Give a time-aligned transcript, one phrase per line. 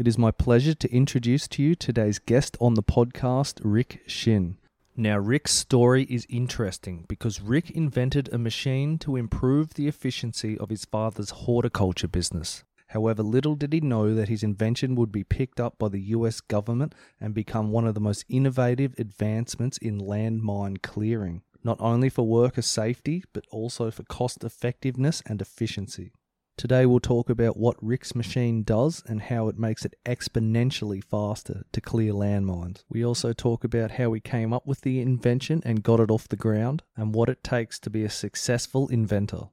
[0.00, 4.56] It is my pleasure to introduce to you today's guest on the podcast, Rick Shinn.
[4.96, 10.70] Now, Rick's story is interesting because Rick invented a machine to improve the efficiency of
[10.70, 12.64] his father's horticulture business.
[12.86, 16.40] However, little did he know that his invention would be picked up by the US
[16.40, 22.26] government and become one of the most innovative advancements in landmine clearing, not only for
[22.26, 26.12] worker safety, but also for cost effectiveness and efficiency.
[26.60, 31.64] Today, we'll talk about what Rick's machine does and how it makes it exponentially faster
[31.72, 32.84] to clear landmines.
[32.90, 36.28] We also talk about how he came up with the invention and got it off
[36.28, 39.44] the ground, and what it takes to be a successful inventor.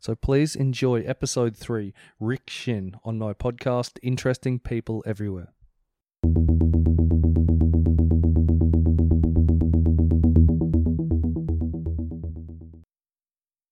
[0.00, 5.52] So please enjoy episode 3, Rick Shinn, on my podcast, Interesting People Everywhere.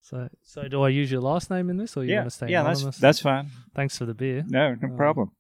[0.05, 2.37] So, so do I use your last name in this, or you yeah, want to
[2.37, 2.99] stay yeah, that's anonymous?
[2.99, 3.49] that's fine.
[3.75, 4.45] Thanks for the beer.
[4.47, 5.31] No, no Um, problem.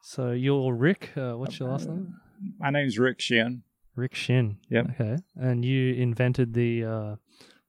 [0.00, 1.10] So you're Rick.
[1.16, 2.14] Uh, what's your last name?
[2.60, 3.64] My name's Rick Shinn.
[3.96, 4.58] Rick Shinn.
[4.70, 4.90] Yep.
[4.90, 5.16] Okay.
[5.34, 7.16] And you invented the uh,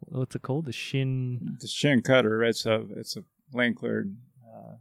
[0.01, 0.65] what's it called?
[0.65, 1.57] The Shinn.
[1.59, 2.43] The Shinn cutter.
[2.43, 4.15] It's a it's a land cleared
[4.45, 4.73] uh,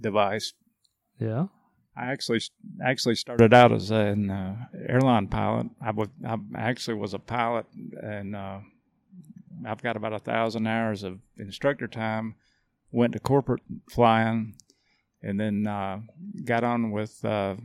[0.00, 0.54] device.
[1.18, 1.48] Yeah.
[1.94, 2.40] I actually
[2.82, 4.56] actually started out as an uh,
[4.88, 5.66] airline pilot.
[5.82, 7.66] I was I actually was a pilot,
[8.02, 8.60] and uh,
[9.66, 12.34] I've got about a thousand hours of instructor time.
[12.90, 14.54] Went to corporate flying,
[15.22, 16.00] and then uh,
[16.44, 17.56] got on with uh,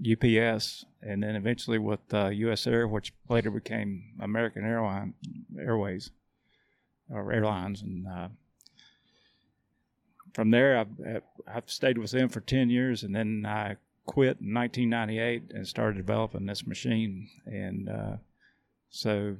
[0.00, 2.66] UPS, and then eventually with uh, U.S.
[2.66, 5.12] Air, which later became American Airline
[5.58, 6.10] Airways
[7.10, 8.28] or Airlines, and uh,
[10.32, 14.54] from there I've, I've stayed with them for 10 years and then I quit in
[14.54, 18.16] 1998 and started developing this machine and uh,
[18.90, 19.36] so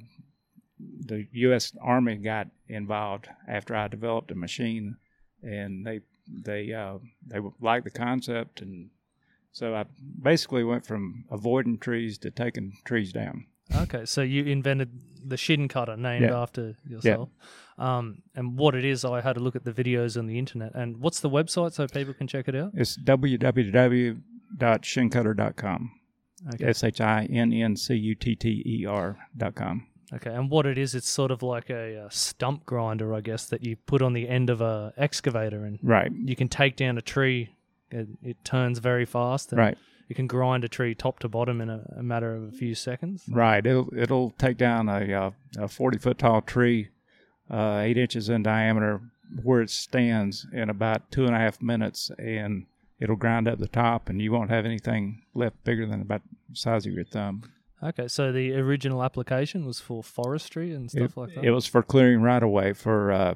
[1.05, 1.73] the U.S.
[1.81, 4.97] Army got involved after I developed a machine
[5.41, 8.89] and they they uh, they liked the concept and
[9.51, 9.85] so I
[10.21, 13.45] basically went from avoiding trees to taking trees down.
[13.75, 14.05] Okay.
[14.05, 14.89] So you invented
[15.25, 16.41] the Shinn cutter, named Yeah.
[16.41, 17.29] after yourself.
[17.77, 20.73] Um, and what it is, I had a look at the videos on the internet.
[20.75, 22.71] And what's the website so people can check it out?
[22.73, 25.91] It's www.shinncutter.com.
[26.55, 26.65] Okay.
[26.65, 29.87] S H I N N C U T T E R dot com.
[30.15, 30.33] Okay.
[30.33, 33.63] And what it is, it's sort of like a, uh stump grinder, I guess, that
[33.63, 37.01] you put on the end of a excavator, and Right, you can take down a
[37.01, 37.49] tree.
[37.91, 39.51] It, it turns very fast.
[39.51, 39.77] And right,
[40.09, 42.75] You can grind a tree top to bottom in a, a matter of a few
[42.75, 43.23] seconds.
[43.29, 43.65] right.
[43.65, 46.89] It'll it'll take down a uh, a forty foot tall tree,
[47.49, 49.01] uh, eight inches in diameter,
[49.43, 52.65] where it stands in about two and a half minutes, and
[52.99, 56.55] it'll grind up the top, and you won't have anything left bigger than about the
[56.55, 57.43] size of your thumb.
[57.83, 61.43] Okay, so the original application was for forestry and stuff it, like that.
[61.43, 63.35] it was for clearing right away for uh,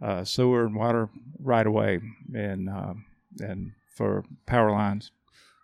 [0.00, 2.00] uh, sewer and water right away,
[2.34, 2.94] and uh,
[3.40, 5.10] and for power lines.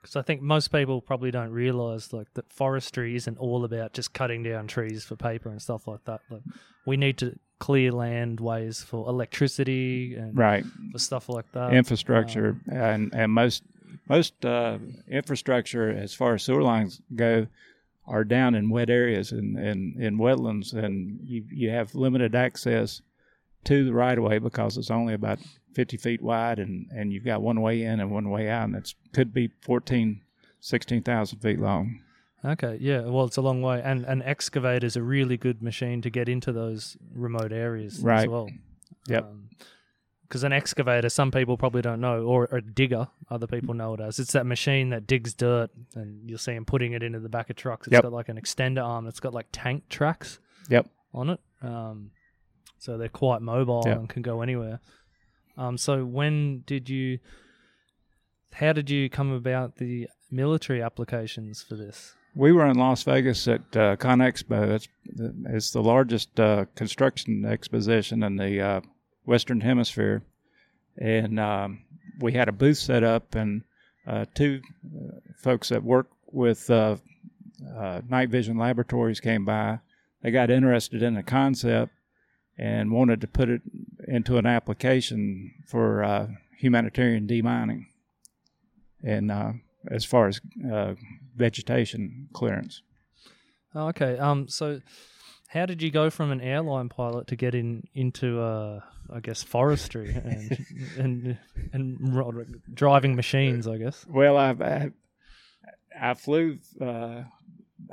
[0.02, 4.12] Because I think most people probably don't realize like that forestry isn't all about just
[4.12, 6.20] cutting down trees for paper and stuff like that.
[6.28, 6.42] Like
[6.84, 10.64] we need to clear land ways for electricity and Right.
[10.92, 11.72] for stuff like that.
[11.72, 13.64] infrastructure and and most
[14.08, 14.78] most uh,
[15.08, 17.46] infrastructure as far as sewer lines go
[18.08, 23.02] are down in wet areas and in, in wetlands and you you have limited access
[23.64, 25.38] to the right of way because it's only about
[25.74, 28.76] 50 feet wide and and you've got one way in and one way out and
[28.76, 30.20] it could be 14
[30.60, 32.00] 16,000 feet long
[32.44, 33.00] Okay, yeah.
[33.00, 36.28] Well, it's a long way, and an excavator is a really good machine to get
[36.28, 38.20] into those remote areas right.
[38.20, 38.48] as well.
[39.08, 39.24] Yep.
[39.24, 39.48] Um,
[40.28, 44.00] Because an excavator, some people probably don't know, or a digger, other people know it
[44.00, 44.18] as.
[44.18, 47.48] It's that machine that digs dirt, and you'll see them putting it into the back
[47.48, 47.86] of trucks.
[47.86, 48.02] It's Yep.
[48.02, 49.06] got like an extender arm.
[49.06, 50.86] It's got like tank tracks Yep.
[51.14, 51.40] on it.
[51.62, 52.10] Um,
[52.78, 53.96] so they're quite mobile Yep.
[53.98, 54.80] and can go anywhere.
[55.56, 57.18] Um, so when did you?
[58.52, 62.14] How did you come about the military applications for this?
[62.34, 64.70] We were in Las Vegas at uh, ConExpo.
[64.74, 64.88] It's
[65.46, 68.80] it's the largest uh, construction exposition in the uh,
[69.28, 70.22] Western Hemisphere,
[70.96, 71.82] and um,
[72.18, 73.62] we had a booth set up, and
[74.06, 76.96] uh, two uh, folks that work with uh,
[77.76, 79.80] uh, Night Vision Laboratories came by.
[80.22, 81.92] They got interested in the concept
[82.56, 83.60] and wanted to put it
[84.08, 87.84] into an application for uh, humanitarian demining,
[89.04, 89.30] and
[89.90, 90.40] as far as
[91.36, 92.80] vegetation clearance.
[93.74, 94.16] Oh, okay.
[94.18, 94.48] Um.
[94.48, 94.80] So,
[95.48, 98.80] how did you go from an airline pilot to get in into, uh,
[99.12, 100.66] I guess, forestry and
[100.98, 101.38] and
[101.72, 103.66] and driving machines?
[103.66, 104.06] I guess.
[104.08, 104.90] Well, I've, I
[106.00, 107.22] I flew uh,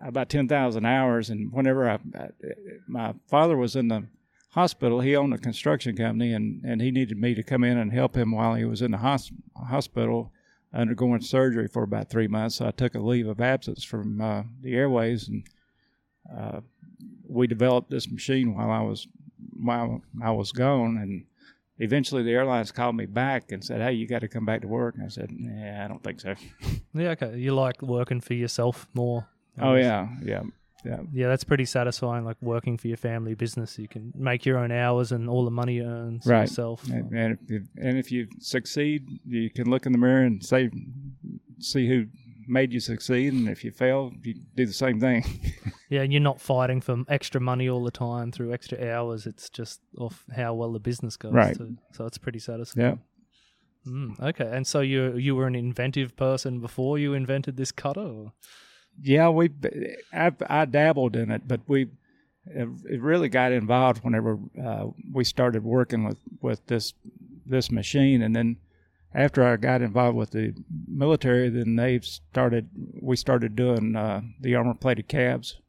[0.01, 2.29] about ten thousand hours, and whenever I, I
[2.87, 4.07] my father was in the
[4.51, 7.91] hospital, he owned a construction company, and and he needed me to come in and
[7.91, 10.31] help him while he was in the hos- hospital.
[10.73, 12.55] undergoing surgery for about three months.
[12.57, 15.47] So I took a leave of absence from uh, the airways, and
[16.37, 16.59] uh,
[17.27, 19.07] we developed this machine while I was
[19.61, 20.97] while I was gone.
[20.97, 21.25] And
[21.79, 24.67] eventually, the airlines called me back and said, "Hey, you got to come back to
[24.67, 26.35] work." And I said, "Yeah, I don't think so."
[26.93, 27.37] Yeah, okay.
[27.37, 29.27] You like working for yourself more.
[29.59, 30.43] Oh yeah, yeah,
[30.85, 30.99] yeah.
[31.11, 32.23] Yeah, that's pretty satisfying.
[32.23, 35.51] Like working for your family business, you can make your own hours and all the
[35.51, 36.41] money you earn Right.
[36.41, 36.87] yourself.
[36.89, 40.41] And, and if you, and if you succeed, you can look in the mirror and
[40.41, 40.69] say,
[41.59, 42.05] see who
[42.47, 45.23] made you succeed, and if you fail, you do the same thing.
[45.87, 49.27] Yeah, and you're not fighting for extra money all the time through extra hours.
[49.27, 51.31] It's just off how well the business goes.
[51.31, 51.55] Right.
[51.55, 51.77] Too.
[51.93, 52.99] So it's pretty satisfying.
[53.85, 53.91] yeah.
[53.91, 58.01] Mm, okay, and so you you were an inventive person before you invented this cutter.
[58.01, 58.33] Or?
[58.99, 59.51] Yeah, we
[60.11, 61.89] I, I dabbled in it, but we
[62.47, 66.93] it really got involved whenever uh, we started working with with this
[67.45, 68.57] this machine, and then
[69.15, 70.53] after I got involved with the
[70.87, 72.69] military, then they started
[73.01, 75.59] we started doing uh, the armor plated cabs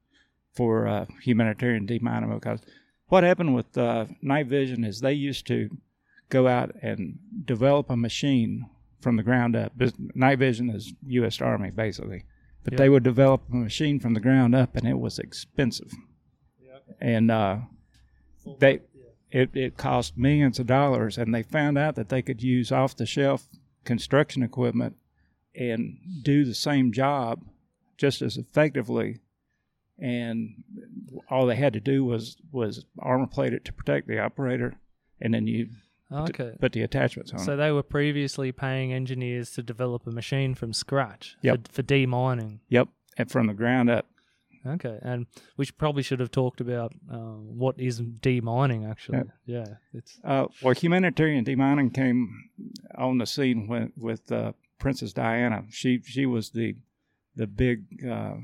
[0.54, 2.60] for uh, humanitarian demining because
[3.08, 5.70] what happened with uh, night vision is they used to
[6.28, 8.66] go out and develop a machine
[9.00, 9.72] from the ground up.
[10.14, 11.40] Night vision is U.S.
[11.40, 12.24] Army basically,
[12.64, 12.78] but Yeah.
[12.78, 15.92] they would develop a machine from the ground up, and it was expensive.
[17.00, 17.58] And uh,
[18.58, 18.80] they
[19.40, 22.96] it, it cost millions of dollars, and they found out that they could use off
[22.96, 23.46] the shelf
[23.84, 24.96] construction equipment
[25.54, 27.42] and do the same job
[27.98, 29.18] just as effectively.
[29.98, 30.62] And
[31.30, 34.74] all they had to do was was armor plate it to protect the operator,
[35.20, 35.68] and then you
[36.12, 36.52] Okay.
[36.60, 37.40] put the attachments on.
[37.40, 37.56] So it.
[37.56, 41.66] they were previously paying engineers to develop a machine from scratch Yep.
[41.68, 42.60] for, for demining.
[42.68, 42.88] Yep,
[43.18, 44.06] and from the ground up.
[44.66, 45.26] Okay, and
[45.56, 49.22] we should, probably should have talked about uh, what is demining actually.
[49.44, 52.50] Yeah, it's Uh, well, humanitarian demining came
[52.96, 55.64] on the scene when, with uh, Princess Diana.
[55.70, 56.76] She she was the
[57.34, 58.36] the big, uh,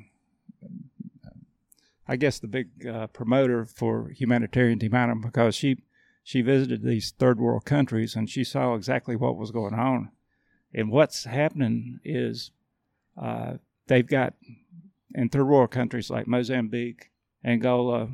[2.06, 5.78] I guess, the big uh, promoter for humanitarian demining because she
[6.22, 10.10] she visited these third world countries and she saw exactly what was going on.
[10.72, 12.52] And what's happening is
[13.20, 13.54] uh,
[13.88, 14.34] they've got
[15.14, 17.10] in third world countries like Mozambique,
[17.44, 18.08] Angola,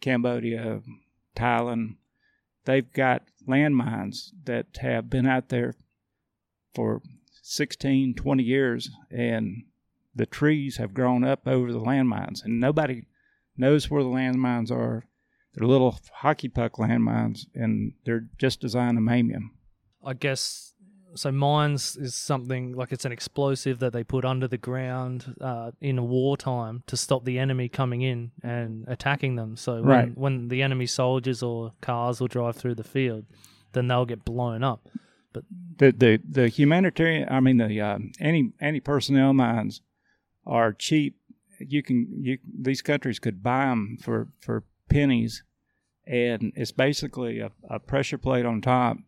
[0.00, 0.82] Cambodia,
[1.36, 1.96] Thailand,
[2.64, 5.74] they've got landmines that have been out there
[6.74, 7.02] for
[7.42, 9.64] 16, 20 years, and
[10.14, 13.06] the trees have grown up over the landmines, and nobody
[13.56, 15.06] knows where the landmines are.
[15.54, 19.50] They're little hockey puck landmines, and they're just designed to maim you.
[20.04, 20.71] I guess
[21.14, 21.30] so.
[21.32, 26.08] Mines is something like it's an explosive that they put under the ground uh, in
[26.08, 29.56] wartime to stop the enemy coming in and attacking them.
[29.56, 30.18] So when, Right.
[30.18, 33.24] when the enemy soldiers or cars will drive through the field,
[33.72, 34.88] then they'll get blown up.
[35.32, 39.80] The the the humanitarian, I mean the uh, anti anti personnel mines
[40.46, 41.16] are cheap.
[41.58, 45.42] You can you these countries could buy them for for pennies,
[46.06, 48.98] and it's basically a, a pressure plate on top,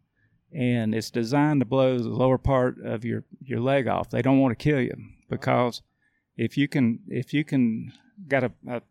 [0.55, 4.11] and it's designed to blow the lower part of your your leg off.
[4.11, 4.95] They don't want to kill you
[5.29, 5.83] because
[6.37, 7.93] if you can if you can
[8.29, 8.83] got a a,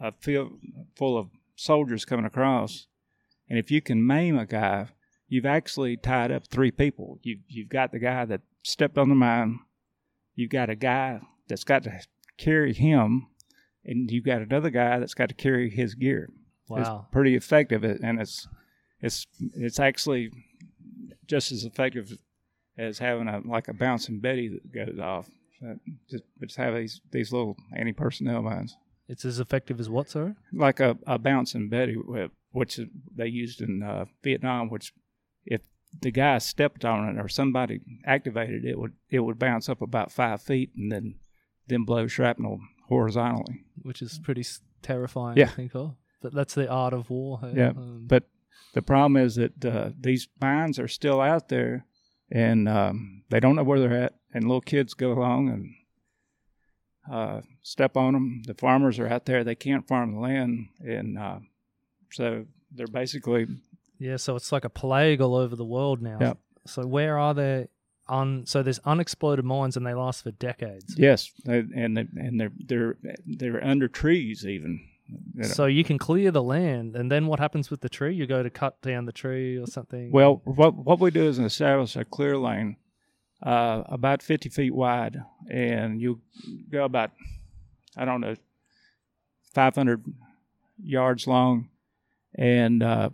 [0.00, 0.58] a- field
[0.96, 2.86] full of soldiers coming across,
[3.48, 4.88] and if you can maim a guy,
[5.28, 7.18] you've actually tied up three people.
[7.22, 9.60] You you've got the guy that stepped on the mine,
[10.34, 12.00] you've got a guy that's got to
[12.38, 13.28] carry him,
[13.84, 16.28] and you've got another guy that's got to carry his gear.
[16.70, 17.06] It's Wow.
[17.12, 18.48] pretty effective, and it's
[19.00, 20.30] it's it's actually
[21.32, 22.06] just as effective
[22.76, 25.26] as having a like a bouncing Betty that goes off.
[25.64, 25.74] Uh,
[26.10, 28.76] just just have these these little anti personnel mines
[29.08, 30.34] It's as effective as what, sorry?
[30.52, 32.80] like a, a bouncing Betty, wh- which
[33.18, 34.68] they used in uh, Vietnam.
[34.70, 34.92] Which,
[35.56, 35.60] if
[36.00, 40.10] the guy stepped on it or somebody activated it, would it would bounce up about
[40.12, 41.14] five feet and then
[41.68, 42.58] then blow shrapnel
[42.88, 43.64] horizontally.
[43.82, 44.44] Which is pretty
[44.82, 45.46] terrifying Yeah.
[45.46, 45.94] to think of.
[46.22, 47.38] But that's the art of war.
[47.40, 47.52] hey?
[47.56, 48.24] Yeah, Um, But
[48.74, 51.84] the problem is that uh, these mines are still out there,
[52.30, 54.14] and um, they don't know where they're at.
[54.34, 55.74] And little kids go along and
[57.12, 58.42] uh, step on them.
[58.46, 61.38] The farmers are out there; they can't farm the land, and uh,
[62.10, 63.46] so they're basically
[63.98, 66.18] Yeah, so it's like a plague all over the world now.
[66.20, 66.38] Yep.
[66.66, 67.68] So where are they?
[68.08, 70.96] On, so there's unexploded mines and they last for decades.
[70.98, 74.86] Yes, they, and they, and they're they're they're under trees even.
[75.34, 75.48] You know.
[75.48, 78.14] So you can clear the land and then what happens with the tree?
[78.14, 80.10] You go to cut down the tree or something.
[80.10, 82.76] Well, what what we do is establish a clear lane,
[83.42, 86.20] uh, about fifty feet wide, and you
[86.70, 87.10] go about,
[87.96, 88.34] I don't know,
[89.54, 90.04] five hundred
[90.82, 91.68] yards long,
[92.34, 93.10] and uh,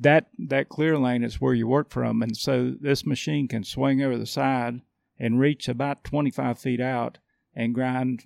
[0.00, 4.02] that that clear lane is where you work from, and so this machine can swing
[4.02, 4.80] over the side
[5.18, 7.18] and reach about 25 feet out
[7.54, 8.24] and grind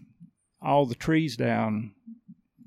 [0.63, 1.93] all the trees down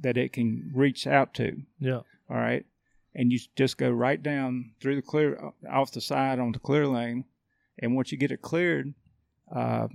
[0.02, 1.62] that it can reach out to.
[1.80, 2.02] Yeah.
[2.30, 2.66] All right.
[3.14, 7.26] And you just go right down through the clear, off the side onto clear lane.
[7.80, 8.94] And once you get it cleared,
[9.54, 9.88] uh,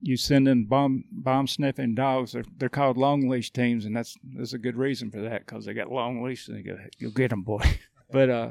[0.00, 2.32] you send in bomb bomb sniffing dogs.
[2.32, 5.64] They're, they're called long leash teams, and that's there's a good reason for that because
[5.64, 6.46] they got long leash.
[6.46, 7.78] And they go, you'll get them, boy.
[8.10, 8.50] but uh,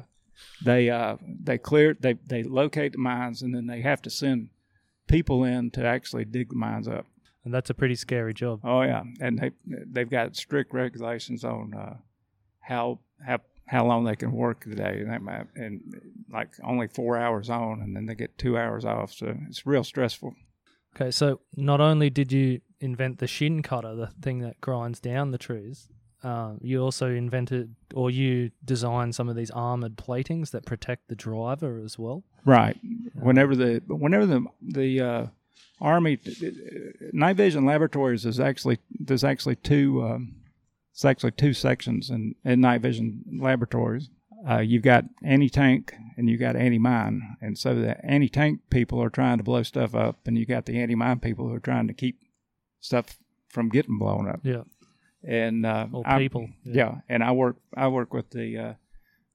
[0.64, 4.50] they uh, they clear they they locate the mines, and then they have to send
[5.08, 7.06] people in to actually dig the mines up.
[7.46, 8.62] And that's a pretty scary job.
[8.64, 11.98] Oh yeah, and they they've got strict regulations on uh,
[12.62, 15.82] how how how long they can work the day, and that might, and
[16.32, 19.14] like only four hours on, and then they get two hours off.
[19.14, 20.36] So it's real stressful.
[20.96, 25.32] Okay, so not only did you invent the shinn cutter, the thing that grinds down
[25.32, 25.90] the trees,
[26.24, 31.16] um, you also invented or you designed some of these armored platings that protect the
[31.16, 32.24] driver as well.
[32.46, 32.78] Right.
[33.14, 35.26] Whenever the whenever the the uh,
[35.84, 36.18] army
[37.12, 40.36] night vision laboratories is actually there's actually two um,
[40.92, 44.10] it's actually two sections in, in night vision laboratories.
[44.50, 48.60] Uh, you've got anti tank and you've got anti mine, and so the anti tank
[48.70, 51.56] people are trying to blow stuff up, and you got the anti mine people who
[51.56, 52.20] are trying to keep
[52.80, 53.18] stuff
[53.50, 54.40] from getting blown up.
[54.44, 54.64] Yeah.
[55.28, 56.50] And uh, I- people.
[56.64, 56.96] yeah.
[57.10, 58.74] and I work I work with the uh,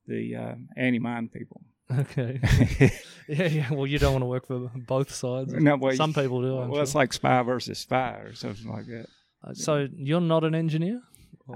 [0.07, 1.63] the uh, anti mine people.
[1.91, 2.41] Okay.
[3.29, 3.73] yeah, yeah.
[3.73, 5.53] Well, you don't want to work for both sides.
[5.55, 6.59] No, well, Some people do.
[6.59, 9.07] I'm well, it's like spy versus spy or something like that.
[9.43, 11.01] Uh, so you're not an engineer.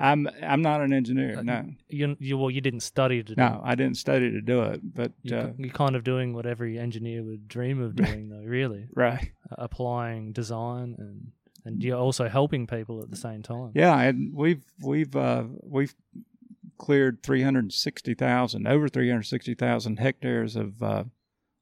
[0.01, 1.39] I'm I'm not an engineer.
[1.39, 3.41] Uh, No, You, you well, you didn't study to do.
[3.41, 4.81] no, I didn't study to do it.
[4.83, 8.43] But You, uh, you're kind of doing what every engineer would dream of doing, though.
[8.43, 11.33] Really, right, applying design and
[11.65, 13.73] and you're also helping people at the same time.
[13.75, 15.95] yeah, and we've we've uh, we've
[16.83, 21.05] cleared three hundred sixty thousand, over three hundred sixty thousand hectares of uh,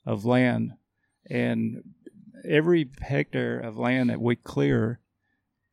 [0.04, 0.72] of land,
[1.28, 1.82] and
[2.44, 4.98] every hectare of land that we clear,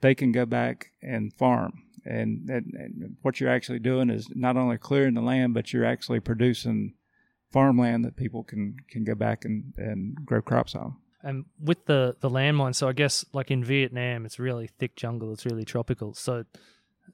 [0.01, 1.71] they can go back and farm.
[2.05, 5.91] And, and, and what you're actually doing is not only clearing the land, but you're
[5.93, 6.93] actually producing
[7.51, 10.95] farmland that people can, can go back and, and grow crops on.
[11.21, 15.33] And with the the landmines, so I guess like in Vietnam, it's really thick jungle.
[15.33, 16.13] It's really tropical.
[16.13, 16.45] So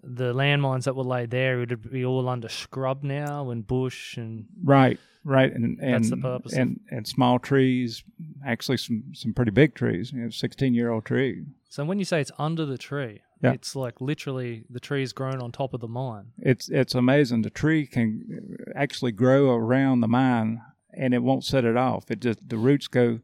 [0.02, 4.46] the landmines that were laid there would be all under scrub now and bush and
[4.64, 8.04] Right, right, and and That's the purpose of- and, and small trees,
[8.46, 10.12] actually some some pretty big trees.
[10.12, 11.46] You know, sixteen year old tree.
[11.70, 13.54] so when you say it's under the tree, Yeah.
[13.54, 16.28] it's like literally the tree's grown on top of the mine.
[16.38, 17.42] It's it's amazing.
[17.44, 20.62] The tree can actually grow around the mine,
[20.94, 22.12] and it won't set it off.
[22.12, 23.20] It just the roots go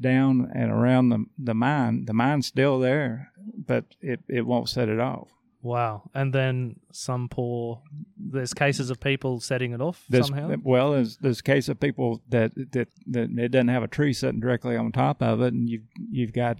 [0.00, 2.04] down and around the the mine.
[2.06, 3.32] The mine's still there,
[3.66, 5.28] but it it won't set it off.
[5.62, 6.08] Wow.
[6.14, 7.82] And then some poor
[8.16, 10.54] there's cases of people setting it off There's, somehow.
[10.62, 14.12] well, there's there's a case of people that, that that it doesn't have a tree
[14.12, 16.58] sitting directly on top of it, and you've you've got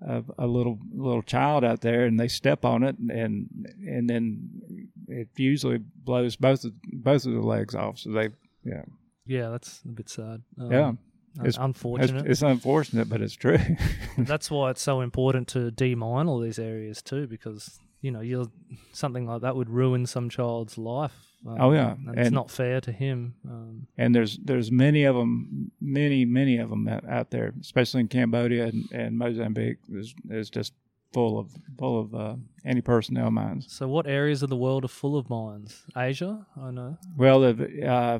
[0.00, 3.48] a, a little little child out there, and they step on it, and
[3.86, 7.98] and then it usually blows both of, both of the legs off.
[7.98, 8.30] So they,
[8.64, 8.82] yeah,
[9.26, 10.42] Yeah, that's a bit sad.
[10.58, 10.92] Um, yeah,
[11.42, 12.26] it's, unfortunate.
[12.26, 13.58] it's unfortunate, but it's true.
[14.18, 18.50] That's why it's so important to demine all these areas too, because you know you're
[18.92, 21.16] something like that would ruin some child's life.
[21.46, 21.94] Um, Oh, yeah.
[22.06, 23.34] and, it's not fair to him.
[23.48, 28.00] Um, and there's there's many of them, many many of them out, out there, especially
[28.00, 29.78] in Cambodia and, and Mozambique.
[29.90, 30.72] is is just
[31.14, 31.46] full of
[31.78, 33.66] full of uh, anti personnel mines.
[33.68, 35.82] so, what areas of the world are full of mines?
[35.96, 36.98] Asia, I know.
[37.16, 38.18] Well, the uh,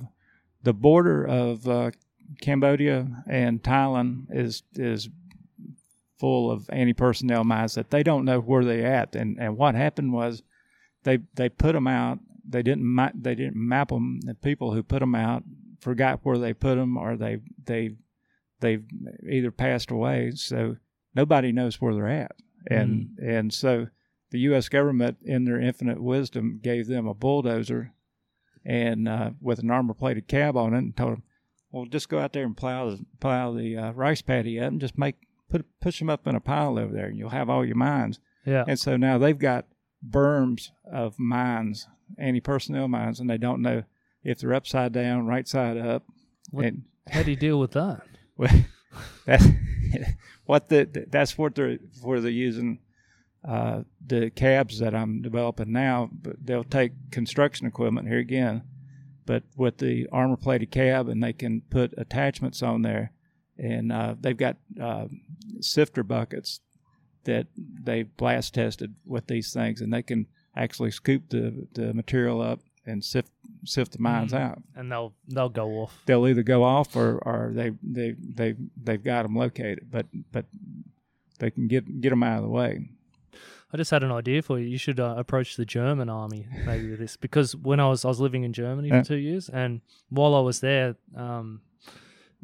[0.62, 1.90] the border of uh,
[2.40, 5.08] Cambodia and Thailand is is
[6.18, 9.14] full of anti personnel mines that they don't know where they at.
[9.14, 10.42] And and what happened was
[11.04, 12.18] they they put them out.
[12.48, 14.20] They didn't ma- they didn't map them.
[14.22, 15.44] The people who put them out
[15.80, 17.96] forgot where they put them, or they they
[18.60, 18.84] they've
[19.28, 20.32] either passed away.
[20.34, 20.76] So
[21.14, 22.36] nobody knows where they're at.
[22.70, 23.88] And and so
[24.30, 24.68] the U.S.
[24.68, 27.92] government, in their infinite wisdom, gave them a bulldozer
[28.64, 31.22] and uh, with an armor plated cab on it, and told them,
[31.70, 34.80] "Well, just go out there and plow the plow the uh, rice paddy up, and
[34.80, 35.16] just make
[35.54, 38.18] put push them up in a pile over there, and you'll have all your mines."
[38.46, 39.66] Yeah, And so now they've got
[40.06, 43.84] berms of mines, anti personnel mines, and they don't know
[44.22, 46.02] if they're upside down, right side up.
[46.50, 48.02] What- And how do you deal with that?
[48.36, 48.50] well,
[49.26, 49.46] that's
[50.46, 52.80] what the that's what they're where they're using
[53.46, 56.10] uh, the cabs that I'm developing now.
[56.12, 58.62] But they'll take construction equipment here again,
[59.26, 63.12] but with the armor plated cab, and they can put attachments on there,
[63.58, 65.06] and uh, they've got uh,
[65.60, 66.60] sifter buckets
[67.24, 72.40] that they've blast tested with these things, and they can actually scoop the the material
[72.42, 73.30] up and sift
[73.64, 74.40] sift the mines Mhm.
[74.40, 74.62] out.
[74.76, 76.02] and they'll they'll go off.
[76.06, 80.44] They'll either go off or, or they they they they've got them located, but but
[81.38, 82.88] they can get get them out of the way.
[83.72, 84.66] I just had an idea for you.
[84.68, 88.08] You should uh, approach the German army maybe with this because when I was I
[88.08, 89.80] was living in Germany for two years, and
[90.10, 91.62] while I was there, um,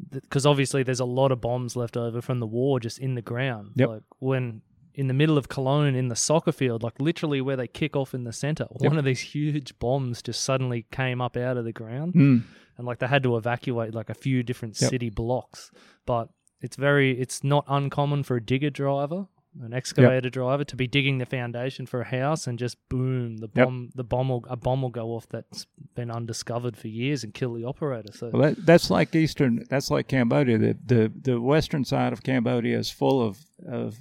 [0.09, 3.21] because obviously there's a lot of bombs left over from the war just in the
[3.21, 3.71] ground.
[3.75, 3.89] Yep.
[3.89, 4.61] Like when
[4.93, 8.13] in the middle of Cologne in the soccer field, like literally where they kick off
[8.13, 8.91] in the center, Yep.
[8.91, 12.43] one of these huge bombs just suddenly came up out of the ground, Mm.
[12.77, 14.89] and like they had to evacuate like a few different Yep.
[14.89, 15.71] city blocks.
[16.05, 16.29] But
[16.59, 19.27] it's very it's not uncommon for a digger driver,
[19.61, 23.49] an excavator driver, to be digging the foundation for a house and just boom, the
[23.53, 23.65] Yep.
[23.65, 25.65] bomb the bomb will a bomb will go off that's
[25.95, 28.13] been undiscovered for years and kill the operator.
[28.13, 29.65] So Well, that, that's like Eastern.
[29.69, 30.57] That's like Cambodia.
[30.57, 33.97] The, the the western side of Cambodia is full of of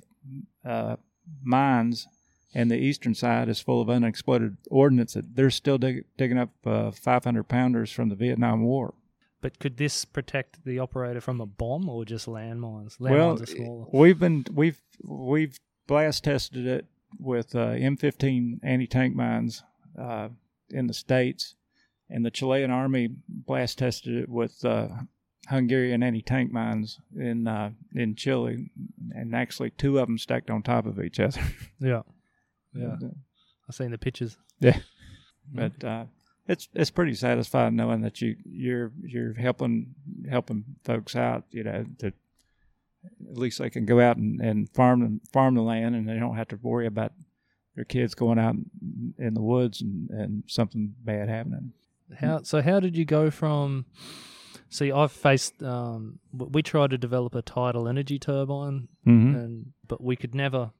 [0.64, 0.96] uh,
[1.42, 2.06] mines,
[2.54, 5.14] and the eastern side is full of unexploded ordnance.
[5.14, 8.94] That they're still dig, digging up uh, 500 pounders from the Vietnam War.
[9.40, 12.98] But could this protect the operator from a bomb or just landmines?
[12.98, 13.86] Landmines well, are smaller.
[13.92, 16.86] we've been we've we've blast tested it
[17.18, 19.62] with uh, M15 anti tank mines
[19.98, 20.28] uh,
[20.70, 21.54] in the states,
[22.08, 24.88] and the Chilean army blast tested it with uh,
[25.48, 28.70] Hungarian anti tank mines in uh, in Chile,
[29.14, 31.40] and actually two of them stacked on top of each other.
[31.78, 32.02] Yeah.
[32.72, 32.94] Yeah.
[33.68, 34.36] I've seen the pictures.
[34.60, 34.78] Yeah.
[35.52, 36.04] but uh,
[36.46, 39.94] it's it's pretty satisfying knowing that you you're you're helping
[40.28, 41.44] helping folks out.
[41.50, 42.14] You know that
[43.30, 46.18] at least they can go out and, and farm them, farm the land, and they
[46.18, 47.12] don't have to worry about
[47.74, 51.72] their kids going out in, in the woods and, and something bad happening.
[52.18, 52.60] How so?
[52.60, 53.86] How did you go from?
[54.68, 55.62] See, I've faced.
[55.62, 59.34] Um, we tried to develop a tidal energy turbine, Mm-hmm.
[59.34, 60.72] and but we could never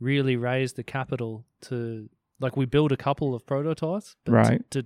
[0.00, 2.08] really raise the capital to
[2.42, 4.70] like we built a couple of prototypes, but to- Right.
[4.72, 4.84] To,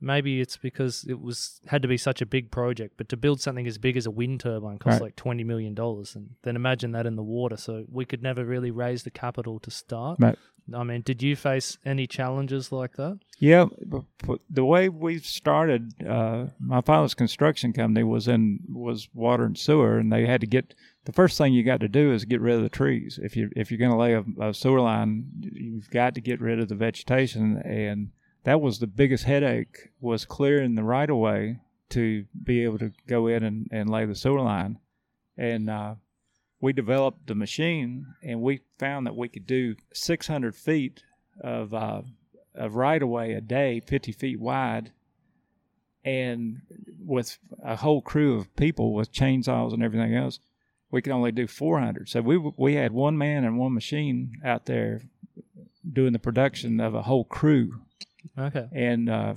[0.00, 3.40] maybe it's because it was had to be such a big project, but to build
[3.40, 5.06] something as big as a wind turbine costs Right.
[5.06, 7.56] like twenty million dollars, and then imagine that in the water.
[7.56, 10.18] So we could never really raise the capital to start.
[10.20, 10.38] Right.
[10.74, 13.20] I mean, did you face any challenges like that?
[13.38, 13.66] Yeah,
[14.50, 19.98] the way we started, uh, my father's construction company was in was water and sewer,
[19.98, 20.74] and they had to get
[21.04, 23.18] the first thing you got to do is get rid of the trees.
[23.22, 26.40] If you if you're going to lay a, a sewer line, you've got to get
[26.40, 28.10] rid of the vegetation, and
[28.44, 32.92] that was the biggest headache was clearing the right of way to be able to
[33.06, 34.78] go in and, and lay the sewer line,
[35.36, 35.94] and uh,
[36.66, 41.04] we developed the machine, and we found that we could do 600 feet
[41.40, 42.02] of uh,
[42.56, 44.90] of right of way a day, 50 feet wide,
[46.04, 46.62] and
[47.04, 50.40] with a whole crew of people with chainsaws and everything else,
[50.90, 52.08] we could only do 400.
[52.08, 55.02] So we we had one man and one machine out there
[55.92, 57.80] doing the production of a whole crew,
[58.36, 58.66] Okay.
[58.72, 59.34] and uh,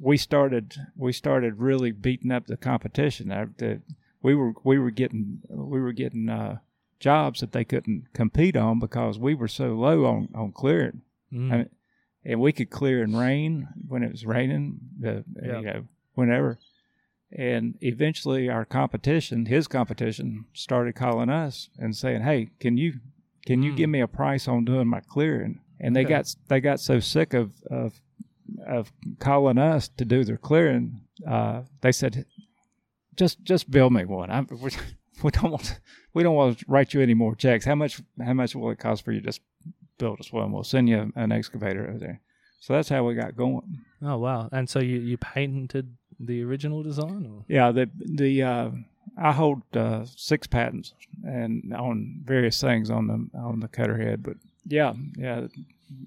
[0.00, 3.32] we started we started really beating up the competition.
[3.32, 3.80] Uh, the,
[4.24, 6.58] we were we were getting we were getting uh,
[6.98, 11.02] jobs that they couldn't compete on because we were so low on on clearing.
[11.32, 11.52] Mm.
[11.52, 11.68] I mean,
[12.24, 15.58] and we could clear in rain when it was raining, uh, Yeah.
[15.60, 15.84] you know,
[16.14, 16.58] whenever.
[17.36, 23.00] And eventually, our competition, his competition, started calling us and saying, "Hey, can you
[23.46, 23.76] can you Mm.
[23.76, 26.14] give me a price on doing my clearing?" And they Okay.
[26.14, 28.00] got they got so sick of of
[28.66, 32.24] of calling us to do their clearing, uh, they said,
[33.16, 34.30] "Just just bill me one.
[34.30, 34.70] I'm, we,
[35.22, 35.80] we don't want
[36.12, 37.64] we don't want to write you any more checks.
[37.64, 39.40] How much how much will it cost for you to just
[39.98, 40.52] build us one?
[40.52, 42.20] We'll send you an excavator over there."
[42.60, 43.80] So that's how we got going.
[44.02, 44.48] Oh wow!
[44.52, 48.70] And so you you patented the original design, or Yeah, the the uh,
[49.18, 54.22] I hold uh, six patents and on various things on the on the cutter head,
[54.22, 55.46] but yeah, yeah,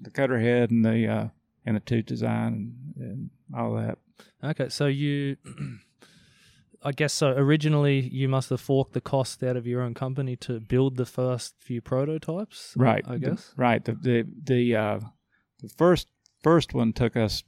[0.02, 1.28] the cutter head and the uh,
[1.64, 3.98] and the tooth design and, and all that.
[4.42, 4.68] okay?
[4.68, 5.36] So you,
[6.82, 7.28] I guess so.
[7.32, 11.06] Originally, you must have forked the cost out of your own company to build the
[11.06, 13.04] first few prototypes, Right.
[13.06, 13.52] I The- guess.
[13.56, 13.84] right.
[13.84, 15.00] The the the uh,
[15.60, 16.08] the first
[16.42, 17.42] first one took us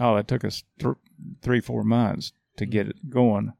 [0.00, 0.96] oh it took us th-
[1.42, 3.52] three four months to get it going,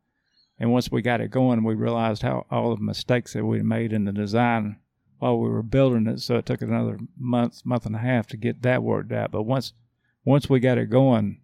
[0.58, 3.92] and once we got it going, we realized how all the mistakes that we made
[3.92, 4.76] in the design
[5.18, 6.20] while we were building it.
[6.20, 9.32] So it took another month month and a half to get that worked out.
[9.32, 9.74] But once
[10.24, 11.40] once we got it going,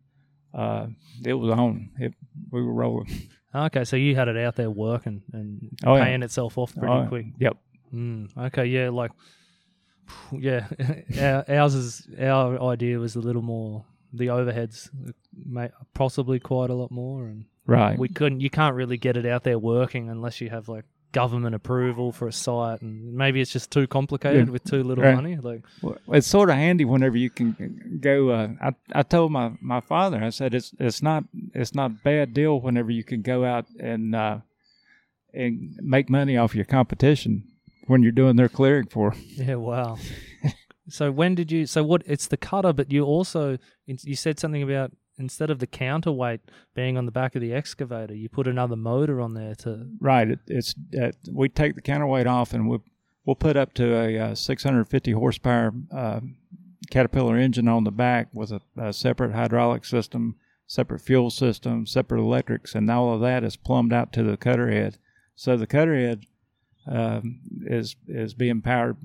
[0.54, 0.86] uh,
[1.24, 1.90] it was on.
[1.98, 2.14] It
[2.50, 3.10] we were rolling.
[3.54, 6.04] Okay, so you had it out there working and Oh, yeah.
[6.04, 7.26] paying itself off pretty Oh, quick.
[7.38, 7.56] Yep.
[7.94, 9.12] Mm, okay, yeah, like,
[10.32, 10.66] yeah,
[11.48, 13.84] our, ours is our idea was a little more.
[14.12, 14.90] The overheads,
[15.44, 17.98] may, possibly quite a lot more, and Right.
[17.98, 18.40] we couldn't.
[18.40, 20.84] You can't really get it out there working unless you have like
[21.14, 24.52] government approval for a site, and maybe it's just too complicated Yeah.
[24.52, 25.14] with too little Right.
[25.14, 25.36] money.
[25.36, 27.56] Like, Well, it's sort of handy whenever you can
[28.00, 28.16] go.
[28.30, 31.24] Uh, I I told my, my father, I said it's it's not
[31.54, 34.38] it's not a bad deal whenever you can go out and uh,
[35.32, 37.44] and make money off your competition
[37.86, 39.14] when you're doing their clearing for.
[39.36, 39.96] yeah, wow.
[40.88, 41.66] so when did you?
[41.66, 42.02] So what?
[42.06, 46.40] It's the cutter, but you also you said something about instead of the counterweight
[46.74, 49.86] being on the back of the excavator, you put another motor on there to.
[50.00, 50.30] Right.
[50.30, 52.78] It, it's uh, we take the counterweight off and we
[53.24, 56.20] we'll put up to a uh, 650 horsepower uh,
[56.90, 62.20] Caterpillar engine on the back with a, a separate hydraulic system, separate fuel system, separate
[62.20, 64.98] electrics, and all of that is plumbed out to the cutter head.
[65.34, 66.26] So the cutter head
[66.86, 68.96] um, is is being powered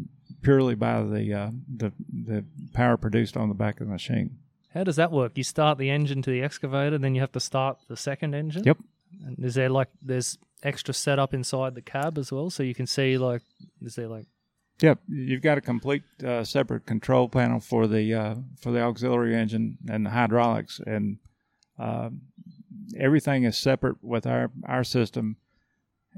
[0.42, 4.38] purely by the uh, the the power produced on the back of the machine.
[4.74, 5.34] How does that work?
[5.36, 8.64] You start the engine to the excavator, then you have to start the second engine.
[8.66, 8.78] Yep.
[9.26, 12.86] And is there like there's extra setup inside the cab as well, so you can
[12.86, 13.42] see like
[13.82, 14.28] is there like
[14.82, 19.36] Yep, you've got a complete uh, separate control panel for the uh, for the auxiliary
[19.36, 21.18] engine and the hydraulics, and
[21.78, 22.10] uh,
[22.98, 25.36] everything is separate with our our system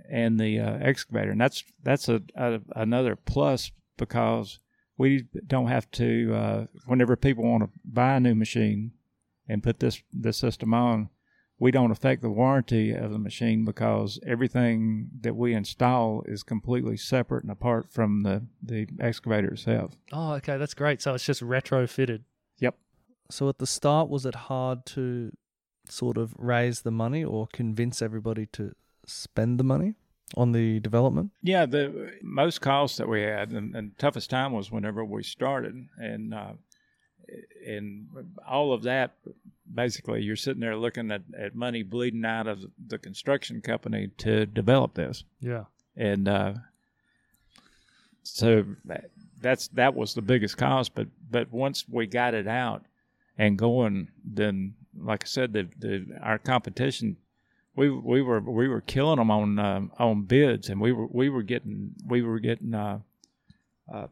[0.10, 4.60] and the uh, excavator, and that's that's a, a another plus because
[5.02, 6.34] we don't have to.
[6.34, 8.92] Uh, whenever people want to buy a new machine
[9.50, 11.10] and put this this system on,
[11.58, 16.98] we don't affect the warranty of the machine because everything that we install is completely
[16.98, 19.98] separate and apart from the, the excavator itself.
[20.12, 22.22] oh okay that's great so it's just retrofitted.
[22.60, 22.76] Yep.
[23.32, 25.32] So at the start, was it hard to
[25.90, 28.74] sort of raise the money or convince everybody to
[29.08, 29.96] spend the money
[30.36, 31.32] on the development?
[31.42, 35.88] Yeah, the most costs that we had and, and toughest time was whenever we started,
[35.98, 36.54] and uh,
[37.66, 38.08] and
[38.48, 39.12] all of that.
[39.74, 44.46] Basically, you're sitting there looking at, at money bleeding out of the construction company to
[44.46, 45.24] develop this.
[45.40, 45.64] Yeah.
[45.96, 46.54] and uh,
[48.24, 48.66] so
[49.40, 50.94] that's that was the biggest cost.
[50.96, 52.86] But but once we got it out
[53.38, 57.18] and going, then like I said, the, the our competition,
[57.82, 61.30] we we were we were killing them on uh, on bids, and we were we
[61.30, 63.00] were getting we were getting uh,
[63.92, 64.08] uh,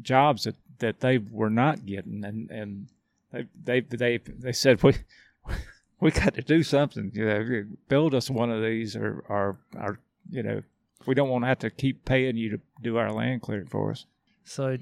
[0.00, 2.88] jobs that, that they were not getting, and and
[3.30, 4.94] they they they they said we.
[6.00, 7.64] We got to do something, you know.
[7.88, 10.62] Build us one of these, or, or, or you know,
[11.06, 13.92] we don't want to have to keep paying you to do our land clearing for
[13.92, 14.04] us.
[14.44, 14.76] So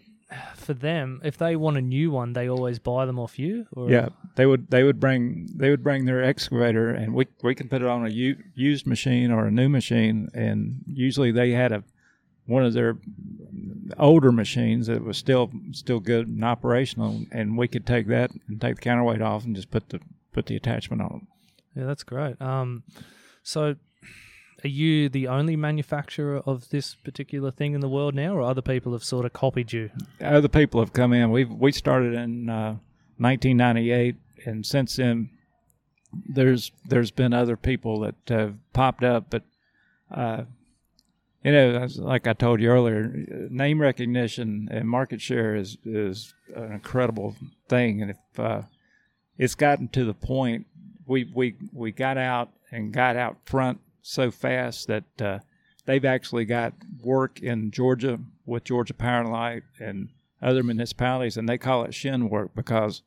[0.54, 3.66] for them, if they want a new one, they always buy them off you.
[3.72, 7.54] Or Yeah, they would they would bring they would bring their excavator, and we we
[7.54, 11.50] can put it on a u- used machine or a new machine, and usually they
[11.52, 11.84] had a
[12.46, 12.96] one of their
[13.98, 18.60] older machines that was still still good and operational, and we could take that and
[18.60, 20.00] take the counterweight off and just put the
[20.32, 21.26] put the attachment on.
[21.76, 22.40] Yeah, that's great.
[22.40, 22.82] Um,
[23.42, 23.76] so
[24.64, 28.62] are you the only manufacturer of this particular thing in the world now, or other
[28.62, 29.90] people have sort of copied you?
[30.20, 31.30] other people have come in.
[31.30, 32.76] We we started in uh,
[33.18, 35.30] 1998, and since then,
[36.12, 39.26] there's there's been other people that have popped up.
[39.30, 39.42] But
[40.10, 40.44] uh,
[41.42, 46.72] you know, like I told you earlier, name recognition and market share is is an
[46.72, 47.34] incredible
[47.68, 48.00] thing.
[48.00, 48.62] And if uh,
[49.38, 50.66] it's gotten to the point,
[51.06, 55.04] we we we got out and got out front so fast that.
[55.20, 55.38] Uh,
[55.84, 60.10] they've actually got work in Georgia with Georgia Power and Light and
[60.40, 63.02] other municipalities, and they call it shinn work because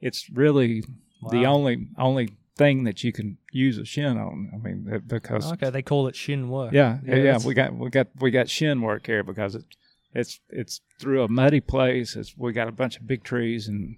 [0.00, 0.82] it's really
[1.30, 4.50] the only only thing that you can use a shinn on.
[4.52, 6.72] I mean, because Okay, they call it shinn work.
[6.72, 9.64] yeah, yeah, yeah, we got we got we got shinn work here because it
[10.12, 12.16] it's it's through a muddy place.
[12.16, 13.96] It's we got a bunch of big trees and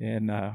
[0.00, 0.52] and uh,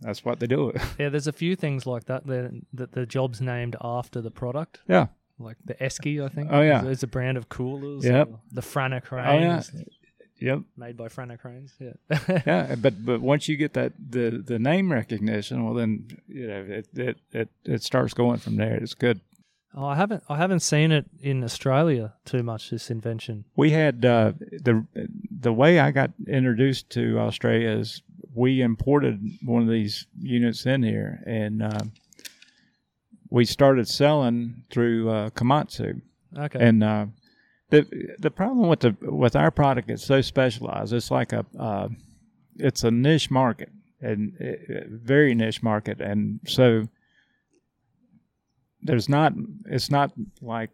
[0.00, 0.72] that's what they do.
[0.98, 4.80] Yeah, there's a few things like that that, that the job's named after the product.
[4.88, 5.06] yeah.
[5.38, 6.48] Like the Esky, I think.
[6.50, 6.82] Oh, yeah.
[6.86, 8.06] is a brand of coolers.
[8.06, 9.62] Or The Franna Oh yeah.
[10.38, 10.60] Yep.
[10.76, 11.74] made by Franna cranes.
[11.78, 11.92] Yeah.
[12.46, 16.64] yeah, but but once you get that the the name recognition, well then you know
[16.68, 18.74] it it it, it starts going from there.
[18.76, 19.20] It's good.
[19.74, 22.70] oh, I haven't I haven't seen it in Australia too much.
[22.70, 23.44] This invention.
[23.56, 24.86] We had uh, the
[25.30, 28.02] the way I got introduced to Australia is
[28.36, 31.80] we imported one of these units in here, and uh,
[33.30, 36.02] we started selling through uh, Komatsu.
[36.38, 36.58] Okay.
[36.60, 37.06] And uh,
[37.70, 40.92] the the problem with the with our product it's so specialized.
[40.92, 41.88] It's like a uh,
[42.56, 43.70] it's a niche market
[44.00, 46.86] and uh, very niche market, and so
[48.82, 49.32] there's not
[49.64, 50.70] it's not like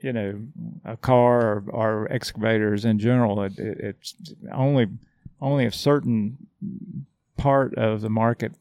[0.00, 0.40] you know
[0.84, 3.42] a car or, or excavators in general.
[3.42, 4.88] It, it, it's only
[5.42, 6.46] only a certain
[7.36, 8.52] part of the market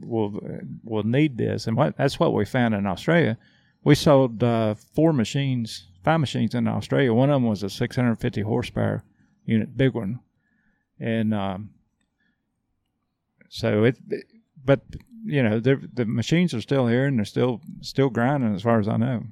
[0.00, 0.40] will
[0.82, 3.36] will need this, and what that's what we found in Australia
[3.84, 7.12] we sold uh, four machines, five machines in Australia.
[7.12, 9.04] One of them was a 650 horsepower
[9.44, 10.20] unit, big one,
[10.98, 11.70] and um,
[13.50, 13.98] so it.
[14.64, 14.80] But
[15.24, 18.80] you know, the the machines are still here and they're still still grinding, as far
[18.80, 19.22] as I know.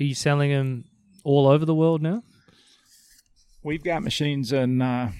[0.00, 0.84] Are you selling them
[1.24, 2.22] all over the world now?
[3.62, 4.82] We've got machines in.
[4.82, 5.12] Uh,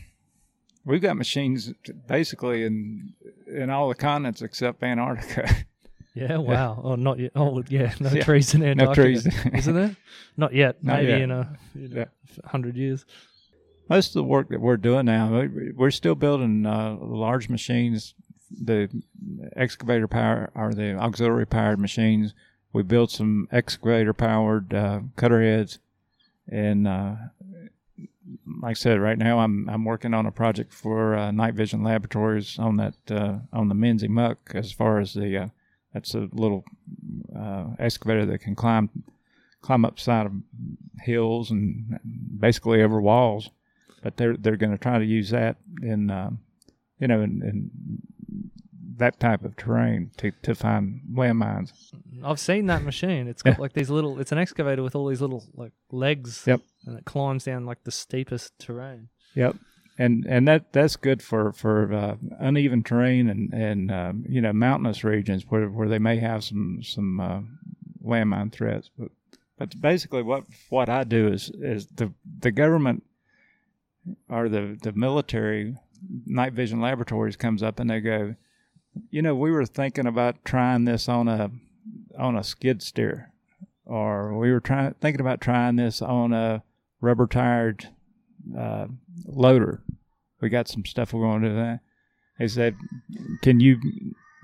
[0.87, 1.73] we've got machines
[2.09, 3.13] basically in
[3.47, 5.49] in all the continents except Antarctica.
[6.19, 6.81] Yeah, wow.
[6.83, 7.33] Oh, not yet.
[7.37, 9.03] Oh, yeah, no Yeah, trees in Antarctica.
[9.03, 9.27] no trees.
[9.53, 9.95] Isn't there?
[10.39, 10.83] Not yet.
[10.83, 11.21] Not Maybe yet.
[11.21, 12.07] in a you know,
[12.47, 13.05] hundred years.
[13.91, 18.15] Most of the work that we're doing now, we- we're still building uh, large machines,
[18.51, 18.89] the
[19.57, 22.33] excavator power or the auxiliary powered machines.
[22.73, 25.81] We built some excavator powered uh, cutter heads,
[26.49, 27.17] and uh,
[28.63, 31.83] like I said, right now I'm I'm working on a project for uh, Night Vision
[31.83, 35.49] Laboratories on that uh, on the Menzi Muck as far as the uh,
[35.93, 36.65] that's a little
[37.35, 38.91] uh, excavator that can climb
[39.63, 40.33] climb up side of
[41.01, 41.99] hills and
[42.39, 43.51] basically over walls.
[44.03, 46.41] But they're they're going to try to use that in um,
[46.99, 47.71] you know in, in
[48.99, 51.73] that type of terrain to, to find landmines.
[52.25, 53.29] I've seen that machine.
[53.29, 54.19] It's got like these little.
[54.19, 56.45] It's an excavator with all these little like legs.
[56.47, 56.61] Yep.
[56.87, 59.09] And it climbs down like the steepest terrain.
[59.35, 59.57] Yep.
[59.99, 64.53] And and that that's good for for uh, uneven terrain and and um, you know
[64.53, 67.41] mountainous regions where where they may have some some uh,
[68.05, 68.91] landmine threats.
[68.99, 69.11] But
[69.59, 73.05] but basically what what I do is is the the government
[74.29, 75.77] or the the military
[76.27, 78.35] night vision laboratories comes up and they go,
[79.11, 81.51] you know, we were thinking about trying this on a
[82.19, 83.33] on a skid steer,
[83.85, 86.63] or we were trying thinking about trying this on a
[87.01, 87.89] rubber tired
[88.57, 88.87] uh,
[89.27, 89.83] loader.
[90.41, 91.81] We got some stuff we're going to do that.
[92.39, 92.77] They said,
[93.43, 93.81] can you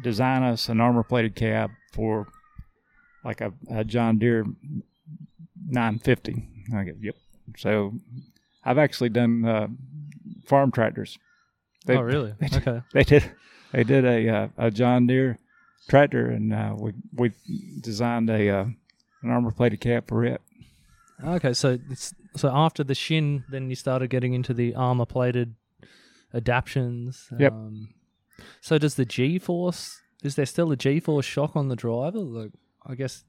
[0.02, 2.28] design us an armor plated cab for
[3.24, 4.46] like a, a John Deere
[5.68, 6.48] 950?
[6.74, 7.16] I go, yep.
[7.56, 7.94] So
[8.64, 9.68] I've actually done uh,
[10.46, 11.18] farm tractors.
[11.84, 12.34] They- oh, really?
[12.40, 12.80] they Okay.
[12.92, 13.30] They did.
[13.72, 15.38] They did a uh, a John Deere
[15.88, 17.32] tractor, and uh, we we
[17.80, 18.64] designed a uh,
[19.22, 20.40] an armor plated cab for it.
[21.24, 21.52] Okay.
[21.52, 25.54] So it's so after the shinn, then you started getting into the armor plated
[26.32, 27.28] adaptions.
[27.38, 27.52] Yep.
[27.52, 27.94] Um,
[28.60, 30.00] so does the G force?
[30.22, 32.18] Is there still a G force shock on the driver?
[32.18, 32.52] Like,
[32.86, 33.24] I guess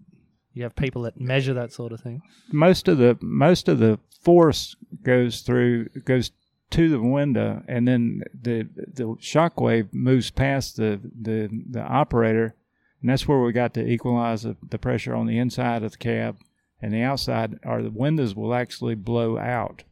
[0.53, 2.21] you have people that measure that sort of thing.
[2.51, 6.31] most of the most of the force goes through goes
[6.71, 12.55] to the window and then the the shock wave moves past the the, the operator
[13.01, 15.97] and that's where we got to equalize the, the pressure on the inside of the
[15.97, 16.37] cab
[16.81, 19.83] and the outside or the windows will actually blow out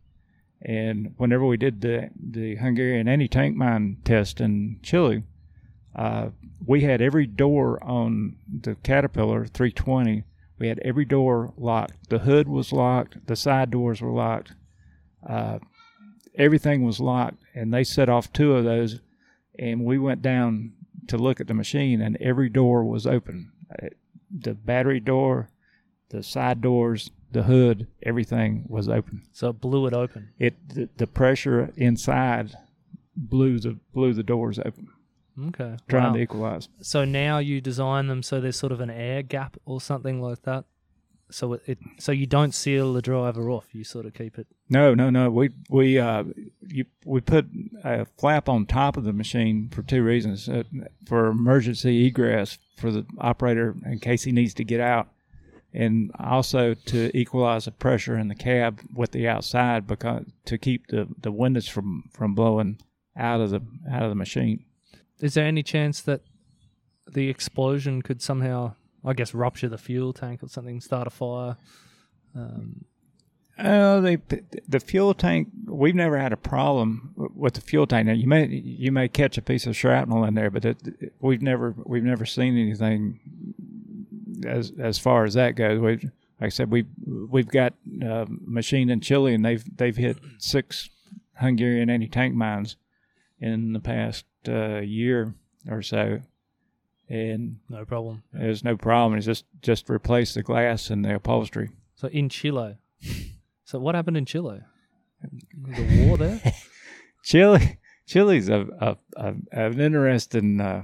[0.63, 5.23] and whenever we did the the Hungarian anti-tank mine test in Chile
[5.95, 6.29] uh,
[6.65, 10.23] we had every door on the Caterpillar 320
[10.61, 12.09] we had every door locked.
[12.09, 13.25] The hood was locked.
[13.25, 14.53] The side doors were locked.
[15.27, 15.57] Uh,
[16.35, 17.37] everything was locked.
[17.55, 18.99] And they set off two of those.
[19.59, 20.73] And we went down
[21.07, 23.51] to look at the machine, and every door was open.
[23.71, 23.87] Uh,
[24.33, 25.49] The battery door,
[26.09, 29.23] the side doors, the hood, everything was open.
[29.33, 30.29] So it blew it open.
[30.39, 32.55] It the, the pressure inside
[33.15, 34.87] blew the blew the doors open,
[35.47, 35.75] Okay.
[35.89, 36.13] trying Wow.
[36.13, 36.69] to equalize.
[36.81, 40.43] So now you design them so there's sort of an air gap or something like
[40.43, 40.63] that.
[41.31, 43.73] So it, it so you don't seal the driver off.
[43.73, 44.47] You sort of keep it.
[44.69, 45.29] No, no, no.
[45.29, 46.25] We we uh
[46.67, 47.47] you we put
[47.83, 50.63] a flap on top of the machine for two reasons: uh,
[51.05, 55.09] for emergency egress for the operator in case he needs to get out,
[55.73, 60.87] and also to equalize the pressure in the cab with the outside because to keep
[60.87, 62.79] the the windows from from blowing
[63.15, 64.65] out of the out of the machine.
[65.19, 66.21] Is there any chance that
[67.07, 71.57] the explosion could somehow, I guess, rupture the fuel tank or something, start a fire?
[72.35, 72.85] Um,
[73.57, 74.17] Uh, they,
[74.67, 75.49] the fuel tank.
[75.65, 78.07] We've never had a problem with the fuel tank.
[78.07, 81.41] Now you may you may catch a piece of shrapnel in there, but it, we've
[81.41, 83.19] never we've never seen anything
[84.47, 85.79] as as far as that goes.
[85.79, 85.97] We,
[86.39, 90.89] like I said, we we've got uh, machine in Chile, and they've they've hit six
[91.35, 92.77] Hungarian anti tank mines
[93.39, 95.35] in the past uh, year
[95.69, 96.21] or so,
[97.11, 98.23] and no problem.
[98.31, 99.17] there's no problem.
[99.17, 101.69] It's just just replace the glass and the upholstery.
[101.95, 102.77] So in Chile.
[103.65, 104.61] so what happened in Chile?
[105.21, 106.41] The war there?
[107.23, 110.83] Chile, Chile's a, a, a an interesting uh,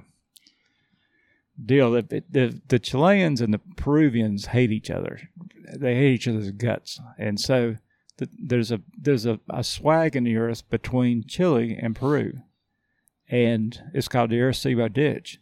[1.66, 1.92] deal.
[1.92, 5.22] The, the the Chileans and the Peruvians hate each other.
[5.78, 7.78] They hate each other's guts, and so
[8.18, 12.42] the, there's a there's a, a swag in the earth between Chile and Peru,
[13.30, 15.40] and it's called the Arecibo Ditch.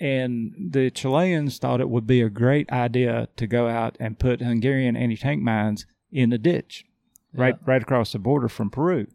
[0.00, 4.40] And the Chileans thought it would be a great idea to go out and put
[4.40, 6.84] Hungarian anti-tank mines in the ditch,
[7.32, 7.70] right Yeah.
[7.72, 9.06] right across the border from Peru.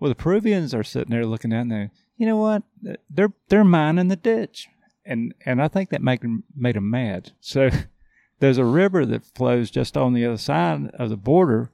[0.00, 1.90] Well, the Peruvians are sitting there looking down there.
[2.16, 2.62] You know what?
[3.10, 4.68] They're they're mining the ditch,
[5.04, 7.32] and and I think that made them made them mad.
[7.40, 7.70] So
[8.40, 11.70] there's a river that flows just on the other side of the border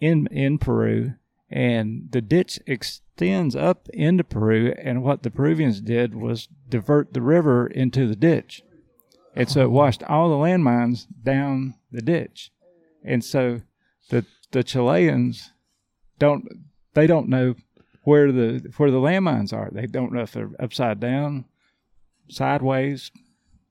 [0.00, 1.14] in in Peru,
[1.50, 2.60] and the ditch
[3.18, 4.72] extends up into Peru.
[4.78, 8.62] And what the Peruvians did was divert the river into the ditch,
[9.34, 12.52] and so it washed all the landmines down the ditch.
[13.04, 13.62] And so
[14.10, 15.50] the the Chileans
[16.18, 16.44] don't
[16.94, 17.56] they don't know
[18.04, 19.68] where the where the landmines are.
[19.72, 21.44] They don't know if they're upside down,
[22.28, 23.10] sideways.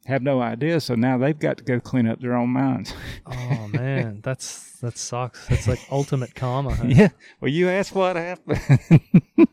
[0.08, 0.80] Have no idea.
[0.80, 2.94] So now they've got to go clean up their own mines.
[3.30, 5.46] Oh man, that's that sucks.
[5.48, 6.74] That's like ultimate karma.
[6.74, 6.86] huh?
[6.88, 7.10] yeah.
[7.42, 9.02] Well, you asked what happened.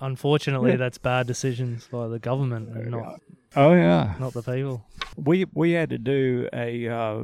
[0.00, 3.20] Unfortunately, that's bad decisions by the government and not
[3.56, 4.16] oh yeah.
[4.20, 4.84] not the people.
[5.16, 7.22] we we had to do a uh,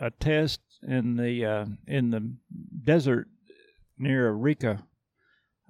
[0.00, 2.32] a test in the uh, in the
[2.84, 3.26] desert
[3.98, 4.84] near Arica,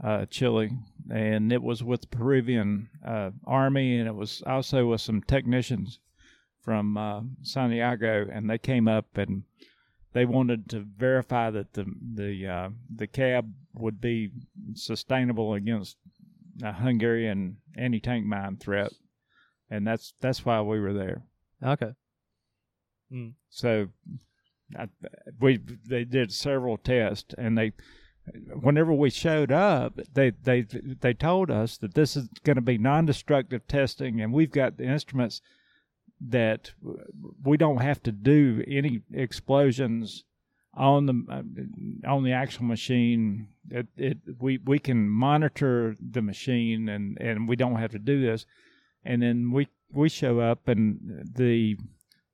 [0.05, 0.73] uh, Chile,
[1.11, 6.01] and it was with the Peruvian uh, army, and it was also with some technicians
[6.69, 9.45] from uh, Santiago, and they came up and
[10.13, 14.33] they wanted to verify that the the uh, the cab would be
[14.75, 15.97] sustainable against
[16.63, 18.93] a Hungarian anti tank mine threat,
[19.71, 21.23] and that's that's why we were there.
[21.65, 21.93] Okay.
[23.11, 23.33] Mm.
[23.49, 23.89] So
[24.79, 24.89] I,
[25.41, 27.73] we they did several tests, and they
[28.61, 30.67] whenever we showed up, they they
[31.01, 34.85] they told us that this is going to be non-destructive testing, and we've got the
[34.85, 35.41] instruments
[36.21, 36.73] that
[37.45, 40.25] we don't have to do any explosions
[40.75, 43.49] on the uh, on the actual machine.
[43.71, 48.21] It, it we we can monitor the machine, and and we don't have to do
[48.21, 48.47] this.
[49.05, 51.77] And then we we show up, and the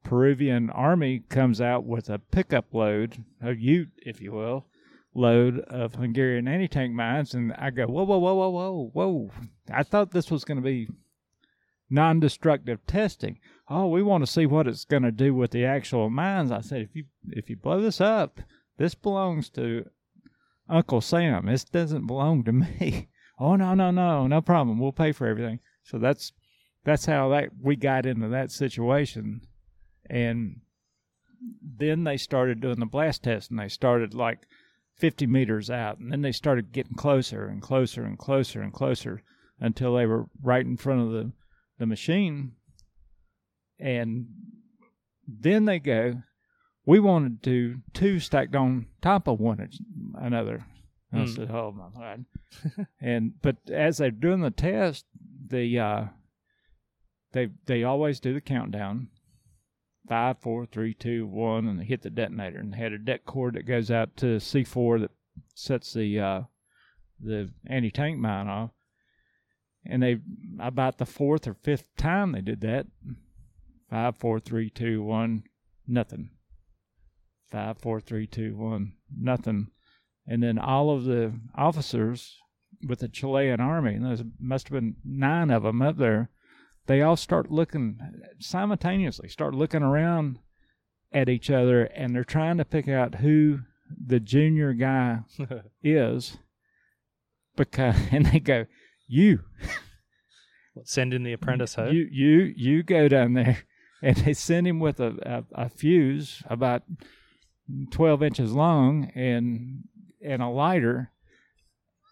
[0.02, 4.66] Peruvian army comes out with a pickup load, a ute, if you will,
[5.14, 9.30] load of Hungarian anti tank mines, and I go, whoa, whoa, whoa, whoa, whoa, whoa!
[9.72, 10.88] I thought this was going to be
[11.88, 13.38] non-destructive testing.
[13.68, 16.50] Oh, we want to see what it's going to do with the actual mines.
[16.50, 18.40] I said, if you if you blow this up,
[18.76, 19.88] this belongs to
[20.68, 21.46] Uncle Sam.
[21.46, 23.08] This doesn't belong to me.
[23.36, 24.78] Oh no, no, no, no problem.
[24.78, 25.58] We'll pay for everything.
[25.82, 26.32] So that's
[26.84, 29.40] that's how that we got into that situation
[30.08, 30.60] and
[31.62, 34.46] then they started doing the blast test and they started like
[34.96, 39.22] 50 meters out and then they started getting closer and closer and closer and closer
[39.58, 41.32] until they were right in front of the,
[41.78, 42.52] the machine
[43.78, 44.26] and
[45.26, 46.22] then they go
[46.86, 49.68] we wanted to two stacked on top of one
[50.20, 50.64] another
[51.12, 51.30] And I Hmm.
[51.34, 52.24] said oh my god
[53.00, 55.06] and but as they're doing the test
[55.48, 56.04] the uh
[57.32, 59.08] they they always do the countdown
[60.06, 62.58] five, four, three, two, one, and they hit the detonator.
[62.58, 65.10] And they had a det cord that goes out to C four that
[65.54, 66.42] sets the uh,
[67.18, 68.70] the anti tank mine off.
[69.86, 70.18] And they
[70.60, 72.86] about the fourth or fifth time they did that.
[73.90, 75.44] Five, four, three, two, one,
[75.86, 76.30] nothing.
[77.50, 79.68] Five, four, three, two, one, nothing.
[80.26, 82.36] And then all of the officers
[82.86, 86.30] with the Chilean army, and there must have been nine of them up there,
[86.86, 87.98] they all start looking
[88.38, 90.38] simultaneously, start looking around
[91.12, 93.60] at each other, and they're trying to pick out who
[94.04, 95.20] the junior guy
[95.82, 96.36] is.
[97.56, 98.66] Because and they go,
[99.06, 99.40] you,
[100.74, 101.84] What, send in the apprentice, huh?
[101.90, 103.64] you, you, you go down there,
[104.04, 106.82] and they send him with a, a, a fuse about
[107.90, 109.84] twelve inches long and
[110.22, 111.10] and a lighter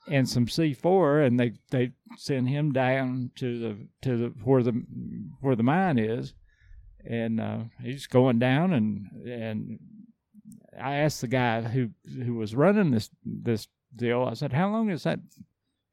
[0.08, 4.62] and some C four, and they they send him down to the to the where
[4.62, 4.72] the
[5.40, 6.32] where the mine is,
[7.04, 9.78] and uh, he's going down, and and
[10.80, 11.90] I asked the guy who
[12.24, 14.24] who was running this this deal.
[14.24, 15.20] I said, "How long is that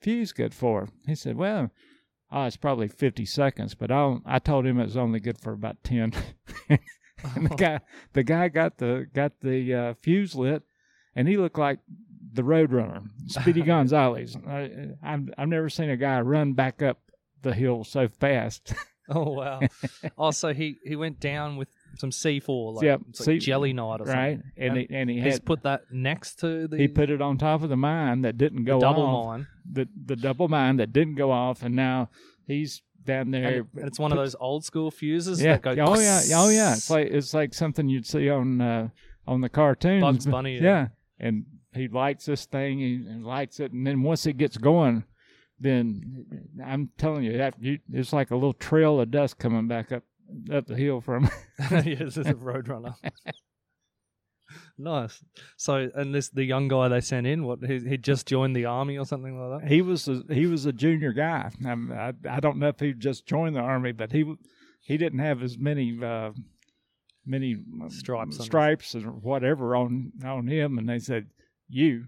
[0.02, 1.72] fuse good for?" He said, "Well."
[2.32, 5.54] Oh, it's probably fifty seconds, but I I told him it was only good for
[5.54, 6.14] about ten.
[6.70, 7.80] and the guy
[8.14, 10.64] the guy got the got the uh, fuse lit,
[11.16, 11.80] and he looked like
[12.34, 14.38] the Roadrunner, Speedy Gonzales.
[14.48, 17.00] I, I've I've never seen a guy run back up
[17.42, 18.74] the hill so fast.
[19.12, 19.60] Oh wow!
[20.20, 24.02] also, he he went down with some C four, like, Yep, it's like C- gelignite
[24.02, 24.52] or right, something.
[24.58, 27.38] and he, and he He's had put that next to the, he put it on
[27.38, 29.26] top of the mine that didn't the go double off.
[29.28, 32.10] mine, The the double mine that didn't go off, and now
[32.48, 33.66] he's down there.
[33.76, 35.72] and it's one of those old school fuses yeah, that go.
[35.86, 36.74] oh yeah, oh yeah.
[36.74, 38.90] It's like it's like something you'd see on uh,
[39.28, 40.02] on the cartoons.
[40.02, 40.62] Bugs Bunny, yeah.
[40.62, 40.88] Yeah,
[41.20, 45.04] and he lights this thing and, and lights it, and then once it gets going,
[45.60, 46.26] then
[46.64, 50.04] I'm telling you that you, it's like a little trail of dust coming back up
[50.52, 51.30] up the hill from.
[51.70, 52.96] this is a roadrunner.
[54.78, 55.24] nice.
[55.58, 57.44] So, and this the young guy they sent in.
[57.44, 59.70] What he he just joined the army or something like that.
[59.70, 61.50] he was a, he was a junior guy.
[61.66, 64.36] I'm, I I don't know if he just joined the army, but he
[64.82, 66.32] he didn't have as many uh,
[67.26, 71.28] many uh, Stripes on stripes or whatever on on him, and they said
[71.68, 72.06] you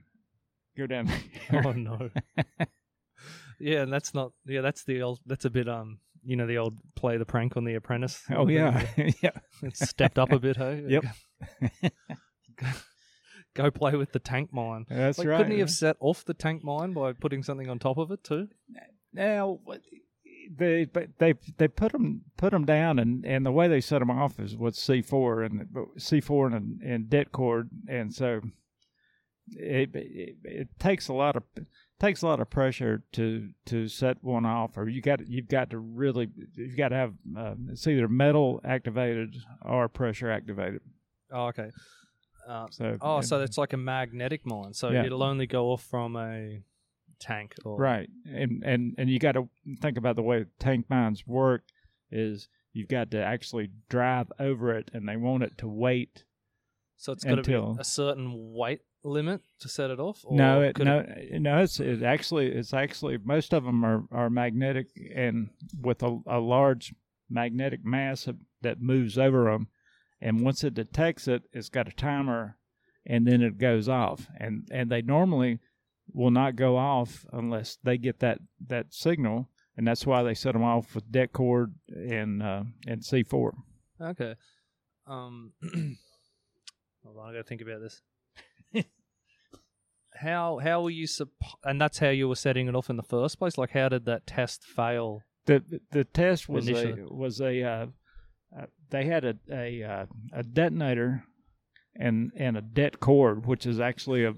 [0.77, 1.07] go down.
[1.07, 2.09] here." oh no.
[3.59, 4.31] yeah, and that's not.
[4.45, 5.19] Yeah, that's the old.
[5.25, 5.69] That's a bit.
[5.69, 8.21] Um, you know, the old play the prank on the Apprentice.
[8.35, 8.85] oh yeah,
[9.21, 9.31] yeah.
[9.61, 10.57] it's stepped up a bit.
[10.57, 10.83] Hey.
[10.87, 12.73] Yep.
[13.53, 14.85] Go play with the tank mine.
[14.87, 15.37] That's like, right.
[15.37, 18.23] couldn't he have set off the tank mine by putting something on top of it
[18.23, 18.47] too?
[19.11, 19.59] Now,
[20.55, 23.99] they but they they put them put them down, and, and the way they set
[23.99, 25.67] them off is with C four and
[25.97, 28.41] C four and and det cord, and so
[29.47, 31.43] it, it it takes a lot of
[32.01, 35.69] takes a lot of pressure to to set one off, or you got you've got
[35.69, 40.81] to really you've got to have uh, it's either metal activated or pressure activated.
[41.31, 41.69] Oh, okay.
[42.47, 44.73] Uh, So oh, so it's like a magnetic mine.
[44.73, 45.05] So Yeah.
[45.05, 46.63] it'll only go off from a
[47.19, 47.55] tank.
[47.63, 49.47] Or, Right, and and and you got to
[49.79, 51.63] think about the way tank mines work.
[52.11, 56.25] Is you've got to actually drive over it, and they want it to wait.
[56.97, 60.21] So it's got to be a certain weight limit to set it off.
[60.23, 61.59] Or no, it, no, no.
[61.59, 65.49] It's it actually it's actually most of them are are magnetic and
[65.79, 66.93] with a, a large
[67.29, 68.27] magnetic mass
[68.61, 69.67] that moves over them,
[70.19, 72.57] and once it detects it, it's got a timer,
[73.05, 75.59] and then it goes off, and and they normally
[76.13, 80.53] will not go off unless they get that that signal, and that's why they set
[80.53, 83.55] them off with det cord and uh, and C four.
[83.99, 84.35] Okay.
[85.07, 85.53] Um,
[87.03, 88.01] hold on, I got to think about this.
[90.21, 91.29] How how were you supp-
[91.63, 93.57] and that's how you were setting it off in the first place?
[93.57, 95.21] Like, how did that test fail?
[95.45, 97.01] the the test was Initially.
[97.01, 97.85] a was a uh,
[98.57, 101.23] uh, they had a a uh, a detonator
[101.95, 104.33] and and a det cord, which is actually a,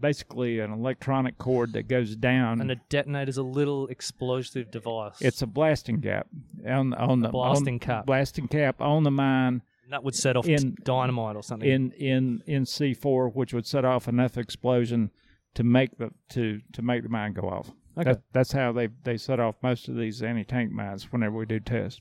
[0.00, 2.60] basically an electronic cord that goes down.
[2.60, 5.16] And a detonator detonator's a little explosive device.
[5.20, 6.26] it's a blasting cap
[6.66, 8.06] on on the Blasting on- cap.
[8.06, 11.68] blasting cap on the mine And that would set off in- dynamite or something.
[11.68, 15.10] in in in C four, which would set off enough explosion
[15.54, 17.70] to make the to to make the mine go off.
[17.98, 18.12] okay.
[18.12, 21.46] That, that's how they they set off most of these anti tank mines whenever we
[21.46, 22.00] do tests.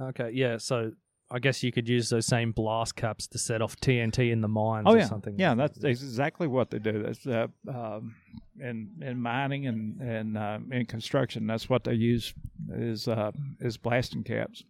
[0.00, 0.30] Okay.
[0.32, 0.56] Yeah.
[0.56, 0.92] So
[1.30, 4.48] I guess you could use those same blast caps to set off TNT in the
[4.48, 5.38] mines Oh or yeah, something.
[5.38, 5.54] yeah.
[5.54, 7.02] That's exactly what they do.
[7.04, 8.16] That's uh, um,
[8.58, 11.46] in in mining and and uh, in construction.
[11.46, 12.32] That's what they use
[12.74, 14.64] is uh, is blasting caps.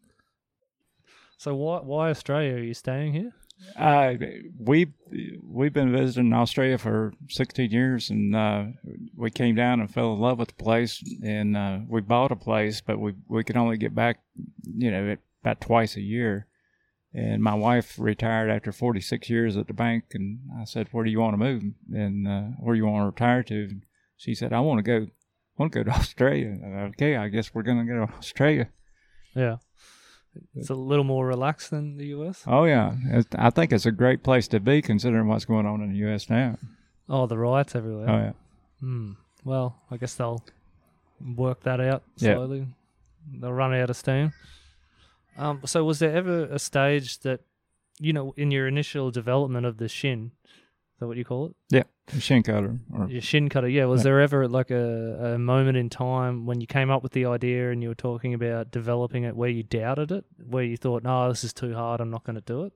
[1.41, 2.57] So why why Australia?
[2.57, 3.33] Are you staying here?
[3.75, 4.13] Uh,
[4.59, 4.93] we
[5.43, 8.65] we've been visiting Australia for 16 years, and uh,
[9.17, 12.37] we came down and fell in love with the place, and uh, we bought a
[12.37, 14.21] place, but we we could only get back,
[14.67, 16.47] you know, about twice a year.
[17.15, 21.11] And my wife retired after 46 years at the bank, and I said, "Where do
[21.11, 21.63] you want to move?
[21.91, 23.85] And uh, where do you want to retire to?" And
[24.19, 25.07] she said, "I want to go,
[25.57, 28.69] want to go to Australia." And okay, I guess we're gonna go to Australia.
[29.35, 29.57] Yeah.
[30.55, 32.45] It's a little more relaxed than the US.
[32.47, 35.81] Oh yeah, It's- I think it's a great place to be considering what's going on
[35.83, 36.31] in the U.S.
[36.31, 36.57] now.
[37.09, 38.09] Oh, the riots everywhere.
[38.09, 38.33] Oh yeah.
[38.81, 39.13] Hmm.
[39.45, 40.43] Well, I guess they'll
[41.37, 42.03] work that out
[42.35, 42.67] slowly.
[43.33, 44.33] They'll run out of steam.
[45.37, 47.41] Um, so, was there ever a stage that,
[47.99, 50.33] you know, in your initial development of the shinn,
[51.01, 51.55] that what you call it?
[51.71, 51.83] Yeah,
[52.21, 52.79] shinn cutter.
[52.93, 53.87] Or, Your shinn cutter, yeah.
[53.87, 54.05] Was Yeah.
[54.05, 57.71] there ever like a, a moment in time when you came up with the idea
[57.73, 61.29] and you were talking about developing it where you doubted it, where you thought, no,
[61.29, 62.73] this is too hard, I'm not going to do it?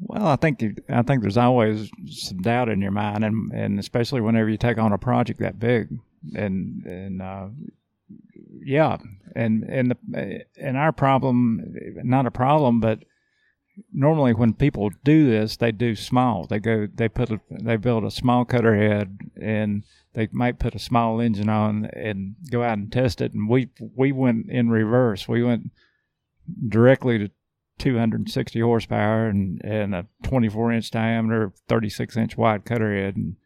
[0.00, 4.20] well, I think I think there's always some doubt in your mind, and and especially
[4.20, 5.88] whenever you take on a project that big,
[6.34, 7.46] and and uh,
[8.64, 8.96] yeah,
[9.36, 13.04] and and the and our problem, not a problem, but
[13.92, 16.46] normally when people do this, they do small.
[16.46, 20.74] They go, they put a, they build a small cutter head, and they might put
[20.74, 23.32] a small engine on and go out and test it.
[23.32, 25.28] And we we went in reverse.
[25.28, 25.70] We went
[26.68, 27.30] directly to
[27.78, 33.36] 260 horsepower and and a 24 inch diameter, 36 inch wide cutter head, and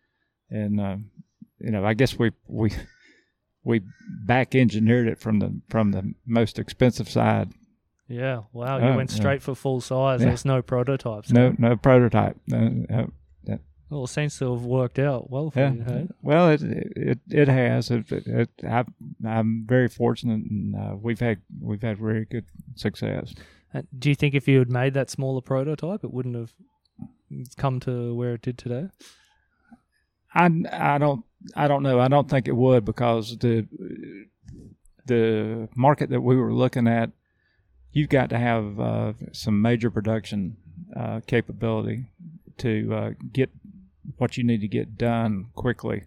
[0.50, 0.96] and uh,
[1.58, 2.72] you know I guess we we
[3.64, 3.82] we
[4.24, 7.52] back engineered it from the from the most expensive side.
[8.08, 8.42] Yeah.
[8.52, 8.78] Wow.
[8.78, 9.16] You Oh, went yeah.
[9.16, 10.20] straight for full size.
[10.20, 10.28] Yeah.
[10.28, 11.30] There's no prototypes.
[11.30, 12.36] No no prototype.
[12.52, 13.06] Uh, uh,
[13.90, 15.72] Well, it seems to have worked out well for Yeah.
[15.72, 15.82] you.
[15.84, 16.08] Hey?
[16.22, 17.90] Well, it it it has.
[17.90, 18.84] It, it, it I,
[19.26, 22.44] I'm very fortunate, and uh, we've had we've had very good
[22.74, 23.34] success.
[23.74, 26.52] Uh, Do you think if you had made that smaller prototype, it wouldn't have
[27.56, 28.88] come to where it did today?
[30.34, 31.24] I I don't
[31.56, 31.98] I don't know.
[32.00, 33.66] I don't think it would because the
[35.06, 37.10] the market that we were looking at,
[37.98, 40.56] you've got to have uh, some major production
[40.96, 42.06] uh, capability
[42.58, 43.50] to uh, get
[44.18, 46.04] what you need to get done quickly,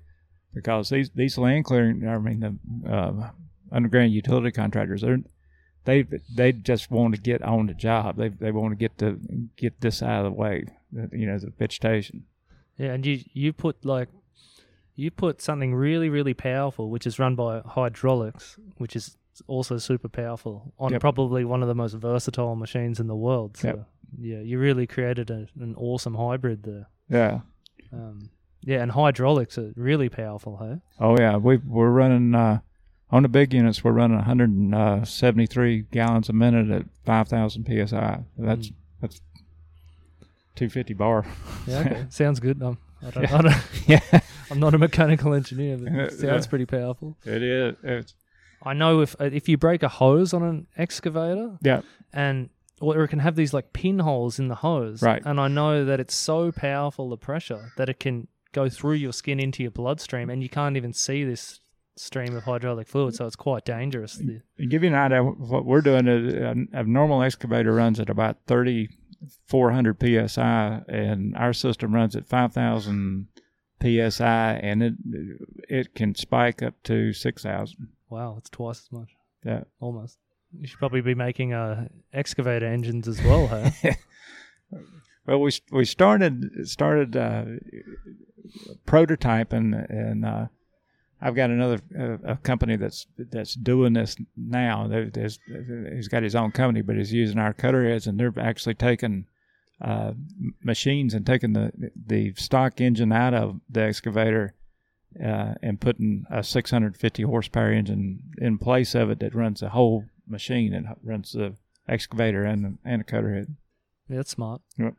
[0.54, 3.32] because these these land clearing, I mean the uh,
[3.72, 5.20] underground utility contractors, they're
[5.84, 8.16] they they just want to get on the job.
[8.16, 9.20] They they want to get to
[9.58, 10.66] get this out of the way.
[11.12, 12.24] You know, the vegetation.
[12.78, 14.08] Yeah, and you you put like
[14.96, 19.18] you put something really really powerful, which is run by hydraulics, which is
[19.48, 21.02] also super powerful on Yep.
[21.02, 23.58] probably one of the most versatile machines in the world.
[23.58, 23.88] So Yep.
[24.20, 26.88] yeah, you really created a, an awesome hybrid there.
[27.10, 27.42] Yeah.
[27.94, 28.30] Um,
[28.62, 30.82] yeah, and hydraulics are really powerful, hey?
[31.00, 31.38] Oh yeah.
[31.38, 32.60] We we're running uh,
[33.10, 33.84] on the big units.
[33.84, 38.24] We're running 173 gallons a minute at 5,000 psi.
[38.38, 38.74] That's Mm.
[39.02, 39.22] that's
[40.56, 41.26] 250 bar.
[41.68, 42.06] Yeah, okay.
[42.10, 42.62] sounds good.
[42.62, 43.38] Um, I don't, Yeah.
[43.38, 43.56] I don't,
[43.88, 44.20] yeah.
[44.52, 46.50] I'm not a mechanical engineer, but it sounds yeah.
[46.50, 47.18] pretty powerful.
[47.26, 47.76] It is.
[47.84, 48.14] It's
[48.64, 51.82] I know if uh, if you break a hose on an excavator, yeah.
[52.14, 52.50] and
[52.80, 55.22] or it can have these like pinholes in the hose, Right.
[55.26, 59.14] And I know that it's so powerful the pressure that it can go through your
[59.14, 61.62] skin into your bloodstream, and you can't even see this
[61.96, 64.18] stream of hydraulic fluid, so it's quite dangerous.
[64.18, 66.34] To give you an idea, of what we're doing is
[66.74, 73.28] a, normal excavator runs at about 3,400 psi, and our system runs at 5,000
[73.82, 74.94] psi, and it
[75.70, 77.90] it can spike up to 6,000.
[78.12, 79.10] Wow, it's twice as much,
[79.44, 79.64] Yeah.
[79.80, 80.18] almost.
[80.60, 83.70] You should probably be making uh, excavator engines as well, huh?
[85.28, 87.46] Well, we we started started uh,
[88.88, 90.48] prototyping, and uh,
[91.22, 94.88] I've got another uh, a company that's that's doing this now.
[94.88, 95.40] There- There's,
[95.96, 99.26] he's got his own company, but he's using our cutter heads, and they're actually taking
[99.80, 100.14] uh,
[100.64, 101.72] machines and taking the
[102.08, 104.56] the stock engine out of the excavator.
[105.20, 110.06] Uh, and putting a 650 horsepower engine in place of it that runs the whole
[110.26, 111.54] machine and runs the
[111.88, 113.56] excavator and the, and the cutter head.
[114.08, 114.62] Yeah, that's smart.
[114.78, 114.94] Yep.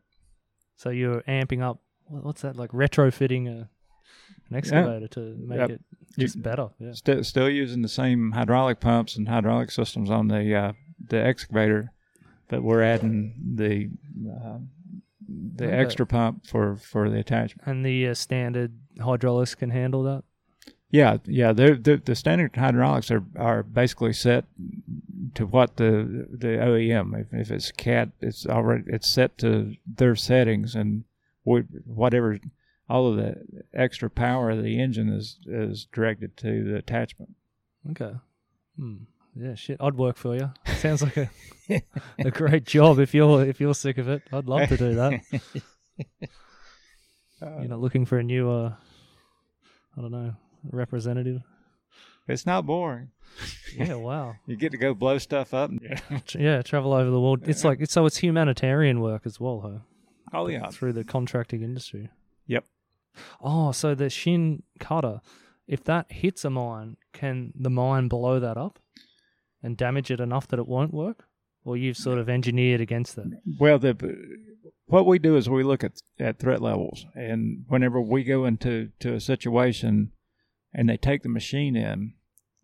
[0.77, 1.79] So you're amping up.
[2.09, 2.73] What's that like?
[2.73, 3.69] Retrofitting a
[4.51, 5.71] an excavator to make Yep.
[5.71, 5.81] it
[6.17, 6.69] You- just better.
[6.79, 6.93] Yeah.
[6.93, 10.73] Still, still using the same hydraulic pumps and hydraulic systems on the uh,
[11.09, 11.91] the excavator,
[12.49, 13.89] but we're adding the
[14.31, 14.59] uh,
[15.57, 15.77] the Okay.
[15.77, 17.67] extra pump for for the attachment.
[17.67, 20.25] And the uh, standard hydraulics can handle that.
[20.91, 21.53] Yeah, yeah.
[21.53, 24.45] They're, they're, the standard hydraulics are, are basically set
[25.35, 27.19] to what the the OEM.
[27.19, 31.05] If, if it's CAT, it's already it's set to their settings, and
[31.45, 32.39] we, whatever
[32.91, 37.31] all of the extra power of the engine is is directed to the attachment.
[37.91, 38.17] Okay.
[38.79, 38.97] Hmm.
[39.35, 39.79] Yeah, shit.
[39.81, 40.53] I'd work for you.
[40.77, 41.31] Sounds like a
[42.19, 44.23] a great job if you're if you're sick of it.
[44.33, 45.21] I'd love to do that.
[47.41, 48.73] You're not looking for a new uh
[49.97, 50.35] I don't know,
[50.71, 51.43] representative.
[52.29, 53.11] It's not boring.
[53.77, 54.37] Yeah, wow.
[54.47, 55.71] You get to go blow stuff up.
[56.27, 57.49] Tr- Yeah, travel over the world.
[57.49, 59.79] It's like it's so it's humanitarian work as well, huh?
[60.33, 60.69] Oh yeah.
[60.69, 62.11] Through the contracting industry.
[62.47, 62.65] Yep.
[63.41, 65.21] Oh, so the shinn cutter,
[65.67, 68.79] if that hits a mine, can the mine blow that up
[69.63, 71.25] and damage it enough that it won't work?
[71.65, 73.41] Or you've sort of engineered against that?
[73.61, 73.95] Well, the
[74.87, 78.91] what we do is we look at at threat levels, and whenever we go into
[79.01, 80.13] to a situation,
[80.75, 82.15] and they take the machine in,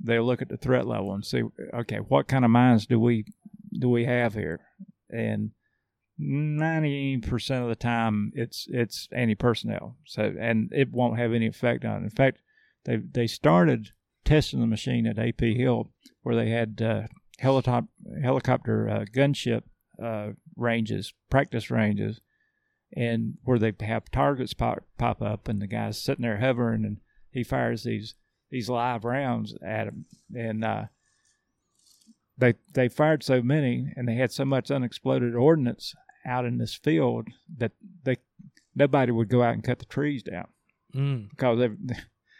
[0.01, 1.43] they look at the threat level and see,
[1.73, 3.25] okay, what kind of mines do we
[3.79, 4.61] do we have here,
[5.09, 5.53] and
[6.19, 11.47] ninety percent of the time it's it's anti personnel, so and it won't have any
[11.47, 12.05] effect on it.
[12.05, 12.41] In fact,
[12.85, 13.93] they they started
[14.29, 15.91] testing the machine at AP Hill
[16.23, 17.03] where they had uh,
[17.39, 17.89] helicopter
[18.23, 19.63] helicopter uh, gunship
[20.03, 22.21] uh, ranges, practice ranges,
[22.97, 26.99] and where they have targets pop, pop up, and the guy's sitting there hovering, and
[27.31, 28.15] he fires these
[28.51, 30.05] these live rounds at him,
[30.35, 30.85] and uh,
[32.37, 35.95] they they fired so many, and they had so much unexploded ordnance
[36.27, 37.73] out in this field that
[38.05, 38.17] they
[38.75, 40.47] nobody would go out and cut the trees down
[40.95, 41.29] Mm.
[41.31, 41.59] because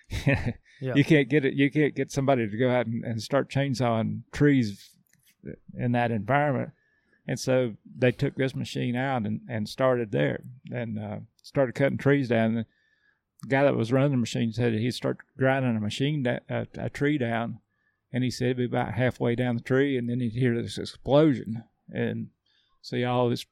[0.09, 0.95] they, Yeah.
[0.95, 1.55] you can't get it.
[1.55, 4.91] You can't get somebody to go out and, and start chainsawing trees
[5.77, 6.71] in that environment.
[7.27, 11.99] And so they took this machine out and, and started there and uh, started cutting
[11.99, 12.55] trees down.
[12.55, 12.67] The
[13.49, 16.91] guy that was running the machine said he'd start grinding a machine da- a, a
[16.91, 17.61] tree down,
[18.13, 20.79] and he said it'd be about halfway down the tree, and then he'd hear this
[20.79, 22.29] explosion and
[22.81, 23.45] see all this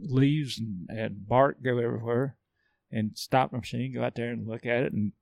[0.00, 2.36] leaves and, and bark go everywhere,
[2.92, 5.12] and stop the machine, go out there and look at it, and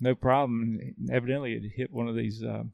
[0.00, 0.78] no problem.
[1.10, 2.64] Evidently, it hit one of these uh,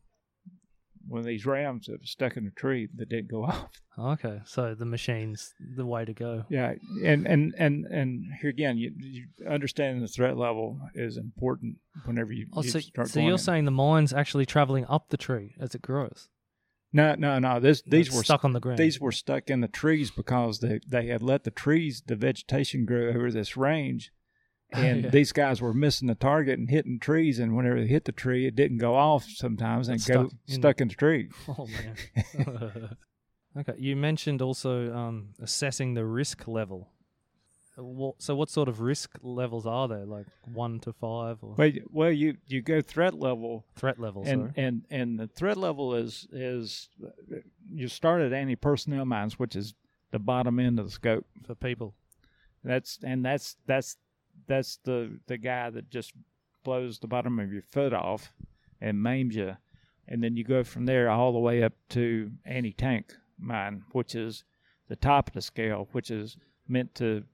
[1.07, 3.69] one of these rams that was stuck in a tree that didn't go off.
[3.99, 6.45] Okay, so the machine's the way to go.
[6.49, 11.77] Yeah, and and and and here again, you, you understanding the threat level is important
[12.05, 13.09] whenever you, Oh, you so, start.
[13.09, 13.39] so you're in.
[13.39, 16.29] saying the mine's actually traveling up the tree as it grows?
[16.93, 17.59] no, no, no.
[17.61, 18.79] This these It's were stuck on the ground.
[18.79, 22.85] these were stuck in the trees because they they had let the trees, the vegetation
[22.87, 24.11] grow over this range,
[24.87, 25.11] and Yeah.
[25.11, 27.39] these guys were missing the target and hitting trees.
[27.39, 30.33] And whenever they hit the tree, it didn't go off sometimes and It's go stuck
[30.49, 31.29] in- stuck in the tree.
[31.49, 32.97] Oh man.
[33.59, 36.89] okay, you mentioned also um, assessing the risk level.
[37.77, 40.05] What, so, what sort of risk levels are there?
[40.07, 44.29] Like one to five, or Well, you- well, you you go threat level, threat levels?
[44.29, 44.53] and sorry.
[44.57, 46.89] and and the threat level is is
[47.69, 49.75] you start at anti personnel mines, which is
[50.13, 51.27] the bottom end of the scope.
[51.45, 51.95] for people.
[52.63, 53.97] That's and that's that's
[54.47, 56.13] that's the the guy that just
[56.65, 58.33] blows the bottom of your foot off
[58.81, 59.57] and maims you,
[60.09, 64.15] and then you go from there all the way up to anti tank mine, which
[64.15, 64.45] is
[64.89, 66.37] the top of the scale, which is
[66.69, 67.25] meant to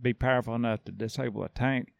[0.00, 1.92] be powerful enough to disable a tank.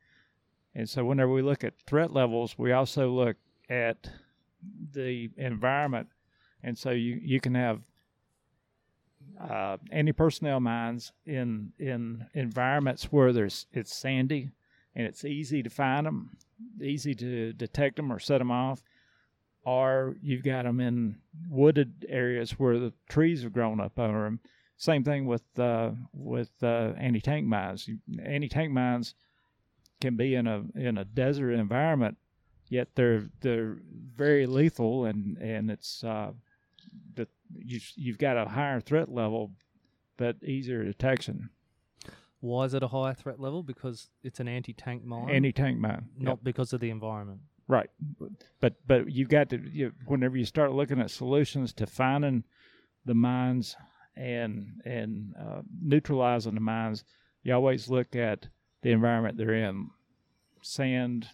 [0.75, 3.37] And so, whenever we look at threat levels, we also look
[3.69, 4.11] at
[4.93, 6.09] the environment,
[6.63, 7.81] and so you you can have
[9.49, 14.51] uh, anti personnel mines in in environments where there's it's sandy
[14.95, 16.37] and it's easy to find them,
[16.83, 18.83] easy to detect them or set them off,
[19.65, 21.17] or you've got them in
[21.49, 24.41] wooded areas where the trees have grown up over them.
[24.77, 27.89] Same thing with uh, with uh, anti tank mines.
[28.23, 29.15] Anti tank mines
[30.01, 32.17] can be in a in a desert environment,
[32.69, 33.79] yet they're they're
[34.17, 36.03] very lethal and and it's
[36.93, 37.29] uh, the
[37.65, 39.53] you you've got a higher threat level,
[40.17, 41.51] but easier detection.
[42.41, 43.63] Why is it a higher threat level?
[43.63, 46.45] Because it's an anti-tank mine, Anti tank mine, not Yep.
[46.45, 47.41] because of the environment.
[47.69, 47.91] right.
[48.61, 52.45] But but you've got to you, whenever you start looking at solutions to finding
[53.05, 53.77] the mines
[54.17, 57.05] and and uh, neutralizing the mines,
[57.43, 58.49] you always look at
[58.83, 59.91] the environment they're in,
[60.63, 61.29] sand,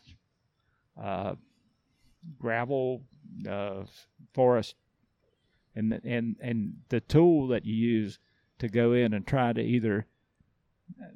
[1.01, 1.35] uh,
[2.39, 3.03] gravel,
[3.49, 3.85] uh,
[4.35, 4.75] forest,
[5.77, 8.18] and the- and and the tool that you use
[8.59, 10.07] to go in and try to either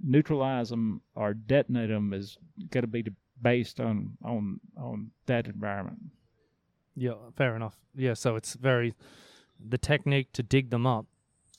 [0.02, 2.36] neutralize them or detonate them is
[2.70, 3.04] going to be
[3.40, 5.98] based on on on that environment.
[6.94, 7.76] Yeah, fair enough.
[7.94, 8.94] Yeah, so it's very
[9.58, 11.06] the technique to dig them up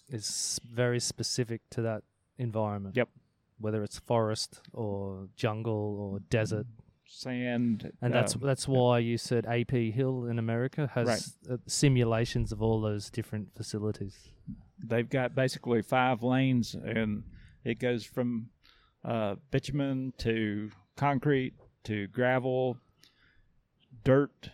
[0.10, 2.04] is very specific to that
[2.38, 2.96] environment.
[2.96, 3.10] Yep.
[3.60, 6.66] Whether it's forest or jungle or desert,
[7.14, 12.54] Sand, and that's uh, that's why you said AP Hill in America has uh, simulations
[12.54, 14.30] of all those different facilities.
[14.80, 17.24] they've got basically five lanes, and
[17.66, 18.48] it goes from
[19.04, 21.54] uh, bitumen to concrete
[21.84, 22.78] to gravel,
[24.06, 24.50] dirt,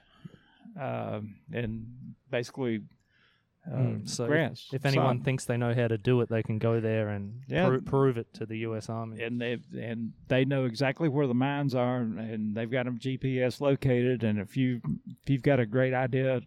[0.79, 1.21] uh,
[1.53, 1.85] and
[2.31, 2.81] basically
[3.71, 4.73] uh, Mm, so if-.
[4.73, 7.67] If anyone thinks they know how to do it, they can go there and Yeah.
[7.67, 8.89] pro- prove it to the U.S.
[8.89, 9.21] Army.
[9.21, 13.59] and they and they know exactly where the mines are, and they've got them GPS
[13.59, 14.23] located.
[14.23, 14.81] And if you
[15.21, 16.41] if you've got a great idea,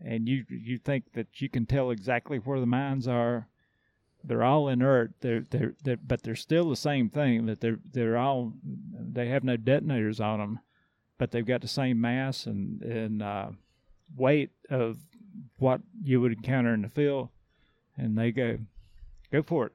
[0.00, 3.48] and you you think that you can tell exactly where the mines are,
[4.22, 5.12] they're all inert.
[5.20, 7.46] They're they're, they're but they're still the same thing.
[7.46, 10.60] That they're they're all they have no detonators on them,
[11.18, 13.50] but they've got the same mass and and uh,
[14.16, 14.98] weight of
[15.58, 17.28] what you would encounter in the field,
[17.96, 18.58] and they go
[19.32, 19.72] go for it.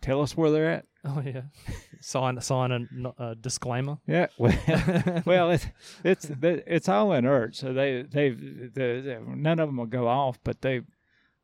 [0.00, 0.86] Tell us where they're at.
[1.04, 1.42] Oh yeah,
[2.00, 3.98] sign sign a, a disclaimer.
[4.06, 5.66] Yeah, well, well, it's
[6.04, 10.38] it's it's all inert, so they they've the, the, none of them will go off,
[10.44, 10.82] but they.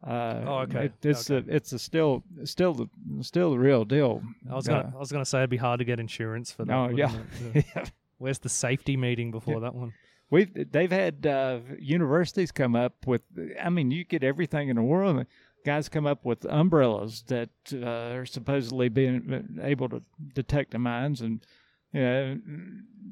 [0.06, 0.84] Uh, Oh, okay.
[0.84, 1.50] it- it's Okay.
[1.50, 2.88] a it's a still still the
[3.24, 4.22] still the real deal.
[4.48, 6.64] I was Uh, gonna I was gonna say it'd be hard to get insurance for
[6.64, 6.72] that.
[6.72, 7.10] Oh, yeah.
[7.52, 7.84] Yeah.
[8.18, 9.92] Where's the safety meeting before that one?
[10.30, 13.22] We've they've had uh, universities come up with.
[13.62, 15.24] I mean, you get everything in the world.
[15.64, 20.02] Guys come up with umbrellas that uh, are supposedly being able to
[20.34, 21.44] detect the mines, and
[21.92, 22.38] you know,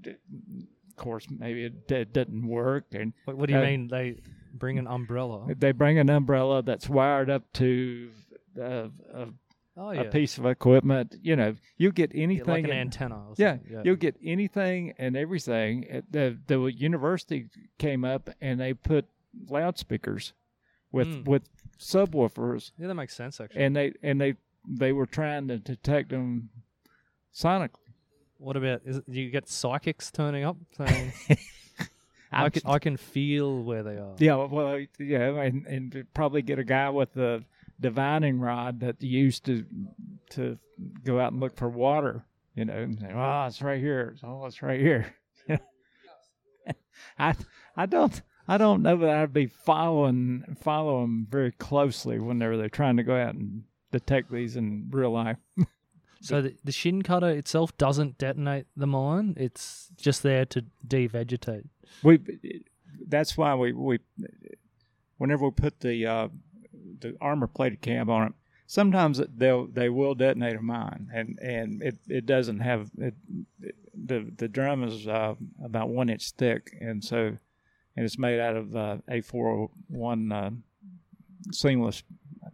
[0.06, 2.84] of course, maybe it, it doesn't work.
[2.92, 4.20] And What, what do you Uh, mean they
[4.54, 5.46] bring an umbrella?
[5.58, 8.10] they bring an umbrella that's wired up to
[8.60, 9.26] uh, a,
[9.78, 11.16] Oh a piece of equipment.
[11.22, 13.16] You know, you get Yeah, anything like an in- antenna.
[13.28, 16.02] Or Yeah, you'll get anything and everything.
[16.10, 17.48] The the university
[17.78, 19.06] came up and they put
[19.50, 20.32] loudspeakers
[20.92, 21.24] with Mm.
[21.26, 21.48] with
[21.78, 23.62] subwoofers, yeah, that makes sense actually.
[23.64, 24.34] and they and they
[24.66, 26.48] they were trying to detect them
[27.34, 27.92] sonically.
[28.38, 31.12] what about is it, do you get psychics turning up saying
[32.32, 34.14] I can I can feel where they are?
[34.18, 37.44] Yeah, well, yeah, and and probably get a guy with the
[37.80, 39.64] divining rod that used to
[40.30, 40.58] to
[41.04, 42.24] go out and look for water,
[42.54, 44.16] you know, and say, "Oh, it's right here.
[44.22, 45.14] Oh, it's right here."
[47.18, 47.34] I
[47.76, 52.68] I don't I don't know that I'd be following follow them very closely whenever they're
[52.68, 55.38] trying to go out and detect these in real life.
[56.22, 59.34] So the, the shinn cutter itself doesn't detonate the mine.
[59.36, 61.68] It's just there to devegetate.
[62.02, 62.18] We
[63.06, 63.98] that's why we we
[65.18, 66.28] whenever we put the uh,
[67.00, 68.32] the armor plated cab on it,
[68.66, 73.14] sometimes they'll they will detonate a mine, and and it, it doesn't have it,
[73.62, 75.34] it the the drum is uh,
[75.64, 77.36] about one inch thick, and so
[77.96, 80.50] and it's made out of uh, A four one uh,
[81.52, 82.02] seamless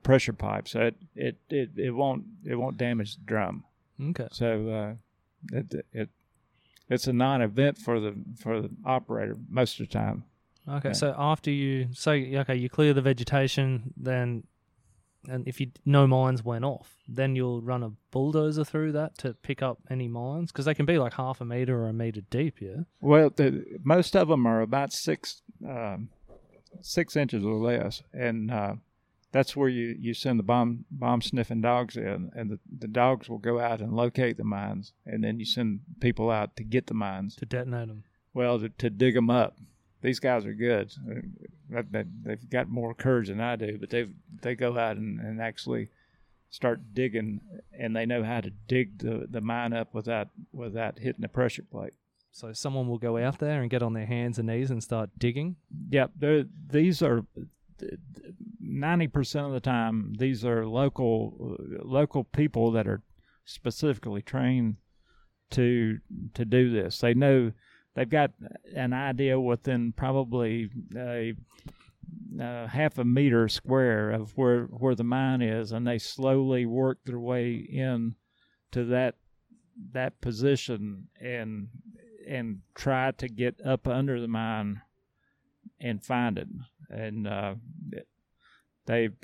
[0.02, 3.64] pressure pipe, so it, it it it won't it won't damage the drum.
[4.00, 4.28] Okay.
[4.30, 6.08] So uh, it it
[6.88, 10.24] it's a non-event for the for the operator most of the time.
[10.68, 10.90] Okay.
[10.90, 10.94] Yeah.
[10.94, 14.44] So after you say okay, you clear the vegetation, then
[15.28, 19.34] and if you no mines went off, then you'll run a bulldozer through that to
[19.34, 22.22] pick up any mines because they can be like half a meter or a meter
[22.30, 22.60] deep.
[22.60, 22.82] Yeah.
[23.00, 26.08] Well, the, most of them are about six um,
[26.80, 28.74] six inches or less, and uh,
[29.30, 33.28] that's where you, you send the bomb bomb sniffing dogs in, and the, the dogs
[33.28, 36.86] will go out and locate the mines, and then you send people out to get
[36.86, 37.36] the mines.
[37.36, 38.04] To detonate them.
[38.34, 39.56] Well, to, to dig them up.
[40.02, 40.92] These guys are good.
[41.74, 44.08] Uh, they- They've got more courage than I do, but they
[44.42, 45.88] they go out and, and actually
[46.50, 47.40] start digging,
[47.78, 51.62] and they know how to dig the, the mine up without without hitting the pressure
[51.62, 51.94] plate.
[52.30, 55.10] So someone will go out there and get on their hands and knees and start
[55.18, 55.56] digging.
[55.90, 56.12] Yep,
[56.70, 57.24] these are
[58.60, 60.14] ninety percent of the time.
[60.18, 63.02] These are local local people that are
[63.44, 64.76] specifically trained
[65.50, 65.98] to
[66.34, 66.98] to do this.
[67.00, 67.52] They know
[67.94, 68.32] they've got
[68.74, 71.34] an idea within probably a,
[72.40, 76.98] uh half a meter square of where where the mine is, and they slowly work
[77.04, 78.14] their way in
[78.70, 79.16] to that
[79.92, 81.68] that position and
[82.26, 84.80] and try to get up under the mine
[85.80, 86.48] and find it.
[86.88, 87.54] And uh,
[88.86, 89.14] they've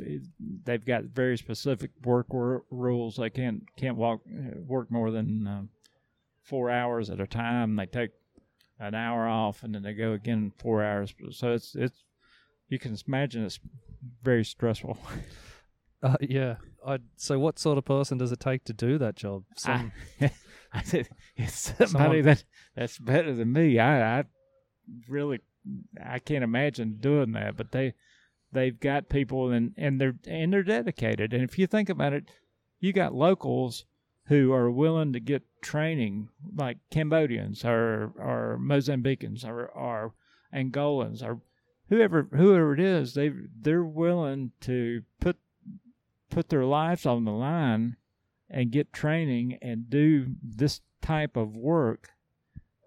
[0.65, 3.17] they've got very specific work r- rules.
[3.17, 4.21] They can't can't walk
[4.67, 5.63] work more than uh,
[6.43, 7.77] four hours at a time.
[7.77, 8.11] They take
[8.79, 11.15] an hour off and then they go again four hours.
[11.31, 12.05] So it's it's
[12.69, 13.61] you can imagine it's
[14.23, 14.99] very stressful.
[16.01, 16.55] Uh, yeah.
[16.87, 19.43] I, so what sort of person does it take to do that job?
[19.57, 19.91] Some,
[20.73, 22.45] I said, it's somebody Someone- that
[22.77, 23.81] that's better than me.
[23.81, 24.25] I, I
[25.09, 25.41] really
[26.01, 27.95] I can't imagine doing that, but they
[28.53, 31.35] they've got people and and they're and they're dedicated.
[31.35, 32.27] And if you think about it,
[32.79, 33.85] you got locals
[34.29, 40.15] who are willing to get training, like Cambodians or or Mozambicans or or
[40.55, 41.41] Angolans or
[41.89, 43.15] whoever whoever it is.
[43.15, 45.37] They they're willing to put
[46.31, 47.97] put their lives on the line
[48.51, 52.11] and get training and do this type of work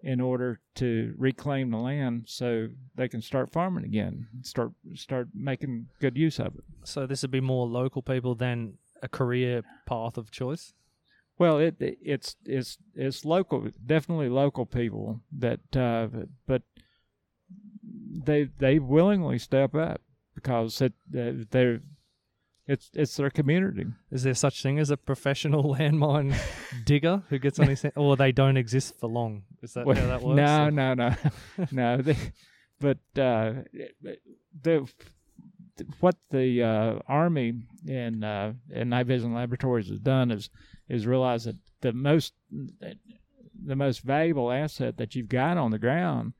[0.04, 5.86] in order to reclaim the land so they can start farming again start start making
[6.00, 10.18] good use of it so this would be more local people than a career path
[10.18, 10.74] of choice.
[11.42, 13.58] Well it it's it's it's local
[13.96, 15.06] definitely local people
[15.46, 16.08] that uh
[16.52, 16.62] but
[18.28, 20.02] they they willingly step up
[20.36, 21.82] because it uh, they're
[22.68, 26.36] it's it's their community Is there such thing as a professional landmine
[26.86, 29.44] digger who gets on his hand, or they don't exist for long?
[29.64, 30.38] Is that Well, how that works?
[30.38, 31.10] No, Or- no, no,
[31.72, 31.90] no.
[32.02, 32.18] They,
[32.80, 33.54] but uh,
[34.62, 34.88] the
[36.00, 37.54] what the uh, army
[37.90, 40.50] and uh, and night vision laboratories has done is
[40.90, 46.34] is realize that the most the most valuable asset that you've got on the ground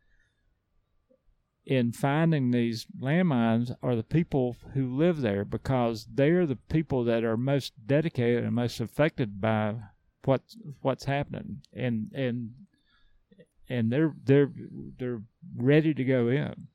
[1.66, 7.24] in finding these landmines are the people who live there because they're the people that
[7.24, 9.76] are most dedicated and most affected by
[10.26, 10.42] what
[10.82, 12.52] what's happening and and
[13.70, 14.52] and they're they're
[15.00, 15.22] they're
[15.56, 16.68] ready to go in.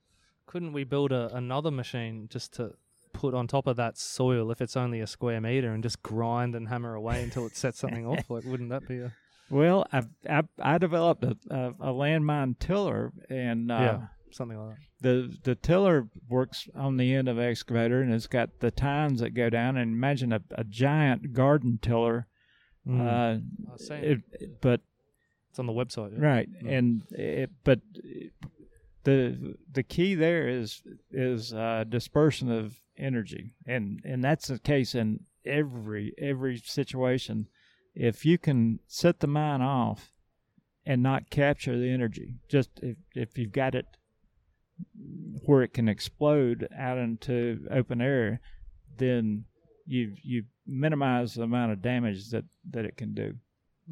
[0.57, 2.73] Couldn't we build a, another machine just to
[3.13, 6.55] put on top of that soil if it's only a square meter and just grind
[6.55, 8.31] and hammer away until it sets something off?
[8.31, 9.13] Like, wouldn't that be a
[9.51, 14.01] Well, I I, I developed a, a, a landmine tiller, and uh, yeah
[14.31, 15.03] something like that?
[15.03, 19.21] the the tiller works on the end of the excavator, and it's got the tines
[19.21, 19.77] that go down.
[19.77, 22.29] And imagine a, a giant garden tiller.
[22.89, 23.01] Mm.
[23.03, 24.81] Uh, I was saying, it, but
[25.51, 26.13] it's on the website.
[26.19, 26.27] Yeah?
[26.27, 26.79] right, Mm.
[26.79, 27.81] and it, but
[29.07, 30.83] the the key there is
[31.13, 37.47] is uh, dispersion of energy, and and that's the case in every every situation.
[37.95, 40.11] If you can set the mine off
[40.85, 43.87] and not capture the energy, just if if you've got it
[45.45, 48.41] where it can explode out into open air,
[48.99, 49.45] then
[49.87, 53.35] you you minimize the amount of damage that that it can do.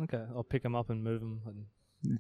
[0.03, 1.41] Okay, I'll pick them up and move them.
[1.47, 2.19] And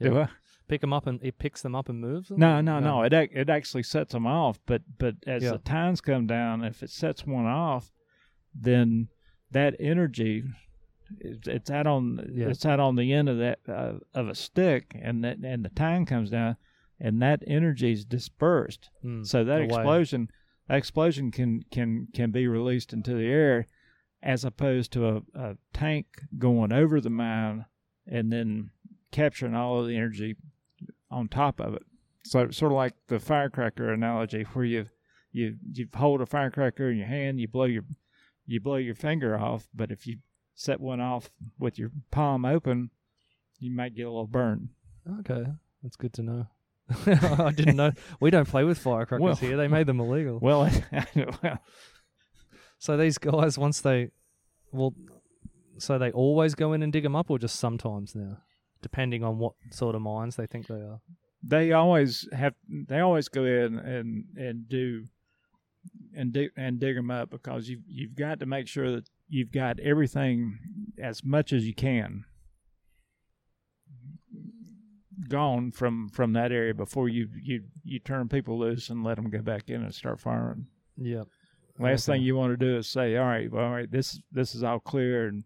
[0.00, 0.28] Do I?
[0.66, 2.38] Pick them up and it picks them up and moves them?
[2.38, 3.02] No, no, no.
[3.02, 5.52] It ac- it actually sets them off, but but as Yeah.
[5.52, 7.92] the tines come down, if it sets one off,
[8.54, 9.08] then
[9.50, 10.44] that energy
[11.20, 12.48] it's, it's out on Yeah.
[12.48, 15.68] it's out on the end of that uh, of a stick, and that and the
[15.68, 16.56] tine comes down,
[16.98, 18.88] and that energy is dispersed.
[19.04, 20.30] Mm, So that explosion,
[20.66, 23.66] that explosion can can can be released into the air,
[24.22, 26.06] as opposed to a, a tank
[26.38, 27.66] going over the mine
[28.06, 28.70] and then
[29.14, 30.36] capturing all of the energy
[31.10, 31.82] on top of it.
[32.24, 34.86] So sort of like the firecracker analogy, where you
[35.32, 37.84] you you hold a firecracker in your hand, you blow your
[38.46, 40.18] you blow your finger off, but if you
[40.54, 42.90] set one off with your palm open,
[43.58, 44.70] you might get a little burn.
[45.20, 45.44] Okay,
[45.82, 46.46] that's good to know.
[47.06, 47.92] I didn't know.
[48.20, 49.56] We don't play with firecrackers Well- here.
[49.56, 50.38] They made them illegal.
[50.40, 50.70] Well,
[51.42, 51.58] well
[52.78, 54.10] So these guys, once they,
[54.72, 54.94] well,
[55.78, 58.38] so they always go in and dig them up, or just sometimes now,
[58.84, 61.00] depending on what sort of mines they think they are.
[61.42, 65.04] they always have they always go in and and do
[66.14, 69.50] and dig and dig them up because you you've got to make sure that you've
[69.52, 70.58] got everything
[70.98, 72.24] as much as you can
[75.28, 79.30] gone from from that area before you you you turn people loose and let them
[79.30, 80.66] go back in and start firing.
[80.98, 81.26] Yep.
[81.78, 82.18] Last Okay.
[82.18, 84.62] thing you want to do is say, "All right, well, all right, this this is
[84.62, 85.44] all clear," and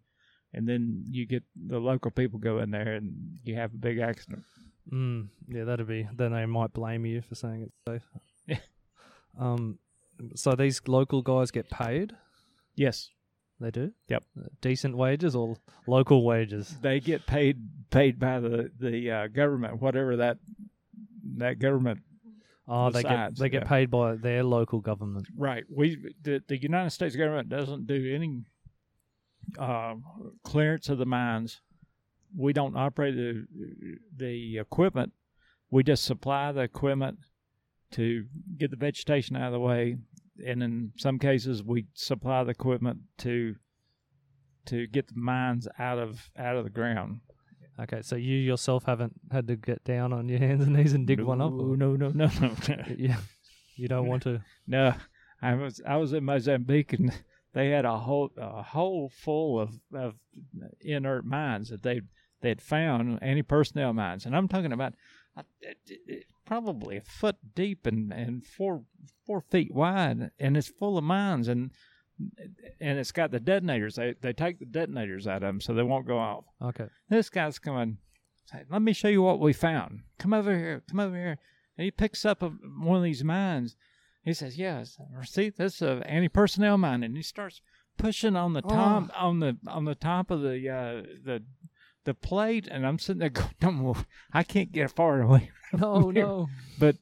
[0.53, 3.99] and then you get the local people go in there and you have a big
[3.99, 4.45] accident.
[4.93, 6.09] Mm, yeah, that'd be.
[6.17, 8.09] Then they might blame you for saying it's safe.
[8.47, 8.57] Yeah.
[9.39, 9.79] Um.
[10.35, 12.13] So these local guys get paid.
[12.75, 13.11] Yes.
[13.61, 13.93] They do.
[14.09, 14.25] Yep.
[14.37, 16.77] Uh, decent wages or local wages.
[16.81, 17.59] they get paid
[17.91, 20.39] paid by the the uh, government, whatever that
[21.37, 22.01] that government.
[22.67, 23.69] Oh, they get they get yeah.
[23.69, 25.27] paid by their local government.
[25.37, 25.65] Right.
[25.75, 28.43] We the, the United States government doesn't do any
[29.59, 29.95] uh,
[30.45, 31.61] clearance of the mines.
[32.37, 33.47] We don't operate the
[34.17, 35.13] the equipment.
[35.71, 37.19] We just supply the equipment
[37.93, 38.25] to
[38.59, 39.97] get the vegetation out of the way,
[40.47, 43.57] and in some cases, we supply the equipment to
[44.67, 47.21] to get the mines out of out of the ground.
[47.81, 51.07] Okay, so you yourself haven't had to get down on your hands and knees and
[51.07, 51.53] dig one up.
[51.53, 52.55] No, or- no, no, no, no.
[52.99, 53.17] Yeah,
[53.77, 54.43] you don't want to.
[54.67, 54.93] No,
[55.41, 57.13] I was I was in Mozambique and
[57.55, 60.15] they had a whole a hole full of, of
[60.81, 62.03] inert mines that they
[62.41, 64.95] they'd found anti personnel mines, and I'm talking about
[65.37, 65.43] uh,
[66.45, 68.83] probably a foot deep and, and four
[69.27, 71.71] four feet wide, and it's full of mines and
[72.81, 73.97] and it's got the detonators.
[73.97, 76.45] They they take the detonators out of them so they won't go off.
[76.63, 76.87] Okay.
[77.09, 77.99] This guy's coming.
[78.47, 80.01] say, Let me show you what we found.
[80.19, 80.83] Come over here.
[80.91, 81.39] Come over here.
[81.77, 83.77] And he picks up a, one of these mines.
[84.29, 87.63] He says, "Yes, see, this is an anti-personnel mine," and he starts
[87.97, 91.43] pushing on the top on the on the top of the uh, the
[92.05, 94.07] the plate, and I'm sitting there going, "Don't move.
[94.31, 96.25] I can't get far away." No, Here.
[96.25, 96.49] no.
[96.79, 96.97] But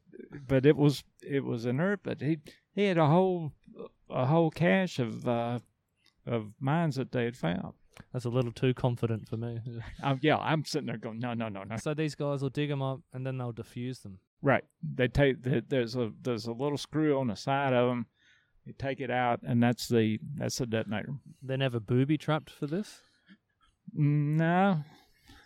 [0.47, 2.01] but it was it was inert.
[2.05, 2.39] But he
[2.73, 3.53] he had a whole
[4.09, 5.59] a whole cache of uh,
[6.27, 7.75] of mines that they had found.
[8.13, 9.59] That's a little too confident for me.
[10.03, 12.69] Um, yeah, I'm sitting there going, "No, no, no, no." So these guys will dig
[12.69, 14.21] them up and then they'll defuse them.
[14.43, 14.65] Right.
[14.95, 18.07] They take the, there's a there's a little screw on the side of them.
[18.65, 21.15] You take it out, and that's the that's the detonator.
[21.43, 23.01] They're never booby trapped for this.
[23.93, 24.83] No,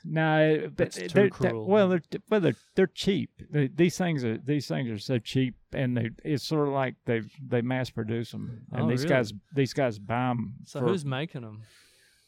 [0.05, 0.63] no.
[0.65, 1.67] But That's too they're, they're- cruel.
[1.67, 3.31] well, they're well, they're, they're cheap.
[3.51, 6.95] They, these things are these things are so cheap, and they it's sort of like
[7.07, 9.15] they they mass produce them, and Oh, these really?
[9.15, 10.55] guys these guys buy them.
[10.65, 11.63] So for, who's making them?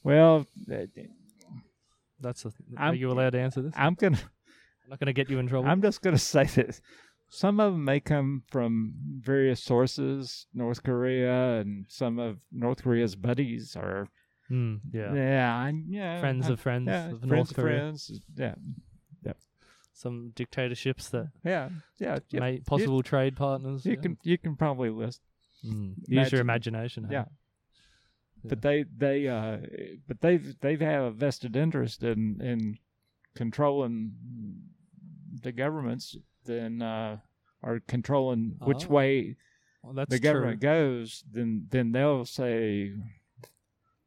[0.04, 0.46] well?
[0.70, 0.76] uh,
[2.20, 3.72] That's a, are I'm- you allowed to answer this?
[3.76, 4.18] I'm gonna
[4.92, 5.68] not going to get you in trouble.
[5.68, 6.80] I'm just gonna say this.
[7.30, 13.16] Some of them may come from various sources, North Korea, and some of North Korea's
[13.16, 14.06] buddies are
[14.48, 15.14] Hmm, yeah.
[15.14, 17.78] yeah, I, yeah, Friends I- of friends yeah, of friends North of Korea.
[17.78, 18.54] friends, yeah,
[19.94, 22.18] Some dictatorships that yeah, yeah.
[22.30, 22.56] yeah.
[22.66, 23.86] possible trade partners.
[23.86, 24.00] You yeah.
[24.02, 25.20] can you can probably list,
[25.62, 25.92] Hmm.
[26.06, 27.04] Use imagine- your imagination.
[27.04, 27.12] hey?
[27.14, 27.24] yeah.
[28.44, 29.58] But they they uh,
[30.08, 32.78] but they've they've had a vested interest in in
[33.36, 34.12] controlling
[35.40, 37.18] the governments, then uh,
[37.62, 39.36] or controlling which Oh, way
[39.82, 40.22] Well, that's the true.
[40.32, 42.92] government goes, then then they'll say,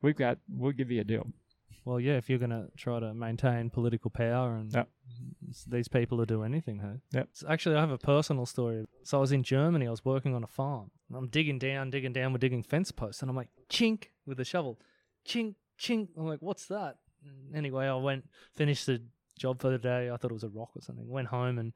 [0.01, 1.27] "We've got, we'll give you a deal."
[1.83, 4.89] Well, yeah, if you're going to try to maintain political power and Yep.
[5.67, 6.99] these people will do anything, hey?
[7.11, 7.29] Yep.
[7.33, 8.87] So actually, I have a personal story.
[9.03, 10.89] So I was in Germany, I was working on a farm.
[11.09, 14.39] And I'm digging down, digging down, we're digging fence posts, and I'm like, chink with
[14.39, 14.79] a shovel.
[15.27, 16.07] Chink, chink.
[16.17, 16.97] I'm like, what's that?
[17.53, 19.03] Anyway, I went, finished the
[19.37, 20.09] job for the day.
[20.09, 21.07] I thought it was a rock or something.
[21.07, 21.73] Went home and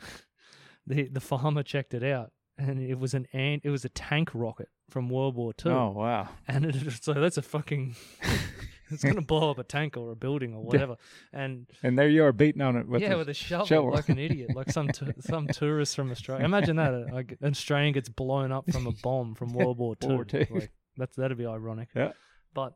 [0.86, 2.32] the the farmer checked it out.
[2.60, 5.90] And it was an ant, it was a tank rocket from World War Two Oh
[5.94, 6.28] wow!
[6.48, 7.94] and it, so that's a fucking
[8.90, 10.96] it's going to blow up a tank or a building or whatever.
[11.32, 13.90] And And there you are beating on it with yeah, a with a shovel, shovel.
[13.92, 16.44] like an idiot, like some t- some tourist from Australia.
[16.44, 19.94] Imagine that uh, like an Australian gets blown up from a bomb from World War
[19.94, 20.08] Two.
[20.08, 20.54] World War Two.
[20.54, 21.90] Like, that's that'd be ironic.
[21.94, 22.10] Yeah.
[22.54, 22.74] But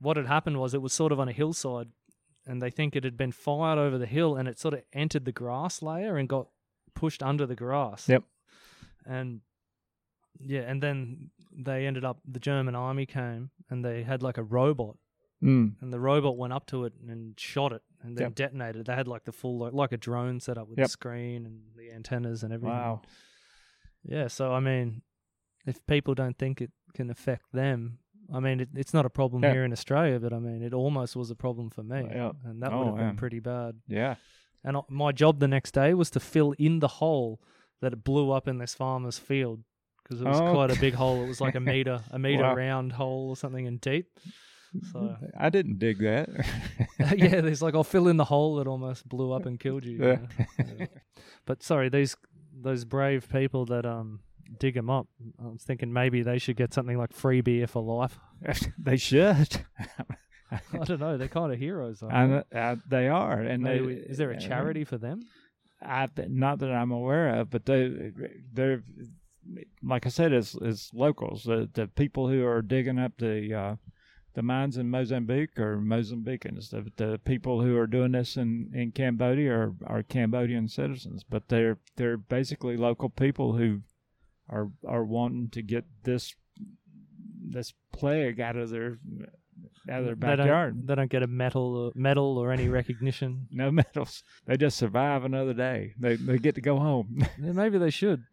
[0.00, 1.86] what had happened was it was sort of on a hillside,
[2.46, 5.24] and they think it had been fired over the hill, and it sort of entered
[5.24, 6.48] the grass layer and got
[6.94, 8.08] pushed under the grass.
[8.08, 8.24] Yep.
[9.06, 9.40] And
[10.38, 12.20] yeah, and then they ended up.
[12.26, 14.96] The German army came, and they had like a robot
[15.42, 15.74] Mm.
[15.80, 18.34] and the robot went up to it and shot it and then Yep.
[18.36, 18.86] detonated.
[18.86, 20.86] They had like the full like, like a drone set up with Yep.
[20.86, 22.76] the screen and the antennas and everything.
[22.78, 23.02] Wow.
[24.04, 25.02] Yeah, so I mean,
[25.66, 27.98] if people don't think it can affect them,
[28.34, 29.52] I mean, it, it's not a problem Yeah.
[29.52, 32.32] here in Australia, but I mean, it almost was a problem for me, Yeah.
[32.44, 33.06] and that Oh, would have yeah.
[33.08, 33.76] been pretty bad.
[33.88, 34.14] Yeah.
[34.64, 37.40] And I- my job the next day was to fill in the hole
[37.80, 39.64] that it blew up in this farmer's field
[40.02, 40.52] because it was Oh.
[40.52, 41.22] quite a big hole.
[41.24, 42.54] It was like a meter, a meter Wow.
[42.54, 44.06] round hole or something and deep.
[44.90, 46.28] So I didn't dig that.
[47.16, 49.92] yeah, there's like I'll fill in the hole that almost blew up and killed you.
[49.92, 50.26] you know?
[50.78, 50.86] Yeah.
[51.44, 52.16] But sorry, these
[52.54, 54.20] those brave people that um
[54.58, 55.08] dig them up.
[55.42, 58.18] I was thinking maybe they should get something like free beer for life.
[58.78, 59.64] they should.
[60.50, 61.16] I don't know.
[61.16, 62.02] They're kind of heroes.
[62.02, 65.22] I, uh, they are, and they, is there a charity for them?
[65.80, 68.12] I not that I'm aware of, but they
[68.52, 68.82] they're
[69.82, 71.44] like I said, it's, it's locals.
[71.44, 73.76] The the people who are digging up the uh,
[74.34, 76.70] the mines in Mozambique are Mozambicans.
[76.70, 81.48] The the people who are doing this in, in Cambodia are, are Cambodian citizens, but
[81.48, 83.80] they're they're basically local people who
[84.48, 86.34] are are wanting to get this
[87.48, 88.98] this plague out of their
[89.90, 90.74] out of their They backyard.
[90.76, 93.48] don't, they don't get a medal or, medal or any recognition.
[93.50, 94.22] No medals.
[94.46, 95.94] They just survive another day.
[95.98, 97.26] They they get to go home.
[97.42, 98.24] Yeah, maybe they should.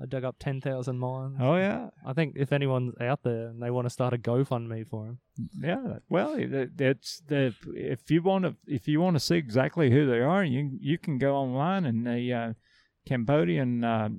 [0.00, 1.38] I dug up ten thousand mines.
[1.40, 4.86] oh yeah, I think if anyone's out there and they want to start a GoFundMe
[4.86, 5.18] for him,
[5.60, 5.96] yeah.
[6.08, 10.06] Well, it, it's the if you want to if you want to see exactly who
[10.06, 12.52] they are, you you can go online and they uh,
[13.08, 14.10] Cambodian uh,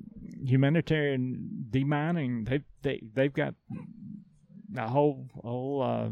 [0.44, 3.54] humanitarian demining they they they've got
[4.76, 6.08] a whole whole uh,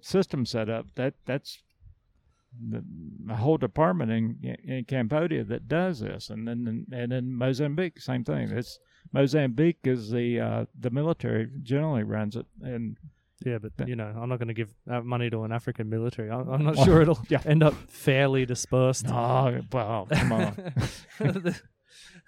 [0.00, 0.86] system set up.
[0.94, 1.58] That that's
[2.70, 2.84] the,
[3.28, 8.22] a whole department in in Cambodia that does this, and then and in Mozambique, same
[8.22, 8.50] thing.
[8.50, 8.78] It's
[9.12, 12.98] Mozambique is the uh, the military generally runs it, and
[13.44, 13.86] Yeah, but Yeah.
[13.86, 16.30] you know, I'm not going to give uh, money to an African military.
[16.30, 17.42] I'm, I'm not Well, sure it'll yeah.
[17.44, 19.06] end up fairly dispersed.
[19.08, 20.72] oh well, come on,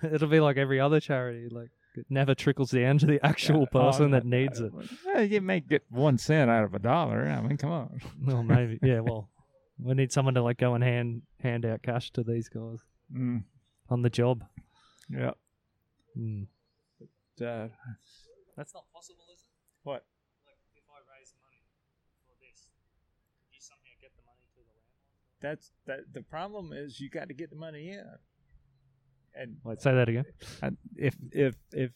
[0.02, 4.06] it'll be like every other charity, like it never trickles down to the actual person
[4.06, 4.72] Oh, that needs it.
[5.06, 7.26] Well, you may get one cent out of a dollar.
[7.28, 8.00] I mean, come on.
[8.26, 9.00] Well, maybe, yeah.
[9.04, 9.28] Well,
[9.78, 12.78] we need someone to like go and hand hand out cash to these guys
[13.14, 13.44] Mm,
[13.90, 14.44] on the job.
[15.10, 15.32] yeah.
[16.18, 16.46] Mm.
[17.42, 17.68] Uh,
[18.56, 19.50] That's not possible, is it?
[19.82, 20.04] what?
[20.46, 21.62] Like, if I raise money
[22.26, 22.70] for this,
[23.42, 25.33] could you somehow get the money to the landlord?
[25.44, 25.98] That's that.
[26.14, 28.04] The problem is you got to get the money in,
[29.34, 30.24] and Wait, say that again.
[30.96, 31.92] if if if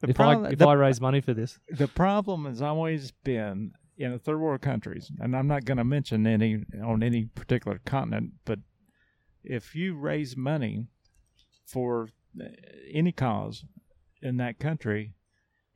[0.00, 3.12] the if problem I if the, I raise money for this, the problem has always
[3.24, 7.26] been in the third world countries, and I'm not going to mention any on any
[7.26, 8.60] particular continent, but
[9.44, 10.86] if you raise money
[11.66, 12.08] for
[12.40, 12.46] uh,
[12.90, 13.66] any cause
[14.22, 15.12] in that country,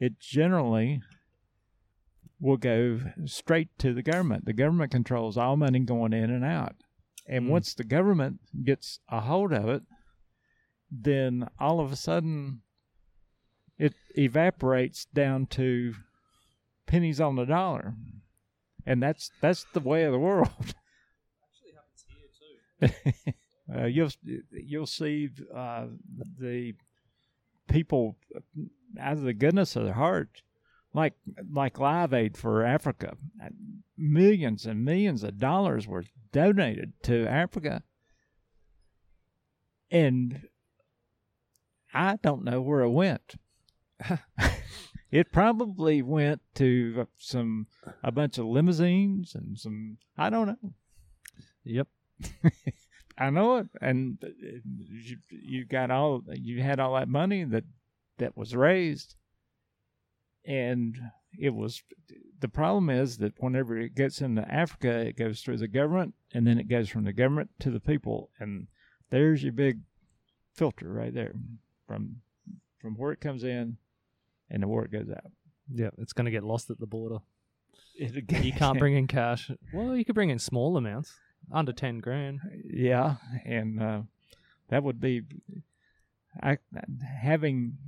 [0.01, 1.03] it generally
[2.41, 4.47] will go straight to the government.
[4.47, 6.77] The government controls all money going in and out.
[7.29, 7.51] And Mm.
[7.51, 9.83] once the government gets a hold of it,
[10.91, 12.63] then all of a sudden
[13.79, 15.95] it evaporates down to
[16.87, 17.95] pennies on the dollar.
[18.85, 20.49] And that's that's the way of the world.
[20.61, 22.05] actually happens
[22.81, 23.33] here too.
[23.69, 24.13] Uh, you'll
[24.53, 25.87] you'll see uh,
[26.39, 26.73] the
[27.69, 28.17] people
[29.01, 30.43] out of the goodness of their heart,
[30.97, 31.13] like
[31.53, 33.17] like Live Aid for Africa,
[33.99, 37.83] millions and millions of dollars were donated to Africa,
[39.91, 40.49] and
[41.93, 43.35] I don't know where it went.
[45.11, 47.67] it probably went to some
[48.03, 50.73] a bunch of limousines and some I don't know.
[51.65, 51.89] Yep.
[53.19, 54.29] I know it, and uh,
[54.67, 57.65] you, you got all you had all that money that
[58.19, 59.15] that was raised,
[60.47, 60.97] and
[61.39, 61.83] it was
[62.41, 66.47] the problem is that whenever it gets into Africa, it goes through the government, and
[66.47, 68.69] then it goes from the government to the people, and
[69.11, 69.81] there's your big
[70.55, 71.35] filter right there
[71.87, 72.17] from
[72.79, 73.77] from where it comes in
[74.51, 75.33] and to where it goes out.
[75.73, 77.19] Yeah, it's going to get lost at the border.
[77.99, 79.51] You can't bring in cash.
[79.73, 81.15] Well, you could bring in small amounts,
[81.51, 82.41] under ten grand.
[82.71, 84.03] Yeah, and uh,
[84.69, 85.23] that would be
[86.43, 86.59] I
[87.23, 87.79] having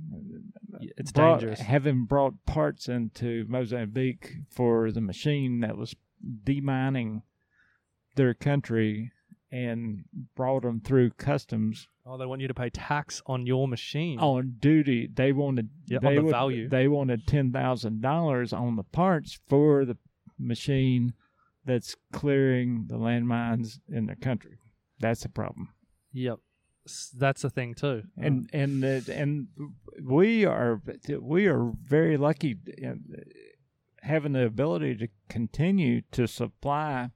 [0.97, 1.59] It's brought, dangerous.
[1.61, 5.95] having brought parts into Mozambique for the machine that was
[6.43, 7.21] demining
[8.15, 9.11] their country
[9.51, 14.17] and brought them through customs Oh, they want you to pay tax on your machine.
[14.19, 15.07] on duty.
[15.13, 16.67] They wanted Yeah, on they the would- value.
[16.69, 19.95] They wanted ten thousand dollars on the parts for the
[20.39, 21.13] machine
[21.65, 24.57] that's clearing the landmines in the country.
[24.99, 25.69] That's the problem.
[26.13, 26.39] Yep.
[27.17, 28.03] That's a thing too.
[28.17, 29.47] and and the, and
[30.03, 30.81] we are
[31.21, 33.03] we are very lucky in
[34.01, 37.09] having the ability to continue to supply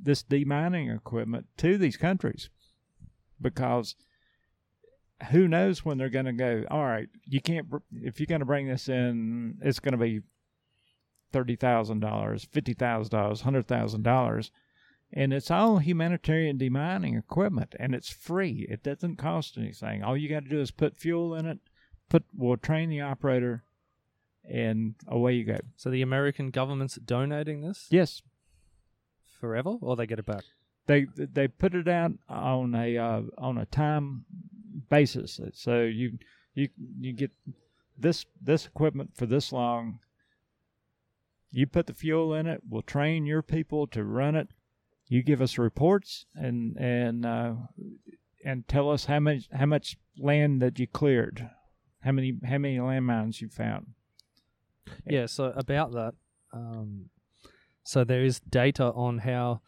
[0.00, 2.50] this demining equipment to these countries
[3.40, 3.94] because
[5.30, 8.46] who knows when they're going to go all right you can't if you're going to
[8.46, 10.20] bring this in it's going to be
[11.32, 14.50] $30,000 $50,000 $100,000
[15.12, 18.66] and it's all humanitarian demining equipment and it's free.
[18.68, 20.02] It doesn't cost anything.
[20.02, 21.58] All you got to do is put fuel in it
[22.08, 23.64] put we'll train the operator
[24.48, 25.58] and away you go.
[25.76, 27.86] So the American government's donating this?
[27.90, 28.22] Yes.
[29.40, 30.44] Forever, or they get it back.
[30.86, 34.24] they they put it out on a uh, on a time
[34.88, 35.40] basis.
[35.54, 36.18] So you
[36.54, 37.30] you you get
[37.96, 40.00] this this equipment for this long.
[41.50, 44.48] You put the fuel in it we'll train your people to run it
[45.08, 47.54] you give us reports and and uh,
[48.44, 51.48] and tell us how much how much land that you cleared
[52.00, 53.94] how many how many landmines you found
[55.06, 55.26] Yeah.
[55.26, 56.14] So about that,
[56.52, 57.10] um,
[57.82, 59.60] so there is data on how,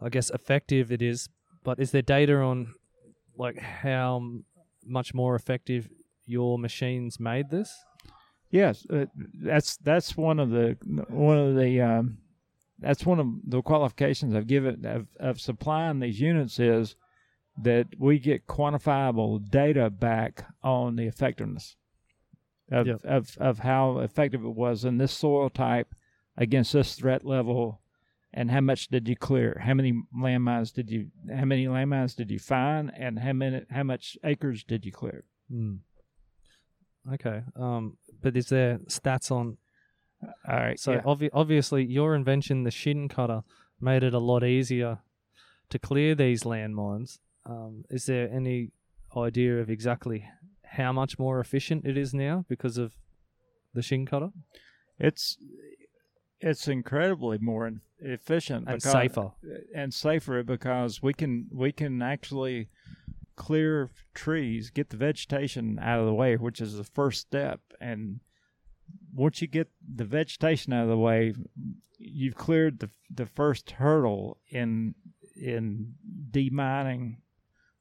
[0.00, 1.28] I guess, effective it is.
[1.64, 2.74] But is there data on,
[3.36, 4.22] like, how
[4.84, 5.88] much more effective
[6.26, 7.72] your machines made this?
[8.50, 10.76] Yes, uh, that's that's one of the
[11.08, 12.18] one of the um,
[12.82, 16.96] that's one of the qualifications I've given of, of supplying these units is
[17.62, 21.76] that we get quantifiable data back on the effectiveness
[22.70, 23.00] of Yep.
[23.04, 25.94] of, of how effective it was in this soil type
[26.36, 27.80] against this threat level
[28.32, 32.30] and how much did you clear how many landmines did you how many landmines did
[32.30, 35.74] you find and how many how much acres did you clear Hmm.
[37.12, 37.42] Okay.
[37.56, 39.58] Um, but is there stats on?
[40.48, 41.00] All right So yeah.
[41.02, 43.42] obvi- obviously, your invention, the Shinn cutter,
[43.80, 44.98] made it a lot easier
[45.70, 47.18] to clear these landmines.
[47.44, 48.70] Um, is there any
[49.16, 50.28] idea of exactly
[50.64, 52.94] how much more efficient it is now because of
[53.74, 54.30] the Shinn cutter
[54.98, 55.36] it's
[56.40, 57.70] it's incredibly more
[58.00, 59.30] efficient and because- safer?
[59.74, 62.68] and safer because we can we can actually
[63.36, 67.60] clear trees, get the vegetation out of the way, which is the first step.
[67.80, 68.20] And
[69.14, 71.34] once you get the vegetation out of the way,
[71.98, 74.94] you've cleared the the first hurdle in
[75.36, 75.94] in
[76.30, 77.16] demining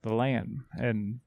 [0.03, 0.59] the land.
[0.73, 1.19] And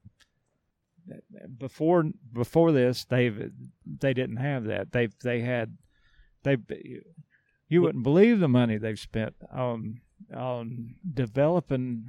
[1.57, 3.51] before before this, they've
[3.85, 4.91] they didn't have that.
[4.91, 5.77] They they had
[6.43, 6.57] they
[7.67, 10.01] you wouldn't believe the money they've spent on
[10.35, 12.07] on developing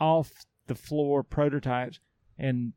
[0.00, 2.00] off the floor prototypes
[2.38, 2.72] and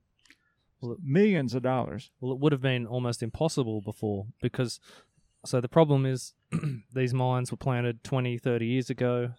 [1.03, 2.11] millions of dollars.
[2.19, 4.79] Well, it would have been almost impossible before because.
[5.43, 6.35] So the problem is,
[6.93, 9.31] these mines were planted 20, 30 years ago,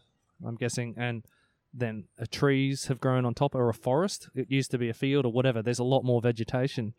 [0.45, 1.25] I'm guessing, and
[1.73, 4.29] then uh, trees have grown on top, or a forest.
[4.35, 5.63] It used to be a field or whatever.
[5.63, 6.95] There's a lot more vegetation,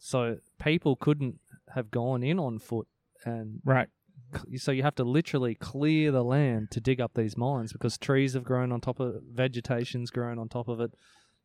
[0.00, 1.38] so people couldn't
[1.74, 2.88] have gone in on foot,
[3.24, 3.88] and Right.
[4.56, 8.34] so you have to literally clear the land to dig up these mines because trees
[8.34, 10.92] have grown on top of it, vegetation's grown on top of it,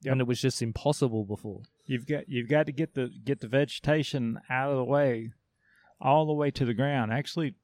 [0.03, 0.11] Yep.
[0.11, 1.61] and it was just impossible before.
[1.85, 5.31] You've got you've got to get the get the vegetation out of the way,
[6.01, 7.11] all the way to the ground.
[7.11, 7.55] Actually,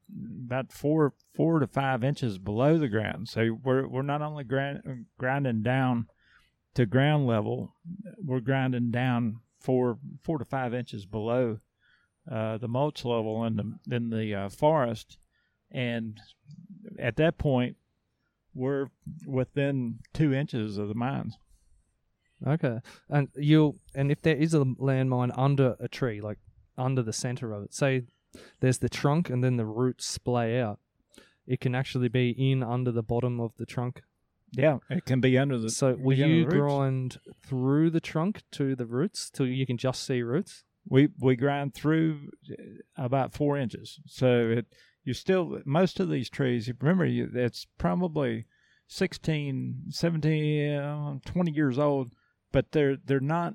[0.46, 3.28] about four four to five inches below the ground.
[3.28, 6.06] So we're we're not only grind, grinding down
[6.74, 7.74] to ground level,
[8.18, 11.58] we're grinding down four four to five inches below
[12.30, 15.18] uh, the mulch level in the in the uh, forest,
[15.70, 16.20] and
[16.98, 17.76] at that point,
[18.54, 18.88] we're
[19.26, 21.36] within two inches of the mines.
[22.46, 26.38] Okay, and you'll and if there is a landmine under a tree, like
[26.78, 28.04] under the center of it, say
[28.60, 30.78] there's the trunk and then the roots splay out,
[31.46, 34.02] it can actually be in under the bottom of the trunk.
[34.52, 35.70] Yeah, it can be under the.
[35.70, 40.04] So will be you grind through the trunk to the roots till you can just
[40.04, 40.64] see roots?
[40.88, 42.30] we we grind through
[42.96, 44.00] about four inches.
[44.06, 44.66] So it
[45.04, 46.68] you still most of these trees.
[46.68, 48.46] you Remember, you, it's probably
[48.88, 52.12] 16, 17, uh, 20 years old,
[52.52, 53.54] but they're they're not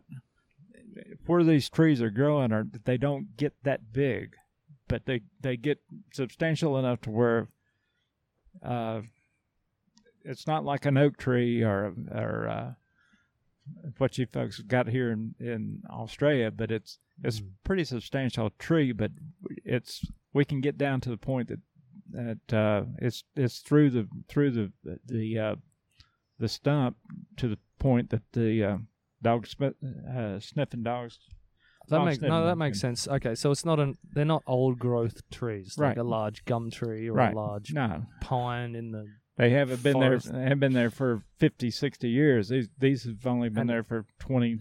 [1.25, 2.51] where these trees are growing.
[2.51, 4.35] Are they don't get that big,
[4.87, 5.79] but they they get
[6.13, 7.47] substantial enough to where.
[8.63, 9.01] Uh,
[10.23, 12.73] it's not like an oak tree or or uh,
[13.97, 17.49] what you folks got here in, in Australia, but it's it's Mm.
[17.63, 18.91] pretty substantial tree.
[18.91, 19.11] But
[19.63, 20.03] it's
[20.33, 21.59] we can get down to the point that
[22.11, 24.71] that uh, it's it's through the through the
[25.05, 25.55] the uh,
[26.39, 26.97] the stump
[27.37, 28.77] to the point that the uh,
[29.21, 29.77] dog sp-
[30.09, 31.19] uh, sniffing dogs.
[31.87, 33.07] That makes sniffing no, that makes sense.
[33.07, 35.97] Okay, so it's not an they're not old growth trees like Right.
[35.97, 37.33] a large gum tree or Right.
[37.33, 39.05] a large No, pine in the.
[39.37, 40.31] they haven't been Forest.
[40.31, 40.41] there.
[40.41, 42.49] They have been there for 50, 60 years.
[42.49, 44.59] These these have only been And- there for 20,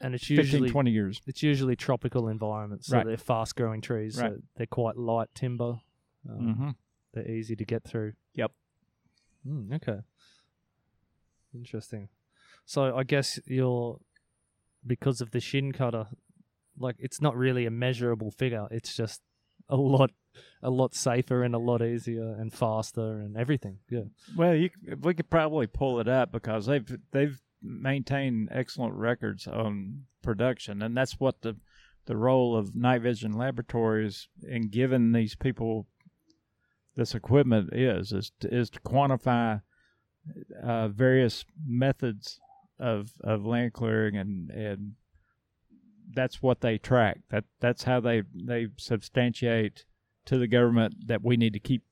[0.00, 1.20] And it's 15, usually 20 years.
[1.26, 3.06] it's usually tropical environments, so Right.
[3.06, 4.16] they're fast growing trees.
[4.20, 4.34] Right.
[4.34, 5.80] So they're quite light timber.
[6.28, 6.70] Um, hmm
[7.12, 8.12] They're easy to get through.
[8.34, 8.52] Yep.
[9.46, 10.00] Mm, okay.
[11.54, 12.08] Interesting.
[12.66, 13.98] So I guess you're
[14.84, 16.08] because of the Shinn cutter,
[16.76, 18.66] like it's not really a measurable figure.
[18.70, 19.22] It's just
[19.68, 20.10] a lot,
[20.62, 23.78] a lot safer and a lot easier and faster and everything.
[23.88, 24.02] Yeah.
[24.36, 24.70] Well, you,
[25.00, 30.96] we could probably pull it up because they've they've maintained excellent records on production, and
[30.96, 31.56] that's what the
[32.06, 35.86] the role of night vision laboratories in giving these people
[36.96, 39.60] this equipment is is to, is to quantify
[40.62, 42.40] uh, various methods
[42.78, 44.94] of of land clearing and and
[46.14, 47.20] that's what they track.
[47.30, 49.84] That that's how they they substantiate
[50.26, 51.82] to the government that we need to keep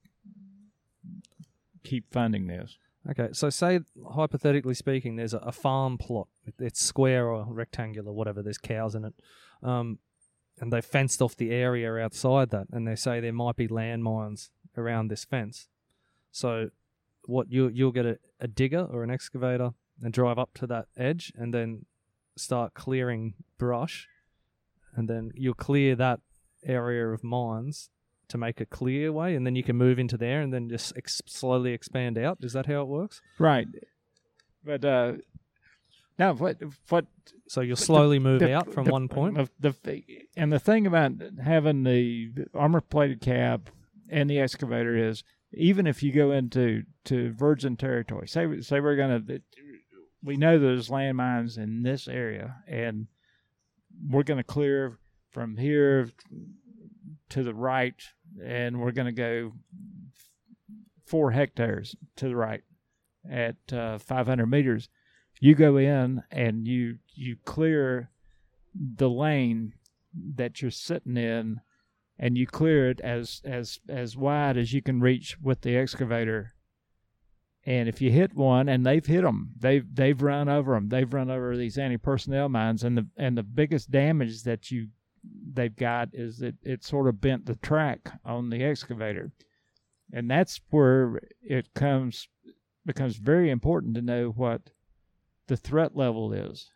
[1.82, 2.78] keep funding this.
[3.10, 3.28] Okay.
[3.32, 3.80] So say
[4.14, 6.28] hypothetically speaking, there's a, a farm plot.
[6.58, 8.42] It's square or rectangular, whatever.
[8.42, 9.14] There's cows in it.
[9.62, 9.98] Um,
[10.60, 14.50] and they fenced off the area outside that, and they say there might be landmines
[14.76, 15.68] around this fence.
[16.30, 16.70] So,
[17.26, 19.72] what you you'll get a, a digger or an excavator
[20.02, 21.86] and drive up to that edge, and then
[22.36, 24.08] start clearing brush,
[24.96, 26.20] and then you'll clear that
[26.64, 27.90] area of mines
[28.28, 30.92] to make a clear way, and then you can move into there, and then just
[30.96, 32.38] ex- slowly expand out.
[32.40, 33.20] Is that how it works?
[33.38, 33.68] Right.
[34.64, 35.12] But uh
[36.18, 36.56] now what
[36.88, 37.06] what
[37.48, 39.36] So you'll the- slowly move the- out from the- one point.
[39.60, 40.02] The, the
[40.36, 41.12] and the thing about
[41.42, 43.68] having the armor plated cab
[44.08, 45.22] and the excavator is
[45.52, 49.20] even if you go into to virgin territory, say say we're gonna
[50.24, 53.06] we know there's landmines in this area and
[54.08, 54.98] we're gonna clear
[55.30, 56.10] from here
[57.28, 58.02] to the right
[58.42, 59.52] and we're gonna go
[61.04, 62.62] four hectares to the right
[63.30, 64.88] at uh, 500 meters.
[65.40, 68.10] You go in and you you clear
[68.74, 69.74] the lane
[70.36, 71.60] that you're sitting in
[72.18, 76.54] and you clear it as as as wide as you can reach with the excavator
[77.66, 81.12] and if you hit one and they've hit them they've they've run over them they've
[81.14, 84.88] run over these anti-personnel mines and the and the biggest damage that you
[85.52, 89.32] they've got is that it sort of bent the track on the excavator
[90.12, 92.28] and that's where it comes
[92.84, 94.60] becomes very important to know what
[95.46, 96.70] the threat level is.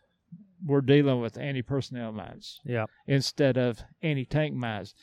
[0.65, 2.85] We're dealing with anti-personnel mines Yeah.
[3.07, 4.93] instead of anti-tank mines.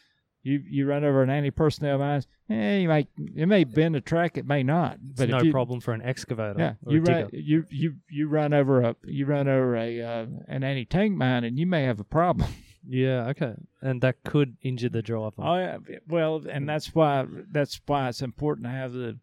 [0.46, 4.38] You you run over an anti-personnel mines, eh, you might it may bend the track,
[4.38, 4.98] it may not.
[5.10, 6.54] It's But no you, problem for an excavator.
[6.56, 10.62] Yeah, you run you you you run over a you run over a uh, an
[10.62, 12.48] anti-tank mine, and you may have a problem.
[12.88, 13.54] Yeah, okay.
[13.82, 15.34] And that could injure the driver.
[15.38, 19.18] Oh yeah, well, and that's why that's why it's important to have the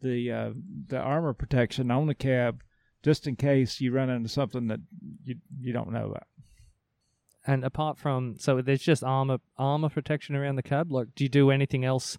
[0.00, 0.50] the uh,
[0.86, 2.62] the armor protection on the cab,
[3.02, 4.78] just in case you run into something that
[5.24, 6.28] you you don't know about.
[7.48, 10.92] And apart from so there's just armor armor protection around the cab.
[10.92, 12.18] Like do you do anything else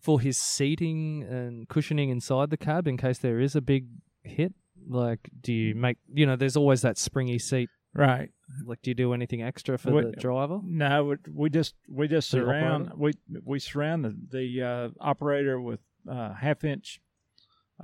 [0.00, 3.86] for his seating and cushioning inside the cab in case there is a big
[4.22, 4.54] hit?
[4.88, 7.68] Like do you make you know, there's always that springy seat.
[7.94, 8.30] Right.
[8.64, 10.60] Like do you do anything extra for What- the driver?
[10.64, 13.12] No, we, we just we just The surround we
[13.44, 15.80] we surround the, the uh, operator with
[16.10, 17.02] uh, half inch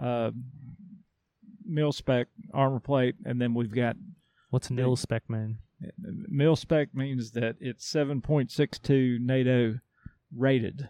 [0.01, 0.31] uh,
[1.67, 3.97] mil spec armor plate, and then we've got
[4.49, 5.59] What's mil spec man?
[5.99, 9.79] Mil spec means that it's seven point six two NATO
[10.37, 10.89] rated,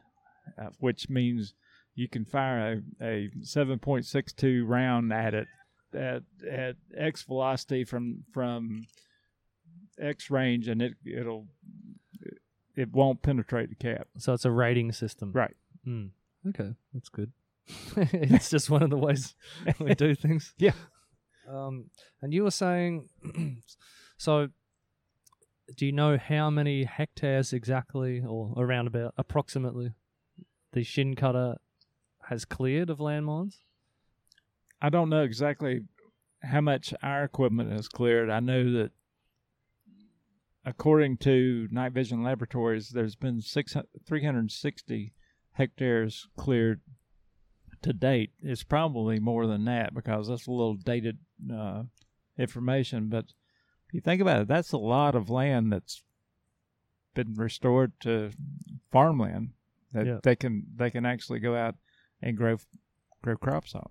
[0.61, 1.55] uh, which means
[1.95, 5.49] you can fire a, a seven point six two round at it
[5.95, 8.85] at at x velocity from from
[10.01, 11.47] x range, and it it'll
[12.77, 14.09] it won't penetrate the cap.
[14.19, 15.33] So it's a rating system.
[15.33, 15.55] Right.
[15.87, 16.11] Mm.
[16.49, 17.33] Okay, that's good.
[17.97, 19.35] it's just one of the ways
[19.79, 20.55] we do things.
[20.59, 20.73] Yeah.
[21.49, 21.87] Um,
[22.23, 23.09] and you were saying,
[24.17, 24.49] so
[25.77, 29.93] do you know how many hectares exactly, or around about approximately,
[30.73, 31.57] the Shinn cutter
[32.29, 33.59] has cleared of landmines?
[34.81, 35.83] I don't know exactly
[36.43, 38.31] how much our equipment has cleared.
[38.31, 38.91] I know that
[40.65, 43.77] according to Night Vision Laboratories, there's been six,
[44.07, 45.13] 360
[45.53, 46.81] hectares cleared
[47.83, 48.33] to date.
[48.41, 51.19] It's probably more than that because that's a little dated
[51.53, 51.85] uh,
[52.39, 53.09] information.
[53.09, 53.27] But
[53.95, 56.03] you think about it, that's a lot of land that's
[57.15, 58.31] been restored to
[58.91, 59.51] farmland
[59.93, 60.19] that Yeah.
[60.23, 61.77] they can they can actually go out
[62.21, 62.57] and grow
[63.23, 63.89] grow crops on.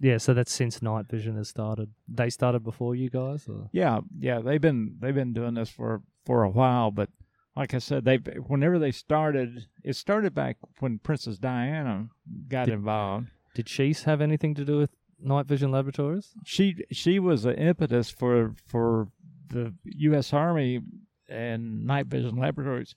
[0.00, 1.92] Yeah, so that's since night vision has started.
[2.08, 6.02] They started before you guys, or Yeah, yeah, they've been they've been doing this for
[6.24, 7.10] for a while, but
[7.54, 12.08] like I said, they whenever they started, it started back when Princess Diana
[12.48, 13.28] got Did- involved.
[13.54, 16.32] did she have anything to do with night vision laboratories?
[16.44, 19.08] She she was the impetus for for
[19.52, 20.32] the U.S.
[20.32, 20.80] Army
[21.28, 22.94] and night vision laboratories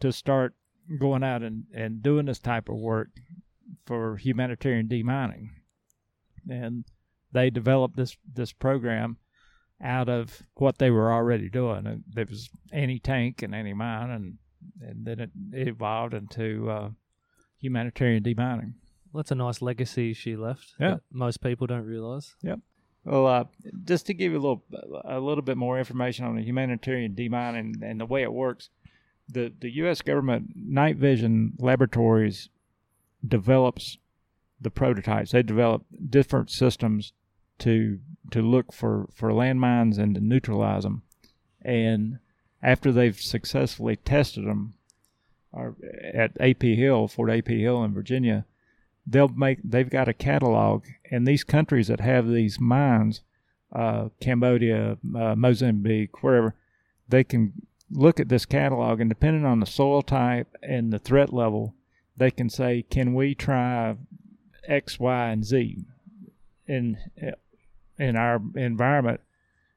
[0.00, 0.54] to start
[0.98, 3.08] going out and, and doing this type of work
[3.86, 5.48] for humanitarian demining,
[6.48, 6.84] and
[7.32, 9.18] they developed this this program
[9.82, 11.86] out of what they were already doing.
[11.86, 14.38] And there was anti tank and anti mine, and
[14.80, 16.90] and then it, it evolved into uh,
[17.58, 18.74] humanitarian demining.
[19.12, 20.74] Well, that's a nice legacy she left.
[20.78, 20.94] Yeah.
[20.94, 22.34] that most people don't realize.
[23.08, 23.44] Well, uh,
[23.84, 24.62] just to give you a little
[25.04, 28.68] a little bit more information on the humanitarian demining and the way it works,
[29.26, 30.02] the the U.S.
[30.02, 32.50] government night vision laboratories
[33.26, 33.96] develops
[34.60, 35.32] the prototypes.
[35.32, 37.14] They develop different systems
[37.60, 37.98] to
[38.30, 41.02] to look for for landmines and to neutralize them.
[41.62, 42.18] And
[42.62, 44.74] after they've successfully tested them,
[45.50, 45.76] or
[46.12, 48.44] at AP Hill, Fort AP Hill in Virginia,
[49.08, 53.22] they'll make they've got a catalog and these countries that have these mines
[53.72, 56.54] uh, cambodia uh, mozambique wherever
[57.08, 57.52] they can
[57.90, 61.74] look at this catalog and depending on the soil type and the threat level
[62.16, 63.96] they can say can we try
[64.66, 65.84] x y and z
[66.66, 66.98] in
[67.98, 69.20] in our environment?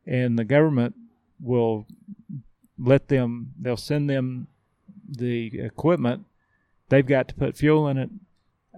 [0.05, 0.95] And the government
[1.39, 1.87] will
[2.77, 4.47] let them they'll send them
[5.07, 6.25] the equipment.
[6.89, 8.09] They've got to put fuel in it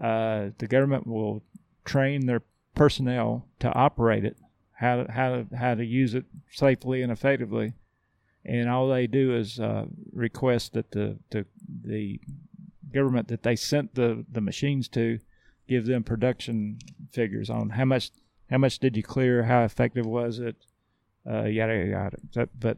[0.02, 1.44] uh, the government will
[1.86, 2.42] train their
[2.76, 4.38] personnel to operate it,
[4.74, 7.74] how to, how to, how to use it safely and effectively,
[8.46, 11.46] and all they do is uh, request that the, the
[11.86, 12.20] the
[12.94, 15.20] government that they sent the, the machines to
[15.68, 16.78] give them production
[17.12, 18.12] figures on how much
[18.50, 20.56] how much did you clear, how effective was it,
[21.30, 22.18] uh, yada yada.
[22.32, 22.78] So, but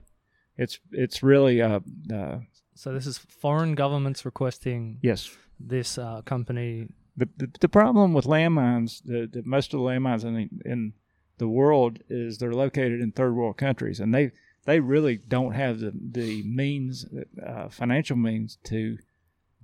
[0.57, 1.79] it's it's really uh,
[2.13, 2.39] uh,
[2.75, 6.87] So this is foreign governments requesting yes this uh, company.
[7.17, 10.93] The, the, the problem with landmines, the, the, most of the landmines in the, in
[11.37, 14.31] the world is they're located in third world countries, and they
[14.65, 17.05] they really don't have the the means,
[17.45, 18.97] uh, financial means to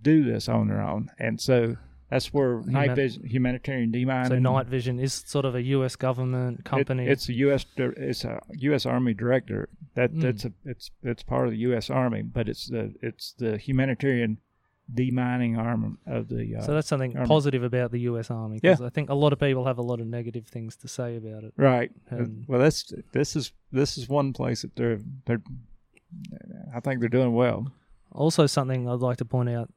[0.02, 1.78] do this on their own, and so
[2.10, 4.28] that's where night vision, humanitarian demining.
[4.30, 5.96] So night vision is sort of a U.S.
[5.96, 7.08] government it- company.
[7.08, 7.66] it's a U.S.
[7.78, 8.86] it's a U.S.
[8.86, 9.70] Army director.
[9.96, 10.22] That Mm.
[10.22, 11.90] that's a it's it's part of the U.S.
[11.90, 14.38] Army, but it's the it's the humanitarian
[14.94, 16.56] demining arm of the.
[16.58, 17.28] Uh, so that's something Army.
[17.28, 18.30] positive about the U.S.
[18.32, 18.60] Army.
[18.62, 21.16] Because I think a lot of people have a lot of negative things to say
[21.18, 21.54] about it.
[21.58, 21.92] Right.
[22.12, 25.42] Um, well, that's this is this is one place that they're they're.
[26.76, 27.72] I think they're doing well.
[28.12, 29.70] Also, something I'd like to point out.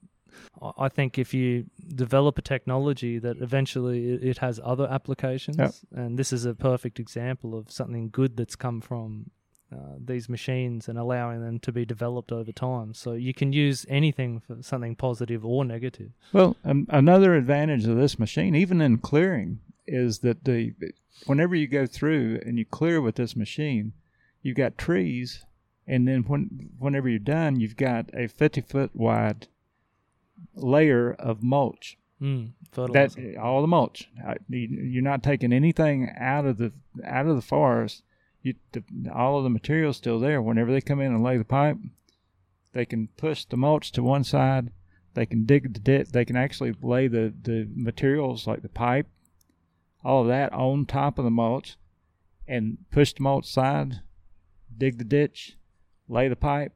[0.79, 5.75] I- think if you develop a technology that eventually it- it has other applications, Yep.
[5.95, 9.31] and this is a perfect example of something good that's come from
[9.73, 12.95] uh, these machines and allowing them to be developed over time.
[12.95, 16.13] So you can use anything for something positive or negative.
[16.33, 20.73] Well, um, another advantage of this machine, even in clearing, is that the
[21.27, 23.93] whenever you go through and you clear with this machine,
[24.43, 25.45] you've got trees,
[25.87, 29.49] and then when whenever you're done, you've got a 50 foot wide
[30.55, 31.99] layer of mulch.
[32.21, 32.51] Mm,
[32.93, 34.09] That all the mulch.
[34.49, 36.73] You- You're not taking anything out of the
[37.05, 38.03] out of the forest.
[38.45, 40.41] You, the, all of the material's still there.
[40.41, 41.79] Whenever they come in and lay the pipe,
[42.73, 44.71] they can push the mulch to one side.
[45.15, 46.11] They can dig the ditch.
[46.11, 49.09] They can actually lay the the materials like the pipe,
[50.05, 51.77] all of that on top of the mulch,
[52.47, 54.01] and push the mulch side,
[54.77, 55.57] dig the ditch,
[56.09, 56.73] lay the pipe,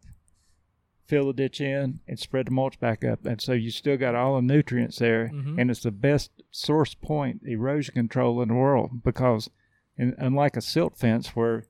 [1.05, 3.27] fill the ditch in, and spread the mulch back up.
[3.27, 5.61] And so you still got all the nutrients there, Mhm.
[5.61, 9.51] and it's the best source point erosion control in the world because,
[9.99, 11.65] in, unlike a silt fence where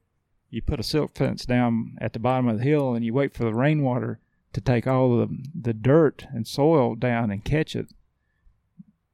[0.51, 3.35] you put a silt fence down at the bottom of the hill and you wait
[3.35, 4.19] for the rainwater
[4.53, 5.29] to take all the
[5.61, 7.89] the dirt and soil down and catch it.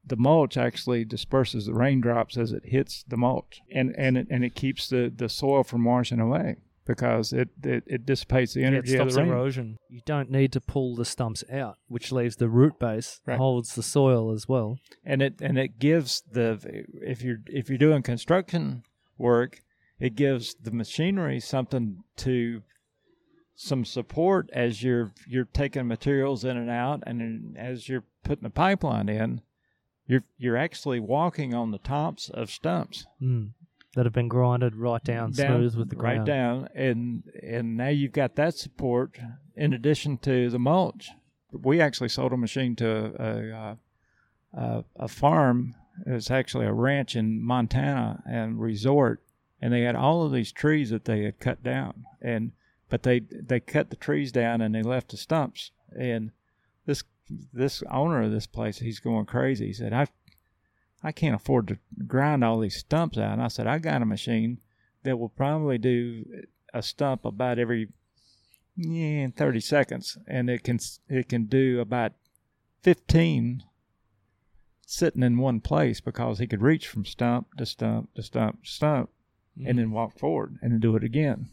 [0.07, 4.43] The mulch actually disperses the raindrops as it hits the mulch, and and it, and
[4.45, 8.67] it keeps the, the soil from washing away because it, it, it dissipates the Yeah,
[8.67, 9.31] it energy of the rain.
[9.31, 9.77] erosion.
[9.89, 13.39] You don't need to pull the stumps out, which leaves the root base, Right.
[13.39, 14.77] holds the soil as well.
[15.03, 18.83] and it and it gives the if you're if you're doing construction
[19.17, 19.61] work,
[19.99, 22.61] it gives the machinery something to
[23.55, 28.49] some support as you're you're taking materials in and out, and as you're putting the
[28.49, 29.41] pipeline in,
[30.07, 33.51] you're you're actually walking on the tops of stumps, Mm.
[33.95, 37.87] that have been grinded right down, smooth with the ground, right down, and and now
[37.87, 39.17] you've got that support
[39.55, 41.11] in addition to the mulch.
[41.53, 43.77] We actually sold a machine to a a,
[44.61, 45.75] a, a farm.
[46.05, 49.23] It's actually a ranch in Montana and resort,
[49.61, 52.51] and they had all of these trees that they had cut down, and
[52.89, 55.71] but they they cut the trees down and they left the stumps.
[55.97, 56.31] And
[56.85, 57.03] this
[57.53, 59.67] this owner of this place, he's going crazy.
[59.67, 60.07] He said, "I
[61.01, 64.05] I can't afford to grind all these stumps out." And I said, "I got a
[64.05, 64.59] machine
[65.03, 66.25] that will probably do
[66.73, 67.89] a stump about every
[68.75, 72.11] yeah, 30 seconds and it can it can do about
[72.81, 73.63] 15
[74.85, 78.69] sitting in one place because he could reach from stump to stump to stump to
[78.69, 79.09] stump
[79.57, 79.69] Mm.
[79.69, 81.47] and then walk forward and then do it again.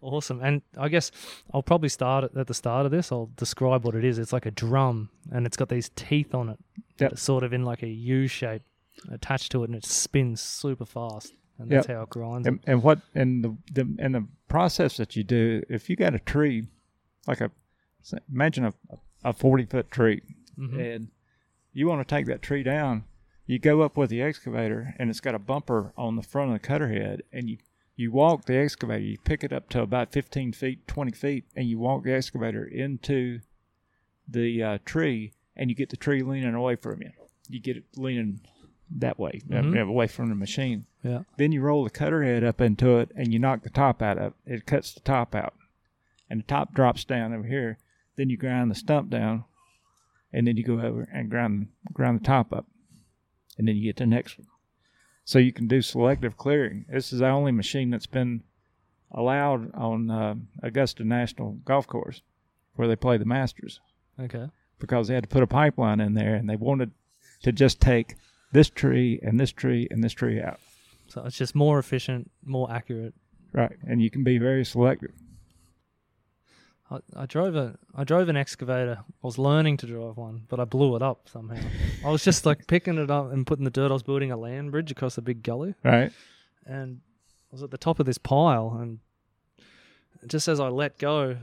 [0.00, 0.40] Awesome.
[0.42, 1.12] And I guess
[1.52, 3.12] I'll probably start at- at the start of this.
[3.12, 4.18] I'll describe what it is.
[4.18, 6.58] It's like a drum and it's got these teeth on it.
[6.98, 7.16] Yep.
[7.16, 8.62] Sort of in like a U shape
[9.08, 11.32] attached to it and it spins super fast.
[11.58, 12.48] And that's how it grinds.
[12.48, 16.12] And, and what and the, the and the process that you do if you got
[16.12, 16.66] a tree
[17.28, 17.52] like a
[18.32, 18.74] imagine a
[19.22, 20.22] a 40 foot tree
[20.58, 20.94] Mhm.
[20.96, 21.08] and
[21.74, 23.04] you want to take that tree down,
[23.46, 26.54] you go up with the excavator, and it's got a bumper on the front of
[26.60, 27.58] the cutter head, and you
[27.96, 31.68] you walk the excavator, you pick it up to about 15 feet, 20 feet, and
[31.68, 33.38] you walk the excavator into
[34.26, 37.10] the uh, tree, and you get the tree leaning away from you.
[37.48, 38.40] You get it leaning
[38.90, 39.88] that way, uh, Mhm.
[39.88, 40.86] away from the machine.
[41.04, 41.22] Yeah.
[41.36, 44.18] Then you roll the cutter head up into it, and you knock the top out
[44.18, 44.54] of it.
[44.54, 45.54] It cuts the top out,
[46.28, 47.78] and the top drops down over here.
[48.16, 49.44] Then you grind the stump down,
[50.34, 52.66] and then you go over and grind grind the top up,
[53.56, 54.48] and then you get the next one.
[55.24, 56.84] So you can do selective clearing.
[56.92, 58.42] This is the only machine that's been
[59.10, 62.20] allowed on uh, Augusta National Golf Course,
[62.74, 63.80] where they play the Masters,
[64.20, 64.48] Okay.
[64.78, 66.90] because they had to put a pipeline in there, and they wanted
[67.42, 68.16] to just take
[68.52, 70.58] this tree and this tree and this tree out.
[71.08, 73.14] So it's just more efficient, more accurate.
[73.52, 75.12] Right, and you can be very selective.
[76.94, 78.98] I, I drove a I drove an excavator.
[79.00, 81.60] I was learning to drive one, but I blew it up somehow.
[82.04, 83.90] I was just like picking it up and putting the dirt.
[83.90, 86.12] I was building a land bridge across a big gully, Right,
[86.66, 87.00] and
[87.50, 89.00] I was at the top of this pile, and
[90.26, 91.36] just as I let go,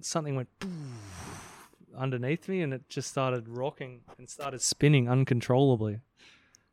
[0.00, 0.48] something went
[1.96, 6.00] underneath me, and it just started rocking and started spinning uncontrollably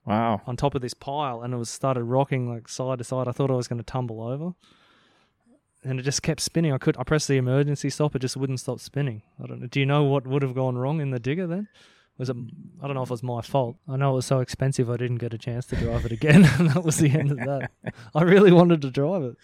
[0.06, 0.42] wow.
[0.46, 3.28] on top of this pile, and it was started rocking like side to side.
[3.28, 4.54] I thought I was going to tumble over,
[5.84, 6.74] and it just kept spinning.
[6.74, 9.24] I could I pressed the emergency stop, it just wouldn't stop spinning.
[9.44, 9.68] I don't know.
[9.68, 11.68] Do you know what would have gone wrong in the digger then?
[12.18, 12.36] Was it?
[12.82, 13.78] I don't know if it was my fault.
[13.88, 16.44] I know it was so expensive, I didn't get a chance to drive it again,
[16.60, 17.72] and that was the end of that.
[18.16, 19.38] I really wanted to drive it.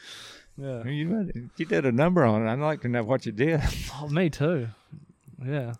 [0.58, 0.84] Yeah.
[0.86, 2.52] You, you did a number on it.
[2.52, 3.62] I'd like to know what you did.
[4.00, 4.68] Oh, me too.
[5.44, 5.74] Yeah.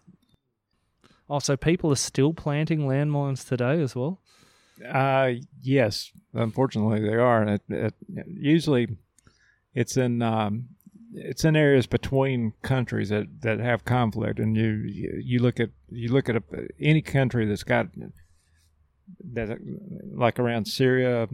[1.30, 4.22] Oh, so people are still planting landmines today as well.
[4.84, 7.42] Uh, yes, unfortunately they are.
[7.42, 7.94] And it, it,
[8.28, 8.88] usually,
[9.78, 10.70] it's in um,
[11.14, 14.70] it's in areas between countries that, that have conflict, and you
[15.24, 16.42] you look at you look at a,
[16.80, 17.90] any country that's got
[19.34, 19.60] that
[20.16, 21.28] like around Syria,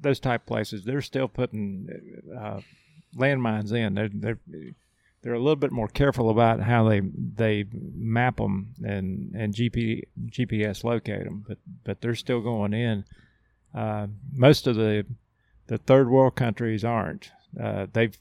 [0.00, 1.88] those type places, they're still putting
[2.34, 2.60] uh,
[3.14, 3.92] landmines in.
[3.94, 4.38] They're they're
[5.22, 10.04] they're a little bit more careful about how they they map them and and GP,
[10.30, 13.04] GPS locate them, but but they're still going in.
[13.74, 15.04] Uh, most of the
[15.66, 17.32] the third world countries aren't.
[17.60, 18.16] Uh, they've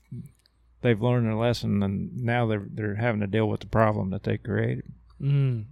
[0.82, 4.24] they've learned their lesson, and now they're they're having to deal with the problem that
[4.24, 4.84] they created.
[5.22, 5.66] Mm.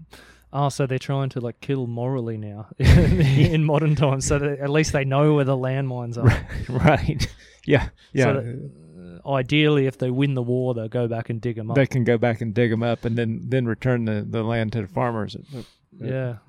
[0.55, 4.69] Oh, so they're trying to like kill morally now in modern times, so that at
[4.69, 6.47] least they know where the landmines are.
[6.69, 7.27] right?
[7.65, 8.23] Yeah, yeah.
[8.25, 11.71] So that, uh, ideally, if they win the war, they'll go back and dig them
[11.71, 11.77] up.
[11.77, 14.73] they can go back and dig them up, and then then return the, the land
[14.73, 15.37] to the farmers.
[15.97, 16.39] yeah.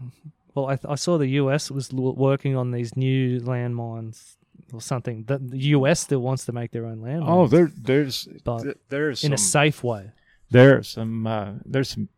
[0.56, 4.34] Well, I, I saw the US was l- working on these new landmines
[4.72, 5.24] or something.
[5.24, 7.28] The, the US still wants to make their own landmines.
[7.28, 10.12] Oh, there there's But there's in some, a safe way.
[10.50, 12.08] there's some uh, there's some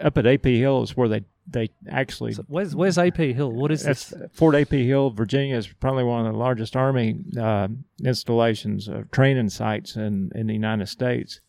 [0.00, 3.52] up at AP Hill is where they they actually So where's where's AP Hill?
[3.52, 4.12] What is this?
[4.32, 7.68] Fort AP Hill, Virginia is probably one of the largest Army uh,
[8.04, 11.40] installations, uh, training sites in, in the United States,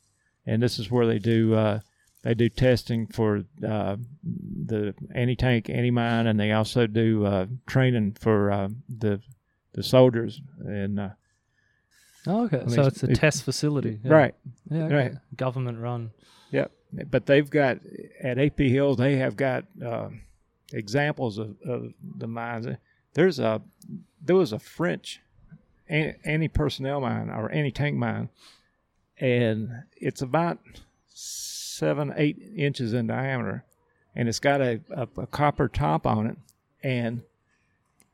[0.45, 1.79] and this is where they do uh,
[2.23, 7.45] they do testing for uh, the anti tank, anti mine, and they also do uh,
[7.65, 9.21] training for uh, the
[9.77, 10.41] the soldiers.
[10.59, 11.09] And uh,
[12.25, 12.63] Oh, okay.
[12.67, 13.99] so it's- a test facility.
[14.03, 14.11] Yeah.
[14.11, 14.35] right,
[14.69, 14.83] Yeah.
[14.85, 14.95] okay.
[14.95, 15.11] right.
[15.37, 16.11] Government run.
[16.51, 16.71] Yep.
[17.09, 17.79] But they've got
[18.21, 20.09] at AP Hill, they have got uh,
[20.73, 22.67] examples of, of the mines.
[23.13, 23.61] There's a
[24.21, 25.21] there was a French
[25.89, 28.29] anti personnel mine or anti tank mine,
[29.19, 30.59] and it's about
[31.07, 33.63] seven eight inches in diameter,
[34.15, 36.37] and it's got a, a, a copper top on it,
[36.83, 37.21] and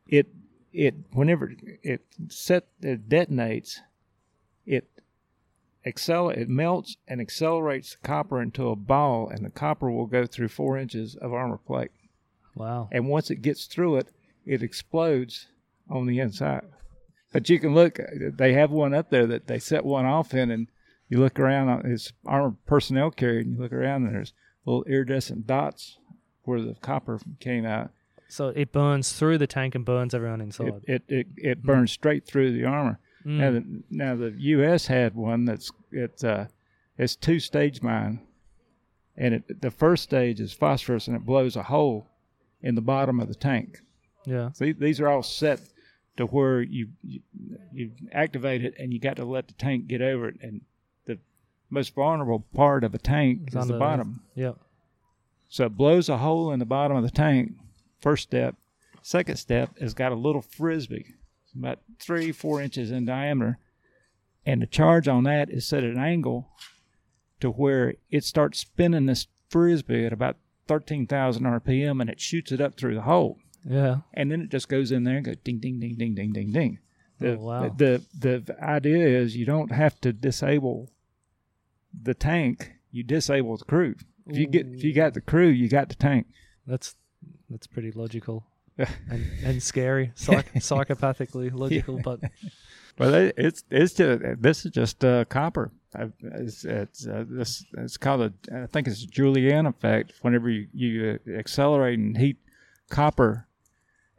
[0.07, 0.27] it
[0.73, 3.77] it whenever it set it detonates,
[4.65, 4.89] it
[5.85, 10.25] accel it melts and accelerates the copper into a ball, and the copper will go
[10.25, 11.91] through four inches of armor plate.
[12.55, 12.89] Wow.
[12.91, 14.07] And once it gets through it,
[14.45, 15.47] it explodes
[15.89, 16.65] on the inside.
[17.31, 20.51] But you can look; they have one up there that they set one off in,
[20.51, 20.67] and
[21.09, 24.33] you look around his armored personnel carrier, and you look around, and there's
[24.65, 25.97] little iridescent dots
[26.43, 27.91] where the copper came out.
[28.34, 30.81] So it burns through the tank and burns everyone inside.
[30.85, 32.99] It it it, it burns straight through the armor.
[33.23, 33.38] Mm.
[33.38, 34.88] Now, the, now the U.S.
[34.88, 36.47] had one that's it's uh
[36.97, 38.22] it's two stage mine,
[39.15, 42.07] and it, the first stage is phosphorus, and it blows a hole
[42.64, 43.81] in the bottom of the tank.
[44.26, 44.51] yeah.
[44.53, 45.60] So these are all set
[46.18, 47.22] to where you, you
[47.72, 50.38] you activate it, and you got to let the tank get over it.
[50.41, 50.61] And
[51.05, 51.19] the
[51.69, 54.23] most vulnerable part of a tank It's is the bottom.
[54.34, 54.53] Yeah.
[55.49, 57.51] So it blows a hole in the bottom of the tank.
[58.03, 58.55] First step.
[59.01, 61.15] Second step is got a little frisbee,
[61.57, 63.57] about three, four inches in diameter.
[64.45, 66.49] And the charge on that is set at an angle
[67.39, 70.35] to where it starts spinning this frisbee at about
[70.67, 73.39] 13,000 RPM and it shoots it up through the hole.
[73.65, 73.99] Yeah.
[74.13, 76.51] And then it just goes in there and goes ding, ding, ding, ding, ding, ding,
[76.51, 76.80] ding.
[77.19, 77.69] The, Oh, wow.
[77.69, 80.89] the, the, the idea is you don't have to disable
[81.93, 83.95] the tank, you disable the crew.
[84.27, 86.27] If you get if you got the crew, you got the tank.
[86.67, 86.95] That's
[87.53, 88.43] that's pretty logical
[88.77, 92.19] and, and scary, Psych- psychopathically logical, but
[92.97, 95.71] Well, it, it's it's just this is just uh, copper.
[96.21, 100.13] It's it's uh, this it's called a I think it's a Julian effect.
[100.21, 102.38] Whenever you you uh, accelerate and heat
[102.89, 103.47] copper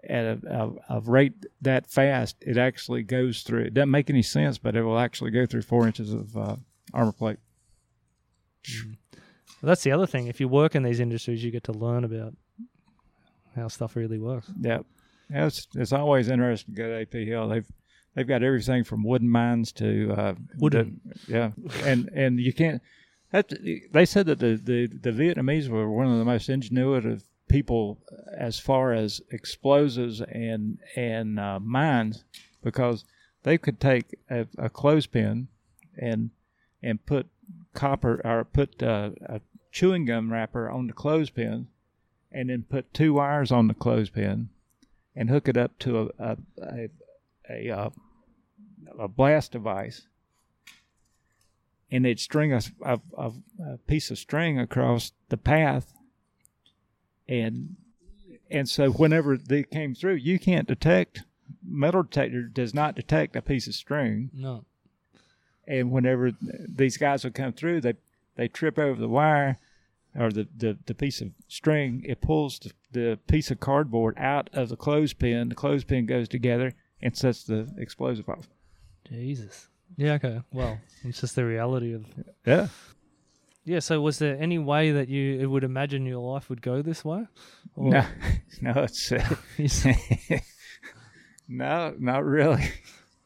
[0.09, 0.39] at a,
[0.89, 3.63] a, a rate that fast, it actually goes through.
[3.63, 6.57] It doesn't make any sense, but it will actually go through four inches of uh,
[6.93, 7.39] armor plate.
[9.63, 10.27] that's the other thing.
[10.27, 12.35] If you work in these industries, you get to learn about
[13.55, 14.51] how stuff really works.
[14.61, 14.81] Yeah,
[15.31, 17.49] yeah it's it's always interesting to go to AP Hill.
[17.49, 17.67] They've
[18.15, 21.01] they've got everything from wooden mines to uh, Wooden.
[21.05, 21.51] the- yeah,
[21.85, 22.83] and and you can't.
[23.31, 23.53] That
[23.93, 27.99] they said that the, the the Vietnamese were one of the most ingenuitive people
[28.37, 32.25] as far as explosives and and uh, mines
[32.63, 33.05] because
[33.43, 35.49] they could take a, a clothespin
[35.99, 36.31] and
[36.83, 37.27] and put
[37.75, 39.41] copper or put uh, a
[39.73, 41.67] chewing gum wrapper on the clothespin
[42.35, 44.49] and then put two wires on the clothespin
[45.17, 46.89] and hook it up to a a a,
[47.49, 47.91] a, uh,
[48.99, 50.03] a blast device,
[51.91, 53.33] and they'd string a, a, a,
[53.65, 55.93] a piece of string across the path,
[57.29, 57.77] and
[58.51, 61.23] and so whenever they came through, you can't detect
[61.67, 64.65] metal detector does not detect a piece of string, No.
[65.67, 67.95] and whenever these guys would come through, they
[68.37, 69.59] they trip over the wire
[70.17, 72.03] or the, the, the piece of string.
[72.07, 75.49] It pulls the, the piece of cardboard out of the clothespin.
[75.49, 78.49] The clothespin goes together and sets the explosive off.
[79.09, 79.69] Jesus.
[79.97, 80.41] Yeah, okay.
[80.53, 82.07] Well, it's just the reality of
[82.47, 82.69] Yeah.
[83.67, 87.03] Yeah, so was there any way that you would imagine your life would go this
[87.05, 87.27] way?
[87.75, 88.07] Or No,
[88.61, 89.37] no, it's uh,
[91.49, 92.63] no, not really.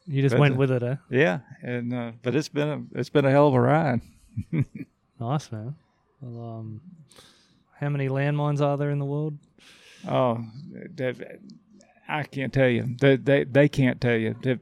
[0.06, 0.96] you just But, went uh, with it, eh?
[1.10, 4.00] Yeah, and uh, but it's been a it's been a hell of a ride.
[5.18, 5.74] Nice, man.
[6.20, 6.80] Well, um,
[7.80, 9.38] how many landmines are there in the world?
[10.08, 10.44] Oh,
[12.08, 12.96] I can't tell you.
[13.00, 14.34] They, they they can't tell you.
[14.42, 14.60] If,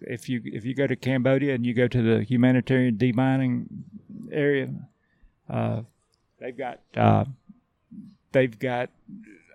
[0.00, 3.66] if you if you go to Cambodia and you go to the humanitarian demining
[4.30, 4.68] area,
[5.48, 5.82] uh,
[6.38, 7.24] they've got uh,
[8.32, 8.90] they've got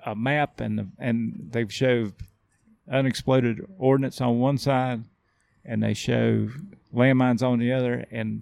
[0.06, 2.14] a map and and they've showed
[2.90, 5.03] unexploded ordnance on one side,
[5.64, 6.49] and they show
[6.94, 8.41] landmines on the other, and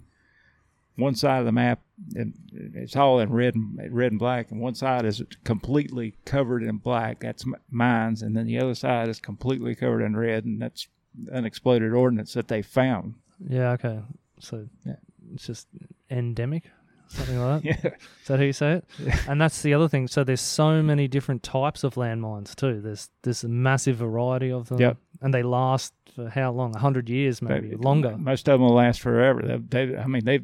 [0.96, 1.80] one side of the map
[2.14, 6.62] and it's all in red and red and black, and one side is completely covered
[6.62, 7.20] in black.
[7.20, 10.88] That's mines, and then the other side is completely covered in red, and that's
[11.32, 13.14] unexploded ordnance that they found.
[13.46, 14.00] Yeah, okay.
[14.38, 14.96] So Yeah.
[15.34, 15.68] it's just
[16.10, 16.70] endemic,
[17.10, 17.68] something like that.
[17.84, 17.90] Yeah,
[18.22, 18.84] Is that how you say it?
[18.98, 19.18] Yeah.
[19.28, 20.08] And that's the other thing.
[20.08, 22.80] So there's so many different types of landmines too.
[22.80, 24.78] There's this massive variety of them.
[24.80, 24.96] Yep.
[25.22, 26.74] And they last for how long?
[26.74, 28.16] A hundred years, maybe They- longer.
[28.16, 29.42] Most of them will last forever.
[29.42, 30.40] They, they I mean, they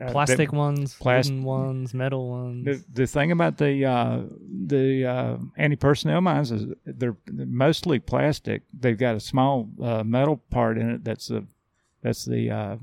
[0.00, 2.64] uh, Plastic ones, Plas- wooden ones, metal ones.
[2.64, 4.20] The, the thing about the uh,
[4.66, 8.62] the uh, anti-personnel mines is they're mostly plastic.
[8.78, 11.44] They've got a small uh, metal part in it that's the
[12.02, 12.76] that's the uh,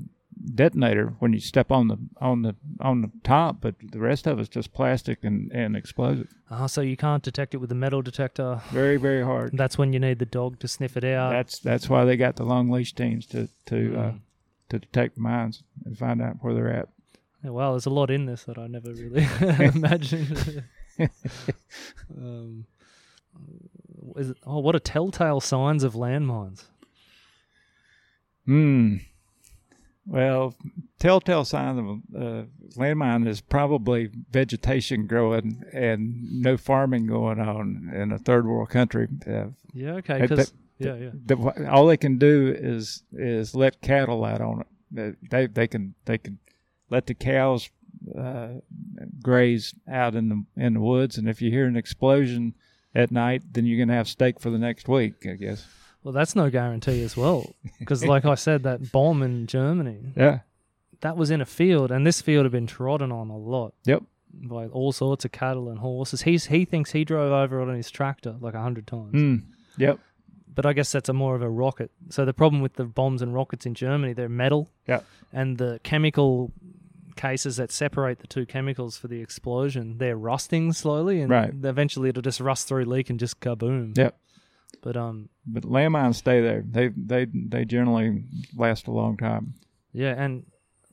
[0.54, 4.38] detonator when you step on the on the on the top, but the rest of
[4.38, 6.28] it's just plastic and, and explosive.
[6.50, 8.60] Ah, so you can't detect it with a metal detector.
[8.70, 9.50] Very very hard.
[9.52, 11.30] That's when you need the dog to sniff it out.
[11.30, 14.20] That's that's why they got the long leash teams to to uh, Mm.
[14.70, 16.88] to detect mines and find out where they're at.
[17.44, 19.26] Yeah, well, there's a lot in this that I never really
[19.74, 20.62] imagined.
[22.16, 22.66] um,
[24.16, 26.64] Is it, oh, what are telltale signs of landmines?
[28.46, 28.96] Hmm.
[30.08, 30.54] Well,
[30.98, 32.44] telltale sign of a uh,
[32.76, 39.06] landmine is probably vegetation growing and no farming going on in a third world country.
[39.26, 40.26] Uh, Yeah, okay.
[40.26, 41.10] That- yeah, yeah.
[41.26, 44.66] the, all they can do is is let cattle out on it.
[44.90, 46.38] They they, they can they can
[46.88, 47.68] let the cows
[48.16, 48.60] uh,
[49.20, 52.54] graze out in the in the woods, and if you hear an explosion
[52.94, 55.66] at night, then you're gonna have steak for the next week, I guess.
[56.08, 57.54] Well, that's no guarantee as well.
[57.78, 60.38] Because, like I said, that bomb in Germany, Yeah.
[61.02, 64.04] that was in a field, and this field had been trodden on a lot Yep.
[64.32, 66.22] by all sorts of cattle and horses.
[66.22, 69.12] He's, he thinks he drove over it on his tractor like a hundred times.
[69.12, 69.42] Mm.
[69.76, 69.98] Yep.
[70.54, 71.90] But I guess that's a more of a rocket.
[72.08, 75.00] So the problem with the bombs and rockets in Germany, they're metal, Yeah.
[75.30, 76.52] and the chemical
[77.16, 81.52] cases that separate the two chemicals for the explosion, they're rusting slowly, and Right.
[81.64, 83.94] eventually it'll just rust through, leak, and just kaboom.
[83.98, 84.18] Yep.
[84.82, 86.62] But um, But landmines stay there.
[86.66, 88.24] They they they generally
[88.56, 89.54] last a long time.
[89.92, 90.46] Yeah, and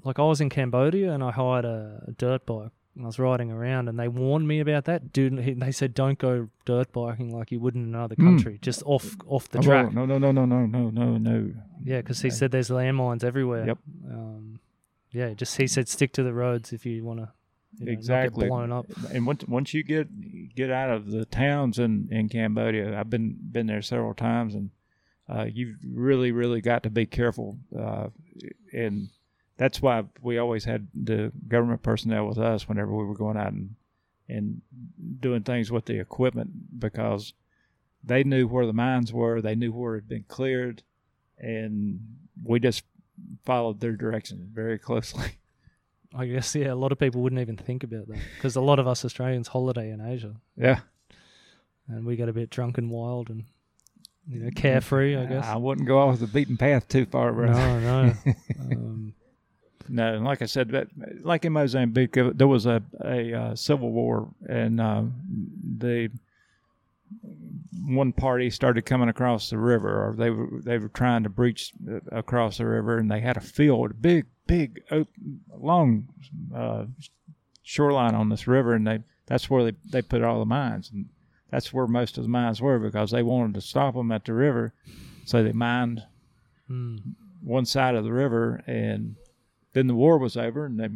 [0.04, 3.52] like I was in Cambodia and I hired a, dirt bike and I was riding
[3.52, 5.12] around and they warned me about that.
[5.12, 8.26] Dude, they said don't go dirt biking like you would in another Hmm.
[8.38, 9.94] country, just off off the Oh, track.
[9.94, 11.52] No, no, no, no, no, no, no, no.
[11.84, 13.68] Yeah, because he said there's landmines everywhere.
[13.68, 13.78] Yep.
[14.10, 14.60] Um,
[15.12, 17.30] yeah, just he said stick to the roads if you want to
[17.78, 18.48] you know, exactly.
[18.48, 18.86] blown up.
[19.12, 23.38] And once once you get get out of the towns in, in Cambodia, I've been
[23.52, 24.70] been there several times, and
[25.30, 27.58] uh, you've really really got to be careful.
[27.78, 28.08] Uh,
[28.74, 29.10] and
[29.58, 33.54] that's why we always had the government personnel with us whenever we were going out
[33.54, 33.76] and
[34.28, 34.62] and
[35.20, 37.34] doing things with the equipment because
[38.04, 40.84] they knew where the mines were, they knew where it had been cleared,
[41.38, 42.00] and
[42.44, 42.84] we just
[43.46, 45.40] followed their directions very closely.
[46.14, 48.80] I guess yeah, a lot of people wouldn't even think about that because a lot
[48.80, 50.80] of us Australians holiday in Asia yeah.
[51.88, 53.46] and we get a bit drunk and wild and
[54.28, 55.16] you know carefree.
[55.16, 55.46] I guess.
[55.46, 57.52] I wouldn't go off the beaten path too far, bro.
[57.52, 58.14] No, no.
[58.60, 59.14] um,
[59.88, 60.88] No, and like I said, that
[61.24, 65.04] like in Mozambique, uh, there was a a uh, civil war, and uh,
[65.78, 66.10] the
[67.88, 71.74] one party started coming across the river, or they were they were trying to breach
[71.90, 76.08] uh, across the river, and they had a field, a big, big, open, long
[76.56, 76.86] uh,
[77.64, 81.10] shoreline on this river, and they that's where they they put all the mines, and
[81.52, 84.34] that's where most of the mines were because they wanted to stop them at the
[84.34, 84.74] river,
[85.26, 86.04] so they mined
[86.70, 87.00] mm.
[87.44, 89.16] one side of the river, and
[89.74, 90.90] then the war was over, and they,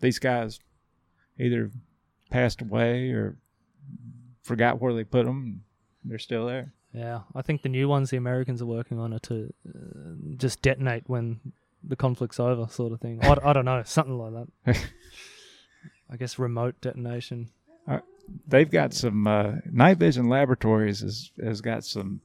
[0.00, 0.60] these guys
[1.38, 1.70] either
[2.30, 3.38] passed away or
[4.48, 5.62] forgot where they put them.
[6.04, 6.72] They're still there.
[6.92, 10.62] Yeah, I think the new ones the Americans are working on are to uh, just
[10.62, 11.40] detonate when
[11.84, 13.20] the conflict's over, sort of thing.
[13.22, 14.78] I, I don't know, something like that.
[16.10, 17.50] I guess remote detonation.
[18.46, 22.20] They've got some uh, night vision laboratories has has got some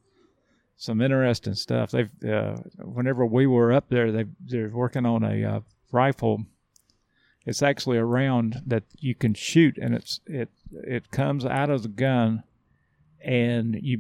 [0.76, 1.91] some interesting stuff.
[1.91, 5.60] They've uh, whenever we were up there, they they're working on a uh,
[5.91, 6.45] rifle.
[7.45, 11.84] It's actually a round that you can shoot, and it's it it comes out of
[11.84, 12.44] the gun,
[13.22, 13.99] and you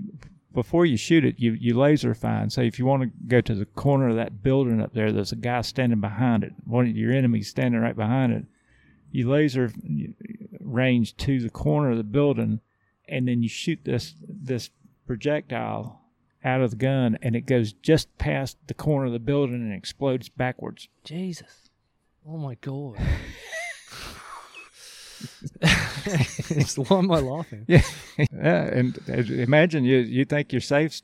[0.53, 2.53] before you shoot it, you you laser find.
[2.53, 5.31] So if you want to go to the corner of that building up there, there's
[5.31, 6.53] a guy standing behind it.
[6.65, 8.45] One of your enemies standing right behind it.
[9.11, 9.71] You laser
[10.59, 12.61] range to the corner of the building,
[13.07, 14.69] and then you shoot this this
[15.05, 16.01] projectile
[16.45, 19.73] out of the gun, and it goes just past the corner of the building and
[19.73, 20.87] explodes backwards.
[21.03, 21.62] Jesus.
[22.27, 22.97] Oh my god.
[26.49, 27.65] It's- Why am I laughing?
[27.67, 27.81] Yeah,
[28.17, 28.63] yeah.
[28.65, 31.01] And imagine you you think you're safe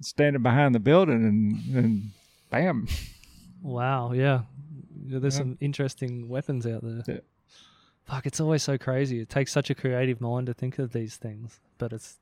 [0.00, 2.10] standing behind the building, and and
[2.50, 2.88] bam.
[3.62, 4.42] Wow, yeah.
[5.06, 5.38] Yeah, There's Yeah.
[5.42, 7.02] some interesting weapons out there.
[7.06, 7.20] Yeah.
[8.04, 9.20] Fuck, it's always so crazy.
[9.20, 12.18] It takes such a creative mind to think of these things, but it's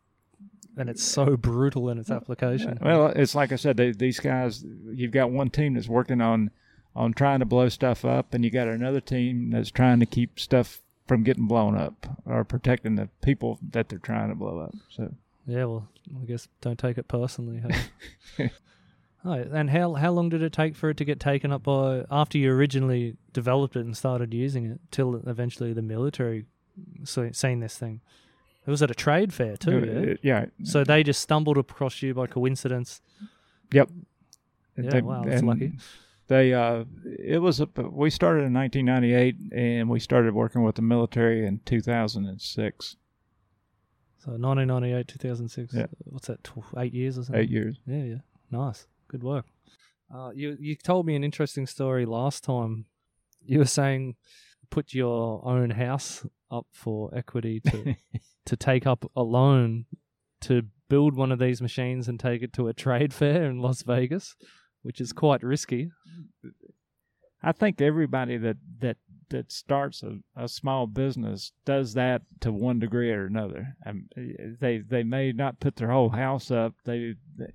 [0.76, 2.78] and it's so brutal in its application.
[2.82, 4.64] Well, it's like I said, they, these guys.
[4.92, 6.50] You've got one team that's working on
[6.96, 10.40] on trying to blow stuff up, and you got another team that's trying to keep
[10.40, 14.74] stuff from getting blown up or protecting the people that they're trying to blow up.
[14.88, 15.14] So
[15.46, 15.88] Yeah, well,
[16.20, 17.62] I guess don't take it personally.
[18.36, 18.50] Hey?
[19.24, 22.04] oh, and how how long did it take for it to get taken up by
[22.10, 26.46] after you originally developed it and started using it till eventually the military
[27.04, 28.00] seen this thing?
[28.66, 30.16] It was at a trade fair too.
[30.22, 30.40] Yeah?
[30.40, 30.46] Uh, yeah.
[30.64, 33.00] So they just stumbled across you by coincidence.
[33.72, 33.90] Yep.
[34.76, 35.72] Yeah, They- wow, that's lucky.
[36.28, 36.84] They uh,
[37.18, 41.60] it was a, we started in 1998, and we started working with the military in
[41.64, 42.96] 2006.
[44.18, 45.74] So 1998, 2006.
[45.74, 45.86] Yeah.
[46.04, 46.42] What's that?
[46.42, 47.42] Tw- eight years or something.
[47.42, 47.76] Eight years.
[47.86, 48.16] Yeah, yeah.
[48.50, 48.88] Nice.
[49.08, 49.46] Good work.
[50.12, 52.86] Uh, you you told me an interesting story last time.
[53.44, 54.16] You were saying
[54.70, 57.94] put your own house up for equity to
[58.46, 59.86] to take up a loan
[60.42, 63.82] to build one of these machines and take it to a trade fair in Las
[63.82, 64.36] Vegas,
[64.86, 65.90] which is quite risky.
[67.42, 68.98] I think everybody that that
[69.30, 73.74] that starts a, a small business does that to one degree or another.
[73.84, 74.08] Um,
[74.60, 76.74] they they may not put their whole house up.
[76.84, 77.48] They, they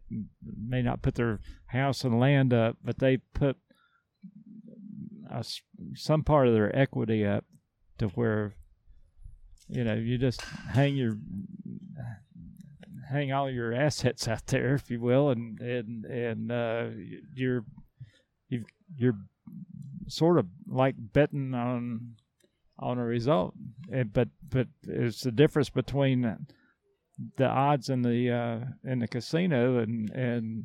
[0.44, 3.56] may not put their house and land up, but they put
[5.32, 5.46] a,
[5.96, 7.46] some part of their equity up
[8.00, 8.56] to where
[9.70, 11.18] you know you just hang your
[13.12, 16.86] hang all your assets out there, if you will, and and and uh,
[17.34, 17.66] you're
[18.50, 18.66] you
[18.96, 19.18] you're
[20.08, 22.16] sort of like betting on
[22.80, 23.54] on a result.
[23.92, 26.38] And, but but it's the difference between
[27.38, 30.64] the odds in the uh, in the casino and and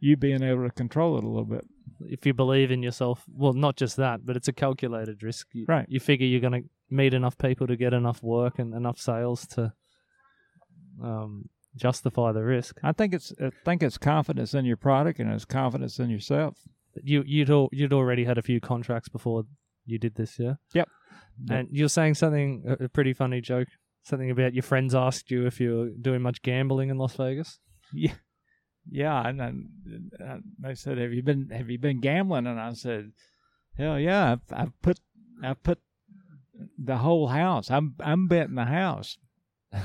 [0.00, 1.64] you being able to control it a little bit.
[2.00, 5.46] If you believe in yourself, well, not just that, but it's a calculated risk.
[5.52, 5.86] You, right.
[5.88, 9.46] You figure you're going to meet enough people to get enough work and enough sales
[9.48, 9.72] to
[11.02, 12.78] um, justify the risk.
[12.82, 16.56] I think it's I think it's confidence in your product and it's confidence in yourself.
[17.02, 19.44] You you'd al- you'd already had a few contracts before
[19.84, 20.54] you did this, yeah.
[20.74, 20.88] Yep.
[21.50, 23.68] And you're saying something a a pretty funny joke,
[24.04, 27.58] something about your friends asked you if you were doing much gambling in Las Vegas.
[27.92, 28.14] Yeah,
[28.90, 29.26] yeah.
[29.26, 29.68] And, and,
[30.18, 33.12] and they said, "Have you been Have you been gambling?" And I said,
[33.76, 34.32] "Hell yeah!
[34.32, 35.00] I've, I've put
[35.42, 35.78] I've put
[36.78, 37.70] the whole house.
[37.70, 39.18] I'm I'm betting the house,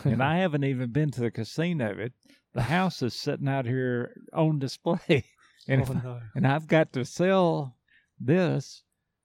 [0.04, 1.96] and I haven't even been to the casino.
[1.98, 2.14] It
[2.54, 5.26] the house is sitting out here on display,
[5.68, 6.20] and oh, no.
[6.36, 7.76] and I've got to sell
[8.20, 8.84] this,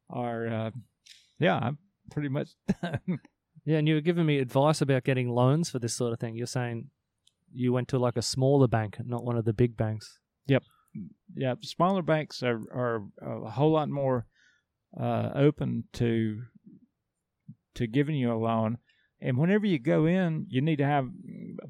[0.09, 0.71] or uh,
[1.39, 1.79] yeah, I'm
[2.11, 2.51] pretty much
[2.83, 3.19] done.
[3.65, 6.37] Yeah, and you were giving me advice about getting loans for this sort of thing.
[6.37, 6.91] You're saying
[7.53, 10.19] you went to like a smaller bank, not one of the big banks.
[10.47, 10.63] Yep.
[11.35, 14.27] Yeah, smaller banks are are a whole lot more
[15.01, 16.43] uh, open to
[17.75, 18.79] to giving you a loan.
[19.25, 21.09] And whenever you go in, you need to have.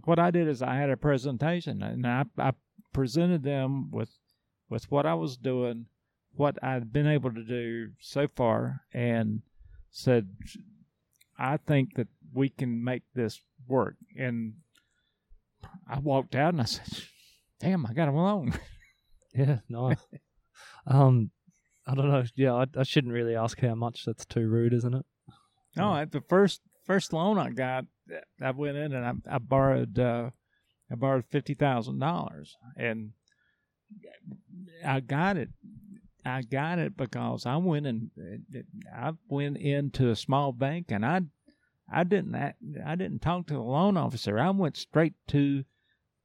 [0.05, 2.53] What I did is I had a presentation, and I, I
[2.93, 4.11] presented them with
[4.69, 5.87] with what I was doing,
[6.33, 9.43] what I'd been able to do so far, and
[9.93, 10.29] said,
[11.39, 13.95] I think that we can make this work.
[14.19, 14.55] And
[15.89, 16.89] I walked out and I said,
[17.61, 18.53] Damn, I got a loan.
[19.37, 19.99] Yeah, nice.
[20.87, 21.33] um,
[21.89, 22.23] I don't know.
[22.37, 24.05] Yeah, I, I shouldn't really ask how much.
[24.05, 25.05] That's too rude, isn't it?
[25.77, 27.87] No, at the first first loan I got,
[28.41, 30.31] I went in and I, I borrowed uh,
[30.91, 33.13] I borrowed fifty thousand dollars, and
[34.85, 35.51] I got it.
[36.25, 38.11] I got it because I went and
[38.95, 41.23] I went into a small bank and I
[41.93, 44.39] I didn't I didn't talk to the loan officer.
[44.39, 45.65] I went straight to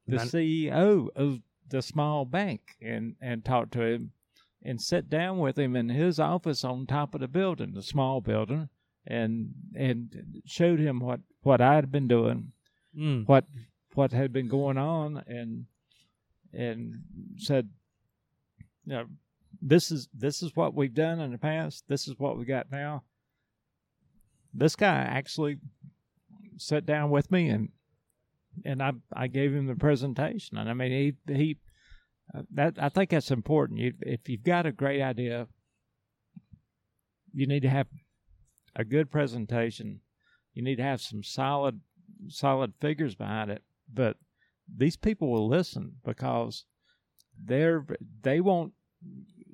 [0.07, 4.11] the CEO of the small bank and and talked to him
[4.61, 8.19] and sat down with him in his office on top of the building, the small
[8.21, 8.69] building,
[9.09, 12.51] and and showed him what what I had been doing,
[12.97, 13.27] Mm.
[13.27, 13.45] what
[13.95, 15.65] what had been going on, and
[16.53, 17.03] and
[17.37, 17.69] said,
[18.85, 19.05] you know,
[19.61, 21.83] this is this is what we've done in the past.
[21.87, 23.03] This is what we got now.
[24.53, 25.57] This guy actually
[26.57, 27.69] sat down with me and
[28.65, 30.91] and I I gave him the presentation, and I mean
[31.27, 31.57] he he
[32.33, 33.79] uh, that I think that's important.
[33.79, 35.47] You, if you've got a great idea,
[37.33, 37.87] you need to have
[38.79, 39.99] a good presentation.
[40.53, 41.81] You need to have some solid
[42.29, 43.61] solid figures behind it.
[43.93, 44.17] But
[44.73, 46.65] these people will listen because
[47.37, 47.85] they're
[48.21, 48.73] they want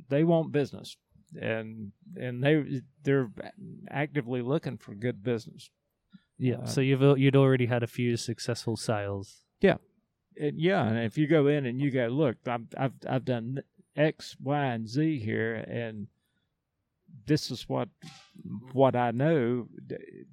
[0.10, 0.95] they want business
[1.39, 3.31] and and they they're
[3.89, 5.69] actively looking for good business.
[6.38, 6.57] Yeah.
[6.57, 9.41] Uh, so you've you'd already had a few successful sales.
[9.60, 9.77] Yeah.
[10.38, 13.64] And yeah, and if you go in and you go, look, I've I've I've done
[13.95, 16.07] X, Y, and Z here, and
[17.25, 17.89] this is what
[18.73, 19.67] what I know.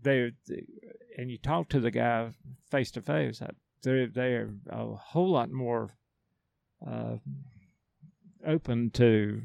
[0.02, 0.32] They
[1.16, 2.30] and you talk to the guy
[2.70, 3.42] face to face.
[3.82, 5.90] They're they're a whole lot more
[6.86, 7.16] uh,
[8.46, 9.42] open to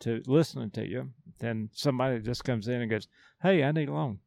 [0.00, 3.08] to listening to you than somebody just comes in and goes,
[3.42, 4.18] "Hey, I need a loan."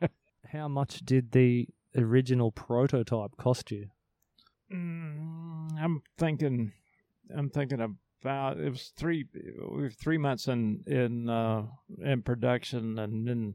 [0.52, 3.88] How much did the original prototype cost you?
[4.72, 6.72] Mm, I'm thinking,
[7.34, 7.80] I'm thinking
[8.20, 11.62] about it was three, we were three months in in uh,
[12.02, 13.54] in production, and then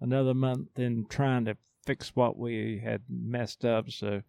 [0.00, 3.90] another month in trying to fix what we had messed up.
[3.90, 4.22] So,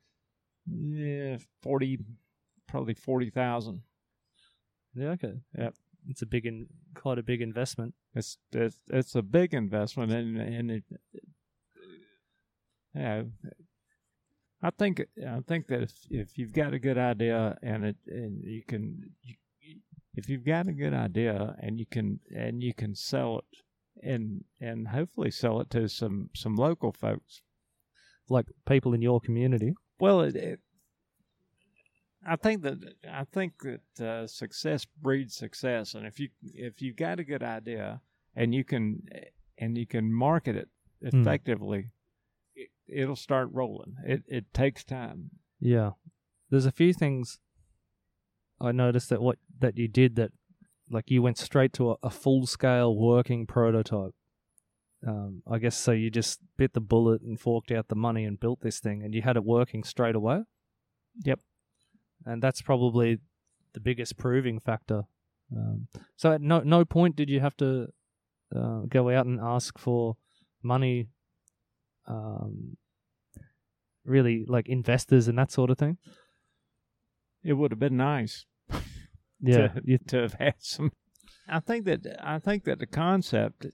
[0.68, 1.99] yeah, forty,
[2.68, 3.81] probably forty thousand.
[4.95, 5.10] Yeah.
[5.10, 5.34] Okay.
[5.57, 5.73] Yep.
[6.07, 7.93] It's a big, in, quite a big investment.
[8.15, 10.84] It's it's it's a big investment, and and it,
[12.95, 13.23] yeah.
[14.61, 18.43] I think I think that if, if you've got a good idea and it and
[18.43, 19.35] you can you,
[20.15, 24.44] if you've got a good idea and you can and you can sell it and
[24.60, 27.41] and hopefully sell it to some some local folks
[28.30, 29.73] Like people in your community.
[29.99, 30.60] Well, it, it,
[32.26, 32.77] I think that
[33.10, 37.44] I think that uh, success breeds success, and if you if you've got a good
[37.44, 38.02] idea
[38.36, 39.03] and you can
[39.57, 40.69] and you can market it
[41.02, 41.22] Hmm.
[41.22, 41.91] effectively,
[42.56, 43.95] it, it'll start rolling.
[44.06, 45.31] It it takes time.
[45.60, 45.91] Yeah.
[46.49, 47.40] There's a few things
[48.61, 50.31] I noticed that what that you did that
[50.90, 54.14] like you went straight to a, a full scale working prototype.
[55.07, 58.40] Um, I guess so you just bit the bullet and forked out the money and
[58.40, 60.44] built this thing and you had it working straight away.
[61.23, 61.40] Yep.
[62.26, 63.19] And that's probably
[63.73, 65.03] the biggest proving factor.
[65.56, 65.88] Um,
[66.18, 67.88] so at no no point did you have to
[68.56, 70.18] uh, go out and ask for
[70.61, 71.07] money
[72.07, 72.77] um,
[74.03, 75.98] really like investors and that sort of thing.
[77.44, 78.45] It would have been nice.
[79.41, 80.91] Yeah, to, you, to have had some.
[81.48, 83.66] I think that I think that the concept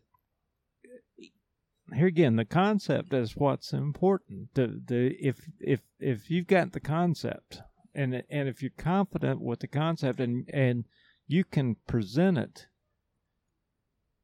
[1.94, 4.54] here again, the concept is what's important.
[4.54, 7.62] The the if if if you've got the concept
[7.94, 10.86] and and if you're confident with the concept and and
[11.28, 12.68] you can present it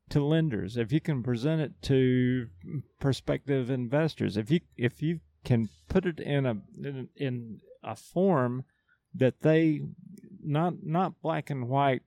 [0.10, 2.48] to lenders, if you can present it to
[3.00, 8.64] prospective investors, if you if you can put it in a in, in a form
[9.14, 9.82] that they
[10.44, 12.04] not not black and white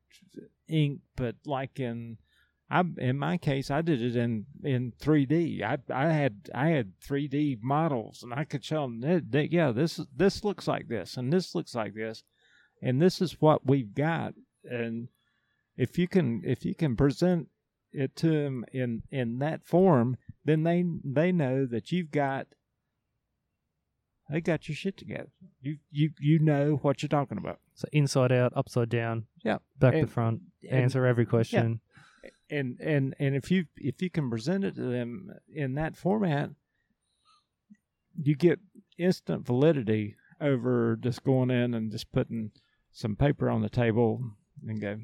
[0.69, 2.19] ink, but like in
[2.70, 5.62] I in my case I did it in in 3D.
[5.62, 9.70] I I had I had 3D models and I could show them that, that yeah
[9.70, 12.24] this this looks like this and this looks like this
[12.82, 14.35] and this is what we've got
[14.65, 15.09] and
[15.77, 17.48] if you can if you can present
[17.93, 22.47] it to them in in that form then they they know that you've got
[24.35, 25.31] they got your shit together.
[25.61, 27.61] You you you know what you're talking about.
[27.74, 29.59] so inside out, upside down, Yeah.
[29.78, 31.81] back to front, and- answer every question.
[32.51, 36.51] and and and if you if you can present it to them in that format
[38.16, 38.59] you get
[38.98, 42.51] instant validity over just going in and just putting
[42.93, 44.20] some paper on the table
[44.66, 44.98] and go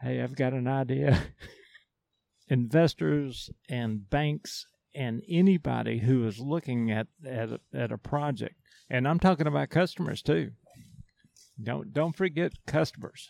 [0.00, 1.22] hey i've got an idea
[2.48, 8.56] investors and banks and anybody who is looking at at a, at a project
[8.90, 10.50] and i'm talking about customers too.
[11.62, 13.28] Don't don't forget customers.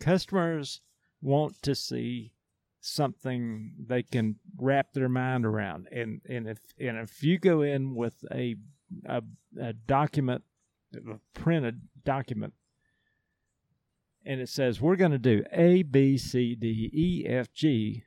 [0.00, 0.80] Customers
[1.20, 2.32] want to see
[2.80, 5.88] something they can wrap their mind around.
[5.92, 8.56] And and if and if you go in with a
[9.06, 9.22] a,
[9.60, 10.44] a document
[10.94, 12.52] a printed document
[14.26, 18.02] and it says we're going to do a b c d e f g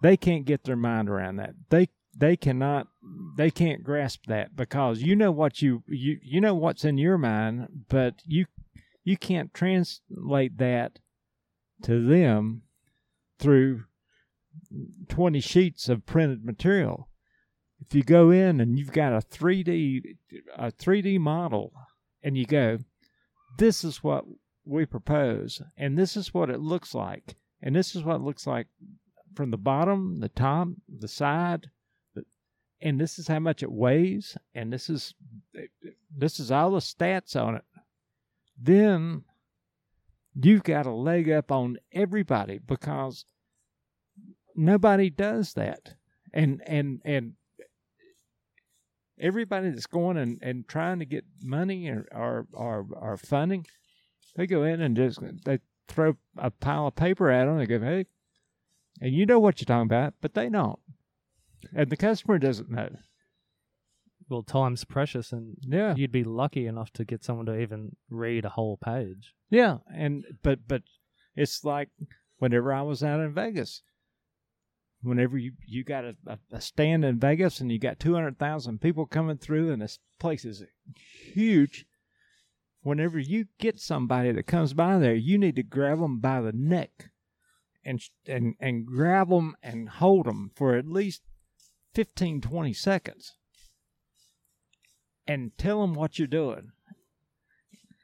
[0.00, 2.88] they can't get their mind around that they they cannot
[3.36, 7.18] they can't grasp that because you know what you you you know what's in your
[7.18, 8.46] mind but you
[9.04, 10.98] you can't translate that
[11.82, 12.62] to them
[13.38, 13.84] through
[15.08, 17.08] 20 sheets of printed material.
[17.80, 20.02] If you go in and you've got a 3D
[20.56, 21.72] a 3D model
[22.22, 22.78] and you go
[23.56, 24.24] this is what
[24.64, 28.46] we propose and this is what it looks like and this is what it looks
[28.46, 28.66] like
[29.34, 31.70] from the bottom, the top, the side,
[32.80, 35.14] and this is how much it weighs and this is
[36.16, 37.64] this is all the stats on it.
[38.60, 39.24] Then
[40.34, 43.24] you've got a leg up on everybody because
[44.54, 45.94] nobody does that
[46.32, 47.34] and and and
[49.20, 53.66] everybody that's going and, and trying to get money or, or or or funding
[54.36, 57.80] they go in and just they throw a pile of paper at them and go
[57.80, 58.06] hey
[59.00, 60.78] and you know what you're talking about but they don't
[61.74, 62.88] and the customer doesn't know
[64.28, 68.44] Well, time's precious, and yeah you'd be lucky enough to get someone to even read
[68.44, 69.34] a whole page.
[69.50, 70.82] Yeah, and but but
[71.34, 71.88] it's like
[72.38, 73.82] whenever I was out in Vegas,
[75.02, 76.14] whenever you you got a,
[76.52, 79.98] a, stand in Vegas and you got two hundred thousand people coming through and this
[80.18, 80.62] place is
[81.32, 81.86] huge.
[82.82, 86.52] Whenever you get somebody that comes by there, you need to grab them by the
[86.52, 87.10] neck,
[87.88, 91.22] and and and grab them and hold them for at least
[91.94, 93.34] 15, 20 seconds,
[95.26, 96.70] and tell them what you're doing,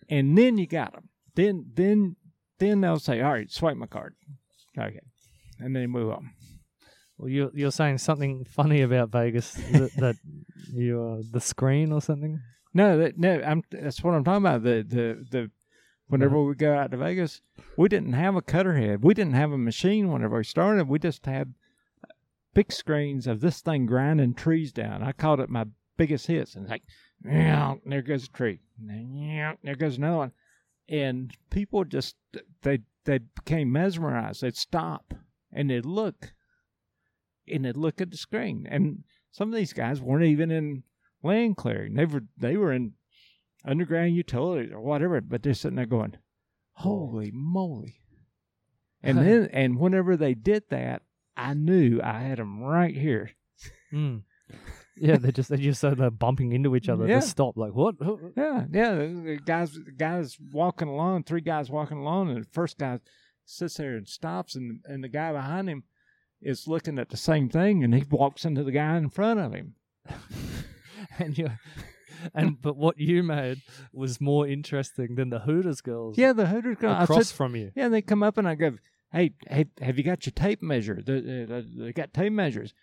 [0.08, 2.16] and then you got them then then
[2.58, 4.14] then they'll say, "All right, swipe my card."
[4.78, 5.00] Okay,
[5.58, 6.30] and then move on.
[7.18, 10.16] Well, you're you're saying something funny about Vegas that, that
[10.72, 12.40] you uh, the screen or something.
[12.72, 14.62] No, that, no, I'm that's what I'm talking about.
[14.62, 15.50] The the the
[16.08, 16.44] whenever uh-huh.
[16.44, 17.40] we go out to Vegas,
[17.76, 19.02] we didn't have a cutter head.
[19.02, 20.88] We didn't have a machine whenever we started.
[20.88, 21.54] We just had
[22.54, 25.02] big screens of this thing grinding trees down.
[25.02, 25.66] I called it my
[25.96, 26.84] biggest hits, and it's like,
[27.24, 30.32] yeah, there goes a tree, yeah, there goes another one,
[30.88, 32.16] and people just
[32.62, 34.42] they they became mesmerized.
[34.42, 35.14] They'd stop
[35.52, 36.32] and they'd look,
[37.48, 40.82] and they'd look at the screen, and some of these guys weren't even in
[41.22, 41.94] land clearing.
[41.94, 42.92] They were they were in
[43.64, 46.16] underground utilities or whatever, but they're sitting there going,
[46.72, 48.00] "Holy moly!"
[49.02, 51.02] And then and whenever they did that,
[51.36, 53.30] I knew I had them right here.
[53.92, 54.22] Mm.
[54.96, 57.06] Yeah, they just they just so they're bumping into each other.
[57.06, 57.20] Yeah.
[57.20, 57.96] They stop like what?
[58.36, 58.94] Yeah, yeah.
[58.94, 63.00] The guys, the guys walking along, three guys walking along, and the first guy
[63.44, 65.84] sits there and stops, and and the guy behind him
[66.40, 69.52] is looking at the same thing, and he walks into the guy in front of
[69.52, 69.74] him.
[71.18, 71.50] and you
[72.34, 73.62] and but what you made
[73.92, 76.18] was more interesting than the Hooters girls.
[76.18, 76.92] Yeah, the Hooters girl.
[76.92, 77.72] I across said, from you.
[77.74, 78.76] yeah, they come up and I go,
[79.12, 81.02] "Hey, hey, have you got your tape measure?
[81.04, 82.74] They, they, they got tape measures.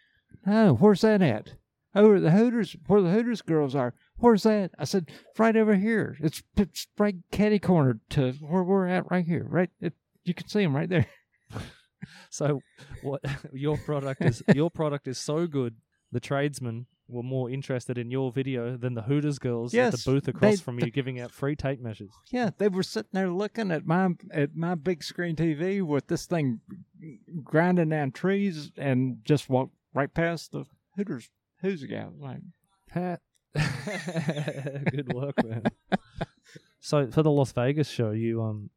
[0.46, 1.54] No, where's that at?
[1.94, 3.94] Oh, the Hooters, where the Hooters girls are.
[4.18, 4.72] Where's that?
[4.80, 6.16] I said, right over here.
[6.22, 9.46] It's, it's right catty corner to where we're at right here.
[9.46, 9.94] Right, it,
[10.24, 11.08] you can see them right there.
[12.30, 12.62] So
[13.04, 13.22] what
[13.54, 15.76] your product is your product is so good
[16.12, 20.28] the tradesmen were more interested in your video than the Hooters girls at the booth
[20.28, 22.12] across they- from you giving out free tape measures.
[22.32, 26.26] Yeah, they were sitting there looking at my at my big screen TV with this
[26.26, 26.62] thing
[27.44, 30.66] grinding down trees and just walked right past the
[30.96, 31.30] Hooters
[31.62, 32.08] Hooters guy.
[32.18, 32.40] Like,
[32.88, 33.22] Pat,
[34.92, 35.64] Good work, man.
[36.80, 38.70] so for the Las Vegas show, you um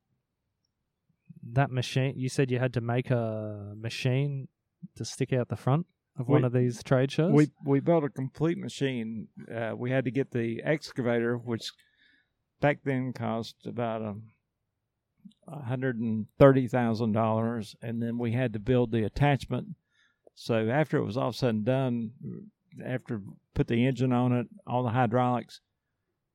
[1.53, 4.49] that machine you said you had to make a machine
[4.97, 5.87] to stick out the front
[6.19, 7.33] of one of these trade shows?
[7.33, 9.29] we we built a complete machine.
[9.53, 11.73] Uh, we had to get the excavator, which
[12.61, 14.23] back then cost about um,
[15.47, 19.69] a hundred and thirty thousand dollars, and then we had to build the attachment.
[20.35, 22.13] So after it was all said and done,
[22.85, 23.21] after
[23.55, 25.61] put the engine on it, all the hydraulics,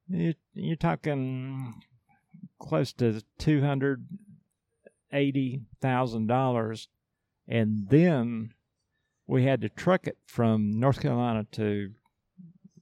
[0.08, 1.82] you, you're talking
[2.60, 4.06] close to two hundred
[5.12, 6.88] eighty thousand dollars,
[7.48, 8.54] and then
[9.30, 11.92] we had to truck it from North Carolina to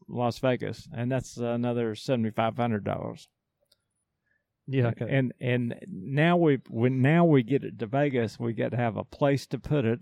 [0.07, 3.27] Las Vegas, and that's another seventy five hundred dollars.
[4.65, 5.07] yeah, okay.
[5.09, 8.95] And and now we when now we get it to Vegas, we got to have
[8.95, 9.99] a place to put it.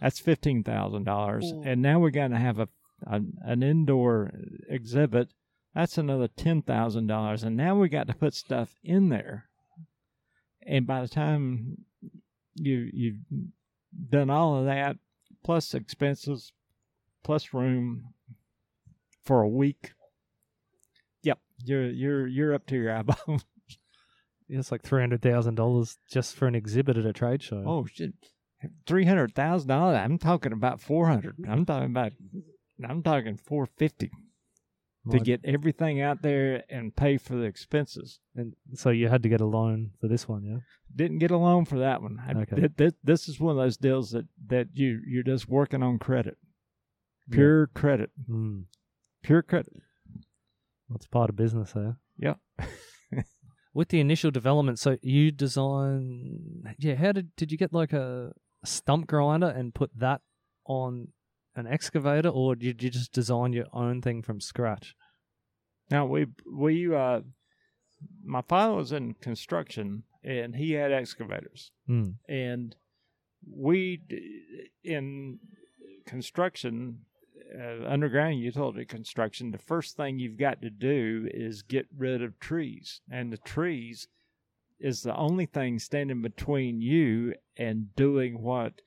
[0.00, 1.66] That's fifteen thousand dollars, mm.
[1.66, 2.68] and now we're going to have a
[3.06, 4.32] an, an indoor
[4.70, 5.28] exhibit.
[5.74, 9.50] That's another ten thousand dollars, and now we got to put stuff in there.
[10.66, 11.84] And by the time
[12.54, 13.50] you you've
[14.10, 14.96] done all of that,
[15.44, 16.52] plus expenses,
[17.22, 18.14] plus room
[19.24, 19.92] for a week,
[21.22, 23.44] yep, you're you're you're up to your eyeballs.
[24.48, 27.62] it's like three hundred thousand dollars just for an exhibit at a trade show.
[27.66, 28.12] Oh shit,
[28.86, 29.98] three hundred thousand dollars.
[29.98, 31.36] I'm talking about four hundred.
[31.48, 32.12] I'm talking about.
[32.88, 34.10] I'm talking four fifty
[35.10, 38.20] to get everything out there and pay for the expenses.
[38.34, 40.58] and so you had to get a loan for this one, yeah.
[40.94, 42.18] Didn't get a loan for that one.
[42.26, 42.56] I, Okay.
[42.56, 45.98] th- th- this is one of those deals that that you you're just working on
[45.98, 46.36] credit,
[47.30, 48.64] pure credit, Mm.
[49.22, 49.74] pure credit.
[50.88, 51.98] That's part of business there.
[52.16, 52.34] Yeah.
[53.74, 56.94] With the initial development, so you design, yeah.
[56.94, 58.32] How did did you get like a
[58.64, 60.22] stump grinder and put that
[60.64, 61.08] on
[61.54, 64.94] an excavator, or did you just design your own thing from scratch?
[65.90, 67.20] Now we we uh,
[68.24, 71.70] my father was in construction and he had excavators.
[71.88, 72.14] Mm.
[72.28, 72.76] and
[73.50, 74.00] we
[74.84, 75.38] in
[76.06, 77.00] construction
[77.58, 82.38] uh, underground utility construction the first thing you've got to do is get rid of
[82.40, 84.08] trees and the trees
[84.80, 88.80] is the only thing standing between you and doing what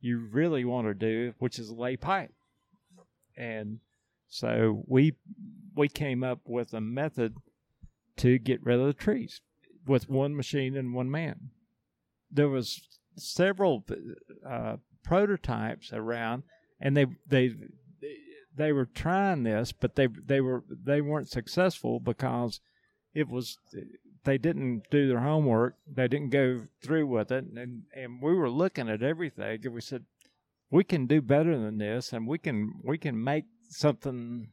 [0.00, 2.32] you really want to do which is lay pipe
[3.36, 3.80] and
[4.28, 5.14] so we
[5.74, 7.36] we came up with a method
[8.16, 9.40] to get rid of the trees
[9.86, 11.50] with one machine and one man
[12.30, 12.80] there was
[13.16, 13.84] several
[14.48, 16.42] uh, prototypes around,
[16.80, 17.54] and they they
[18.54, 22.60] they were trying this, but they they were they weren't successful because
[23.14, 23.58] it was
[24.24, 25.76] they didn't do their homework.
[25.86, 29.80] They didn't go through with it, and and we were looking at everything, and we
[29.80, 30.04] said
[30.70, 34.48] we can do better than this, and we can we can make something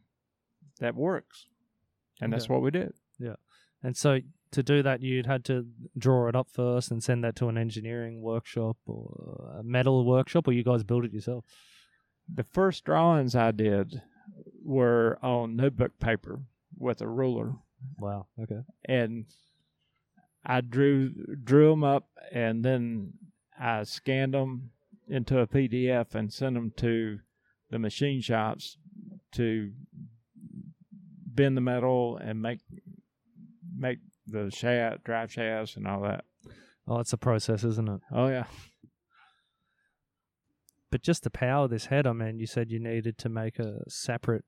[0.79, 1.47] that works,
[2.21, 2.53] and that's Okay.
[2.53, 2.93] what we did.
[3.19, 3.35] Yeah.
[3.81, 4.19] And so
[4.51, 5.67] to do that, you'd had to
[5.97, 10.47] draw it up first and send that to an engineering workshop or a metal workshop,
[10.47, 11.45] or you guys built it yourself.
[12.33, 14.01] The first drawings I did
[14.63, 16.43] were on notebook paper
[16.77, 17.55] with a ruler,
[17.99, 18.27] Wow.
[18.39, 18.61] Okay.
[18.85, 19.25] and
[20.45, 21.09] I drew
[21.43, 23.13] drew them up, and then
[23.59, 24.71] I scanned them
[25.07, 27.19] into a PDF and sent them to
[27.69, 28.77] the machine shops
[29.33, 29.71] to
[31.25, 32.59] bend the metal and make
[33.75, 36.25] make the shaft, drive shafts, and all that.
[36.87, 38.01] Oh, it's a process, isn't it?
[38.11, 38.45] Oh yeah,
[40.91, 43.79] But just to power this head, I mean, you said you needed to make a
[43.89, 44.45] separate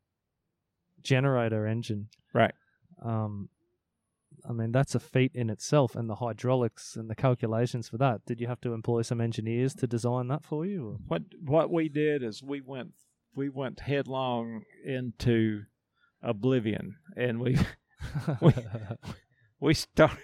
[1.01, 2.09] generator engine.
[2.33, 2.53] Right.
[3.03, 3.49] Um,
[4.47, 8.25] I mean, that's a feat in itself, and the hydraulics and the calculations for that.
[8.27, 10.87] Did you have to employ some engineers to design that for you?
[10.87, 12.91] or- what what we did is we went
[13.35, 15.63] we went headlong into
[16.21, 17.57] oblivion and we
[18.41, 18.53] we
[19.59, 20.17] we start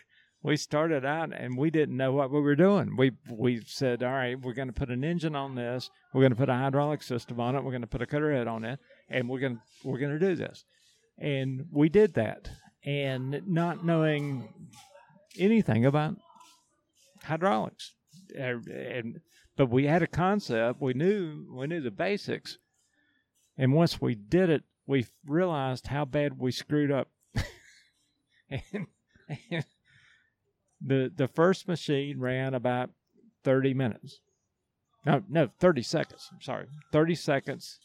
[0.44, 2.96] we started out and we didn't know what we were doing.
[2.98, 5.90] We we said, all right, we're going to put an engine on this.
[6.14, 7.64] We're going to put a hydraulic system on it.
[7.64, 8.80] We're going to put a cutter head on it,
[9.10, 10.66] and we're going we're going to do this.
[11.20, 12.50] And we did that,
[12.84, 14.52] and not knowing
[15.38, 16.16] anything about
[17.24, 17.94] hydraulics,
[18.36, 19.20] and
[19.56, 20.82] but we had a concept.
[20.82, 22.58] We knew we knew the basics,
[23.62, 27.10] and once we did it, we realized how bad we screwed up.
[28.50, 28.88] and,
[29.52, 29.66] and
[30.84, 32.90] the the first machine ran about
[33.44, 34.20] thirty minutes.
[35.06, 36.28] No, no, thirty seconds.
[36.34, 37.78] I'm sorry, thirty seconds,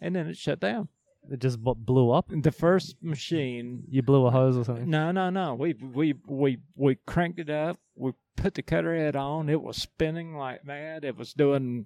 [0.00, 0.88] and then it shut down.
[1.30, 2.30] It just blew up.
[2.30, 4.88] The first machine You blew a hose or something.
[4.88, 5.54] no, no, no.
[5.54, 7.78] We we we we cranked it up.
[7.94, 9.50] We put the cutter head on.
[9.50, 11.04] It was spinning like mad.
[11.04, 11.84] It was doing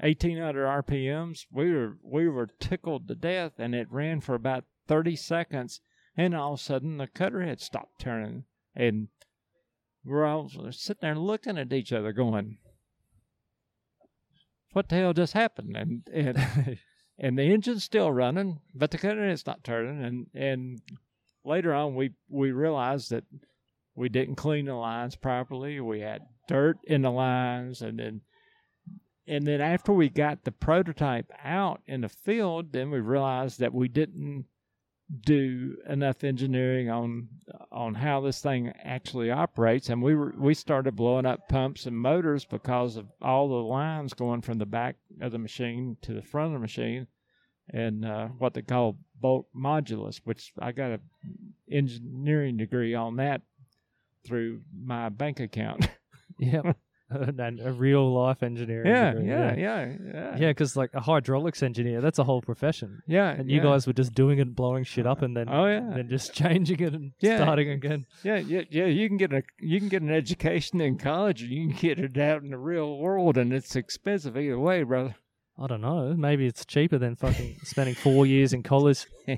[0.00, 1.46] eighteen hundred RPMs.
[1.50, 5.80] We were we were tickled to death, and it ran for about thirty seconds,
[6.16, 8.44] and all of a sudden the cutter head stopped turning,
[8.74, 9.08] and
[10.04, 12.58] we're all sitting there looking at each other, going,
[14.72, 16.78] "What the hell just happened?" And and
[17.18, 20.02] and the engine's still running, but the cutter head's not turning.
[20.02, 20.82] And and
[21.44, 23.24] later on, we we realized that
[23.94, 25.80] we didn't clean the lines properly.
[25.80, 28.22] We had dirt in the lines, and then
[29.26, 33.72] and then after we got the prototype out in the field, then we realized that
[33.72, 34.46] we didn't
[35.20, 37.28] do enough engineering on
[37.70, 41.96] on how this thing actually operates and we were we started blowing up pumps and
[41.96, 46.22] motors because of all the lines going from the back of the machine to the
[46.22, 47.06] front of the machine
[47.70, 51.00] and uh, what they call bulk modulus which I got an
[51.70, 53.42] engineering degree on that
[54.26, 55.88] through my bank account
[56.38, 56.72] yeah.
[57.38, 58.86] and a real life engineering.
[58.86, 63.00] yeah, yeah yeah yeah Yeah, because like a hydraulics engineer, that's a whole profession.
[63.06, 63.62] yeah And you yeah.
[63.64, 66.32] guys were just doing it, and blowing shit up, and then oh yeah then just
[66.42, 67.36] changing it and Yeah.
[67.38, 68.06] starting again.
[68.22, 68.86] Yeah, yeah, yeah.
[68.86, 71.98] You can get a you can get an education in college, or you can get
[71.98, 75.14] it out in the real world, and it's expensive either way, brother.
[75.58, 76.14] I don't know.
[76.16, 79.04] Maybe it's cheaper than fucking spending four years in college.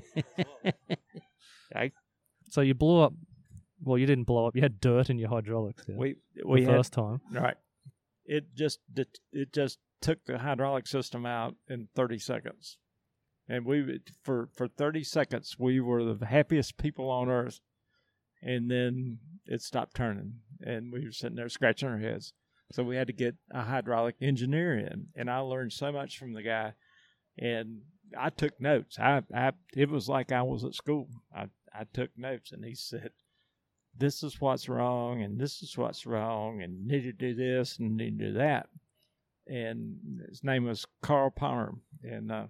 [1.75, 1.91] I-
[2.49, 3.13] So you blew up.
[3.83, 4.55] Well, you didn't blow up.
[4.55, 5.83] You had dirt in your hydraulics.
[5.87, 7.19] Yeah, We the we had first time.
[7.31, 7.57] right.
[8.25, 12.77] It just it, just took the hydraulic system out in thirty seconds,
[13.47, 17.59] and we for for thirty seconds we were the happiest people on earth,
[18.41, 22.33] and then it stopped turning, and we were sitting there scratching our heads.
[22.71, 26.33] So we had to get a hydraulic engineer in, and I learned so much from
[26.33, 26.73] the guy,
[27.37, 27.81] and
[28.17, 28.97] I took notes.
[28.99, 31.09] I, I it was like I was at school.
[31.35, 33.11] I I took notes, and he said,
[33.97, 37.97] "This is what's wrong, and this is what's wrong, and need to do this and
[37.97, 38.69] need to do that."
[39.47, 42.47] And his name was Carl Palmer, and uh,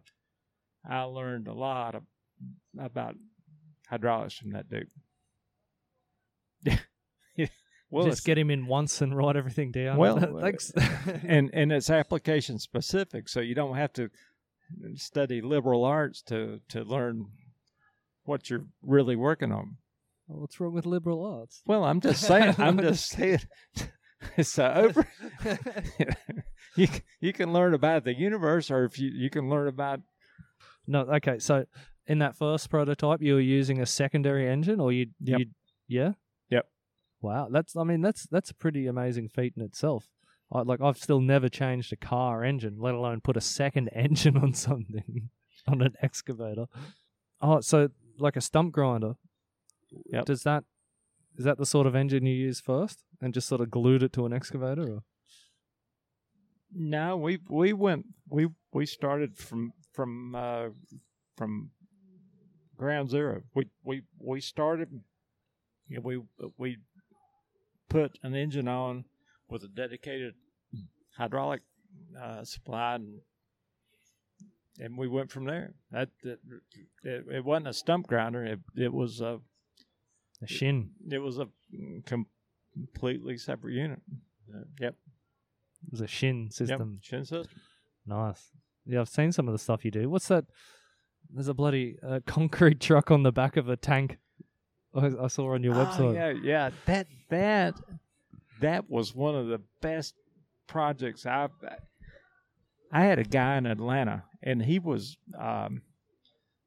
[0.90, 2.04] I learned a lot of,
[2.80, 3.16] about
[3.90, 4.90] hydraulics from that dude.
[7.90, 9.98] well, just get him in once and write everything down.
[9.98, 10.72] Well, thanks.
[11.24, 14.10] and and it's application specific, so you don't have to
[14.96, 17.28] study liberal arts to to learn
[18.24, 19.78] what you're really working on.
[20.28, 21.62] What's wrong with liberal arts?
[21.66, 22.56] Well, I'm just saying.
[22.58, 23.40] I'm just saying.
[24.38, 25.06] It's uh, over.
[26.76, 30.00] you c- you can learn about the universe, or if you you can learn about
[30.88, 31.38] No, okay.
[31.38, 31.66] So
[32.08, 35.40] in that first prototype, you were using a secondary engine, or you, Yep.
[35.40, 35.46] you
[35.88, 36.12] yeah,
[36.50, 36.66] Yep.
[37.22, 40.08] Wow, that's I mean that's that's a pretty amazing feat in itself.
[40.52, 44.38] I, like I've still never changed a car engine, let alone put a second engine
[44.38, 45.30] on something
[45.68, 46.66] on an excavator.
[47.42, 49.14] Oh, so like a stump grinder.
[50.12, 50.26] Yep.
[50.26, 50.64] Does that
[51.38, 54.14] is that the sort of engine you use first, and just sort of glued it
[54.14, 54.84] to an excavator?
[54.84, 55.04] Or?
[56.74, 60.68] No, we we went we we started from from uh,
[61.36, 61.72] from
[62.78, 63.42] ground zero.
[63.54, 64.90] We we we started.
[65.88, 66.22] You know, we
[66.58, 66.78] we
[67.90, 69.06] put an engine on
[69.50, 70.34] with a dedicated
[71.18, 71.62] hydraulic
[72.22, 73.22] uh, supply, and
[74.80, 75.74] and we went from there.
[75.92, 76.40] That, that
[77.04, 78.44] it, it wasn't a stump grinder.
[78.44, 79.40] It it was a
[80.46, 80.90] A shinn.
[81.10, 81.48] it was a
[82.06, 84.00] completely separate unit.
[84.54, 84.96] Uh, yep.
[85.86, 87.00] It was a shinn system.
[87.02, 87.04] Yep.
[87.04, 87.60] Shinn system.
[88.06, 88.52] Nice.
[88.86, 90.10] Yeah, I've seen some of the stuff you do.
[90.10, 90.46] What's that?
[91.34, 94.18] There's a bloody uh, concrete truck on the back of a tank.
[94.94, 96.14] I, I saw on your Oh, website.
[96.16, 96.70] yeah, yeah.
[96.86, 97.76] That that
[98.62, 100.16] that was one of the best
[100.68, 101.52] projects I've.
[102.92, 105.82] I had a guy in Atlanta, and he was um,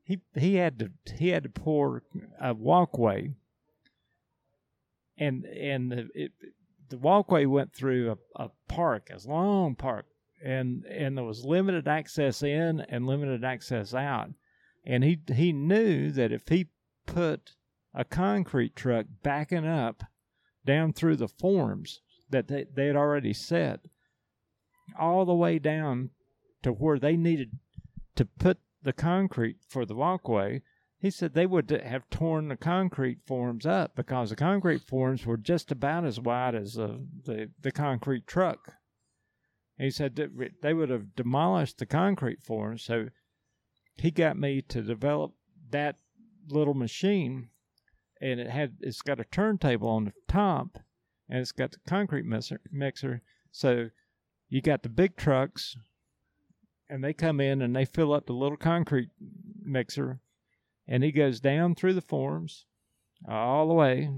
[0.05, 2.03] he he had to he had to pour
[2.41, 3.33] a walkway,
[5.19, 6.33] and and the, it,
[6.89, 10.07] the walkway went through a, a park, a long park,
[10.45, 14.31] and and there was limited access in and limited access out,
[14.87, 16.69] and he he knew that if he
[17.07, 17.55] put
[17.95, 20.05] a concrete truck backing up
[20.65, 22.01] down through the forms
[22.31, 23.81] that they, they had already set
[24.99, 26.11] all the way down
[26.63, 27.59] to where they needed
[28.15, 30.63] to put the concrete for the walkway,
[31.01, 35.37] he said they would have torn the concrete forms up because the concrete forms were
[35.37, 38.75] just about as wide as the the concrete truck.
[39.79, 40.31] He said that
[40.61, 42.83] they would have demolished the concrete forms.
[42.83, 43.11] So
[43.95, 45.35] he got me to develop
[45.71, 45.97] that
[46.49, 47.51] little machine,
[48.21, 50.79] and it had it's got a turntable on the top,
[51.29, 52.61] and it's got the concrete mixer.
[52.73, 53.23] mixer.
[53.53, 53.91] So
[54.49, 55.77] you got the big trucks
[56.91, 59.11] and they come in and they fill up the little concrete
[59.63, 60.21] mixer
[60.89, 62.67] and he goes down through the forms
[63.29, 64.11] all the way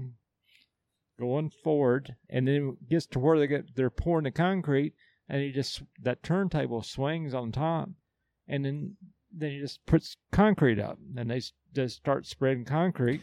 [1.19, 4.93] going forward and then gets to where they get they're pouring the concrete
[5.29, 7.89] and he just that turntable swings on top
[8.47, 8.95] and then
[9.31, 11.41] then he just puts concrete up and they
[11.73, 13.21] just start spreading concrete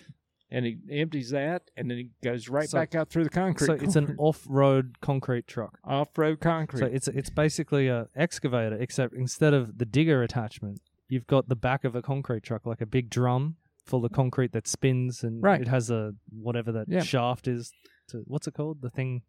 [0.50, 3.66] and he empties that, and then he goes right So- back out through the concrete.
[3.66, 5.78] So it's an off-road concrete truck.
[5.84, 6.80] off-road concrete.
[6.80, 11.56] So it's it's basically a excavator, except instead of the digger attachment, you've got the
[11.56, 15.42] back of a concrete truck, like a big drum full of concrete that spins, and
[15.42, 15.60] Right.
[15.60, 17.00] it has a whatever that Yeah.
[17.02, 17.72] shaft is.
[18.08, 18.80] To what's it called?
[18.82, 19.22] The thing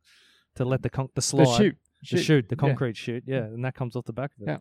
[0.56, 1.78] to let the con- the slide, the chute,
[2.12, 2.60] the chute, the yeah.
[2.68, 4.52] concrete chute, yeah, and that comes off the back of it.
[4.52, 4.58] Yeah.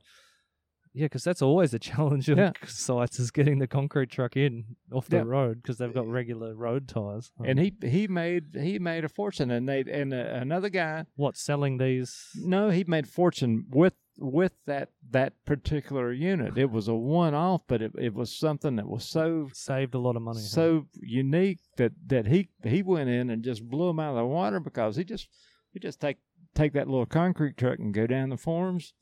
[0.95, 2.53] Yeah, because that's always a challenge of Yeah.
[2.67, 5.23] sites is getting the concrete truck in off the Yeah.
[5.25, 7.31] road because they've got regular road tires.
[7.45, 11.05] and he he made he made a fortune, and they and uh, another guy.
[11.17, 12.31] what selling these?
[12.37, 16.59] No, he made fortune with with that that particular unit.
[16.59, 19.99] It was a one off, but it, it was something that was so Saved a
[19.99, 20.41] lot of money.
[20.41, 20.47] huh?
[20.47, 24.25] so unique that that he he went in and just blew them out of the
[24.27, 25.29] water because he just
[25.73, 26.17] he just take
[26.55, 28.93] take that little concrete truck and go down the forms,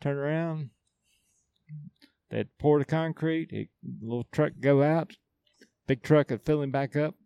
[0.00, 0.70] turn around.
[2.30, 3.50] They'd pour the concrete.
[3.50, 3.68] He,
[4.00, 5.16] little truck go out.
[5.86, 7.16] Big truck would fill him back up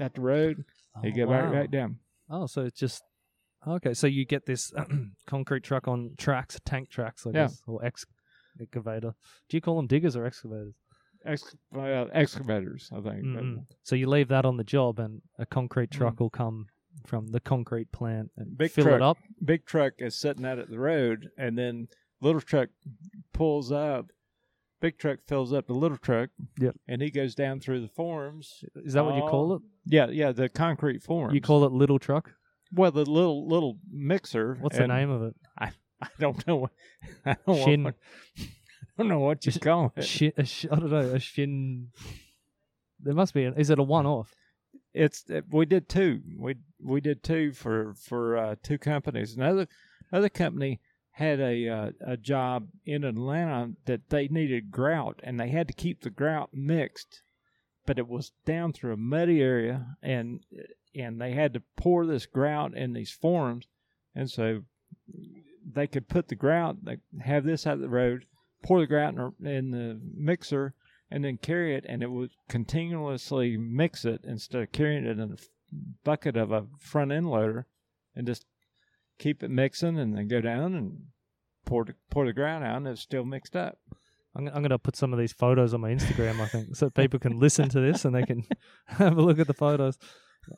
[0.00, 0.64] at the road.
[0.96, 1.44] Oh, he'd Oh, go wow.
[1.46, 1.98] right right down.
[2.30, 3.02] Oh, so it's just
[3.66, 3.94] okay.
[3.94, 4.72] So you get this
[5.26, 7.42] concrete truck on tracks, tank tracks, I Yeah.
[7.44, 8.04] guess, or ex-
[8.60, 9.14] excavator.
[9.48, 10.74] Do you call them diggers or excavators?
[11.24, 13.24] Ex, uh, excavators, I think.
[13.24, 13.66] Mm-mm.
[13.84, 15.96] So you leave that on the job, and a concrete Mm.
[15.98, 16.66] truck will come
[17.06, 18.96] from the concrete plant and Big fill truck.
[18.96, 19.18] it up.
[19.44, 21.86] big truck is sitting out at the road, and then
[22.20, 22.68] little truck
[23.32, 24.10] pulls up.
[24.80, 26.30] Big truck fills up the little truck.
[26.58, 26.74] Yep.
[26.88, 28.64] And he goes down through the forms.
[28.74, 29.62] Is that what you call it?
[29.86, 31.34] Yeah, yeah, the concrete forms.
[31.34, 32.32] You call it little truck?
[32.72, 34.56] Well the little little mixer.
[34.60, 35.36] What's the and name of it?
[36.02, 36.56] I don't know.
[36.56, 36.70] What,
[37.24, 37.82] I don't know Shinn.
[37.84, 37.94] what,
[38.38, 38.44] I
[38.98, 40.02] don't know what you call it.
[40.04, 40.98] Shinn, a sh- I don't know.
[40.98, 41.88] A shinn.
[43.00, 43.44] There must be.
[43.44, 44.34] An, is it a one-off?
[44.94, 46.20] It's uh, we did two.
[46.38, 49.36] We we did two for for uh, two companies.
[49.36, 49.68] Another
[50.12, 50.80] other company
[51.12, 55.74] had a uh, a job in Atlanta that they needed grout, and they had to
[55.74, 57.22] keep the grout mixed,
[57.86, 60.40] but it was down through a muddy area, and
[60.94, 63.66] and they had to pour this grout in these forms,
[64.14, 64.62] and so
[65.70, 68.24] they could put the grout, they have this out of the road,
[68.62, 70.74] pour the grout in, the- in the mixer,
[71.10, 75.32] and then carry it, and it would continuously mix it instead of carrying it in
[75.32, 75.36] a
[76.04, 77.66] bucket of a front end loader,
[78.14, 78.44] and just
[79.18, 80.98] keep it mixing, and then go down and
[81.64, 83.78] pour the, pour the grout out, and it's still mixed up.
[84.34, 86.88] I'm, I'm going to put some of these photos on my Instagram, I think, so
[86.90, 88.44] people can listen to this and they can
[88.86, 89.98] have a look at the photos.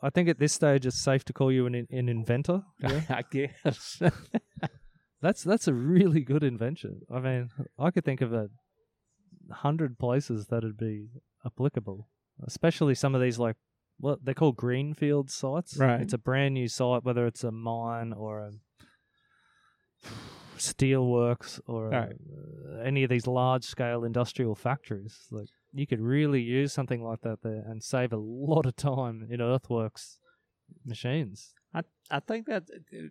[0.03, 2.63] I think at this stage it's safe to call you an, an inventor.
[2.81, 3.03] Yeah?
[3.09, 4.01] I guess.
[5.23, 7.01] That's that's a really good invention.
[7.11, 7.49] I mean,
[7.79, 8.49] I could think of a
[9.51, 11.09] hundred places that'd be
[11.47, 12.09] applicable,
[12.47, 13.57] especially some of these like
[13.99, 15.79] what they call greenfield sites.
[15.79, 16.03] Right.
[16.03, 18.51] It's a brand new site, whether it's a mine or a
[20.59, 22.13] steelworks or a- Right.
[22.13, 25.27] uh, any of these large scale industrial factories.
[25.31, 29.27] Like you could really use something like that there and save a lot of time
[29.29, 30.19] in earthworks
[30.85, 31.53] machines.
[31.75, 32.65] I I think that,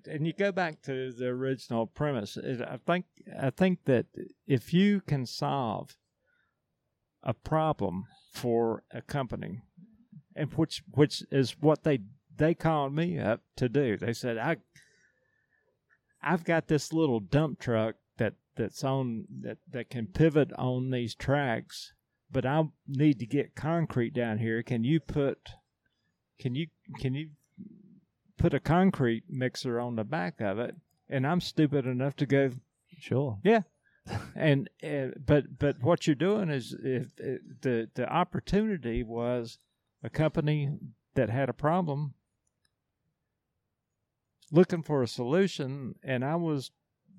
[0.06, 2.38] and you go back to the original premise.
[2.38, 3.06] I think
[3.40, 4.06] I think that
[4.48, 5.98] if you can solve
[7.24, 9.64] a problem for a company,
[10.36, 12.00] and which which is what they
[12.36, 13.98] they called me up to do.
[13.98, 14.58] They said I
[16.22, 21.16] I've got this little dump truck that that's on that that can pivot on these
[21.16, 21.93] tracks,
[22.34, 24.62] but I need to get concrete down here.
[24.64, 25.38] Can you put
[26.40, 26.68] can you
[27.00, 27.30] can you
[28.38, 30.76] put a concrete mixer on the back of it?
[31.10, 32.52] And I'm stupid enough to go,
[33.00, 33.38] Sure.
[33.44, 33.62] Yeah.
[34.36, 39.60] and uh, but but what you're doing is if, uh, the the opportunity was
[40.04, 40.78] a company
[41.16, 42.16] that had a problem
[44.52, 46.72] looking for a solution, and I was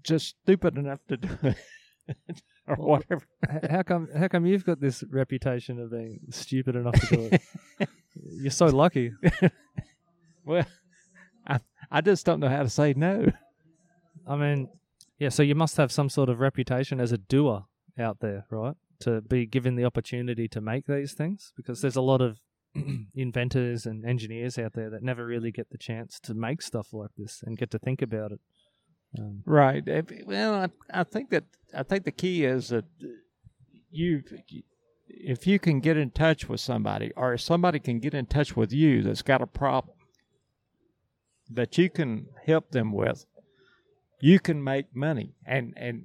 [0.03, 2.43] just stupid enough to do it.
[2.69, 3.23] or Well, whatever.
[3.71, 4.09] How come?
[4.17, 7.89] How come you've got this reputation of being stupid enough to do it?
[8.15, 9.13] You're so lucky.
[10.47, 10.67] Well,
[11.47, 11.61] I
[11.91, 13.33] I just don't know how to say no.
[14.27, 14.69] I mean,
[15.19, 15.31] yeah.
[15.31, 17.65] So you must have some sort of reputation as a doer
[17.99, 18.77] out there, right?
[19.01, 22.41] To be given the opportunity to make these things, because there's a lot of
[23.15, 27.11] inventors and engineers out there that never really get the chance to make stuff like
[27.17, 28.41] this and get to think about it.
[29.19, 29.85] Um, Right.
[30.27, 31.45] Well, I, I think that
[31.77, 32.85] I think the key is that
[33.91, 34.23] you,
[35.09, 38.57] if you can get in touch with somebody, or if somebody can get in touch
[38.57, 39.97] with you that's got a problem
[41.51, 43.27] that you can help them with,
[44.21, 45.35] you can make money.
[45.47, 46.05] And and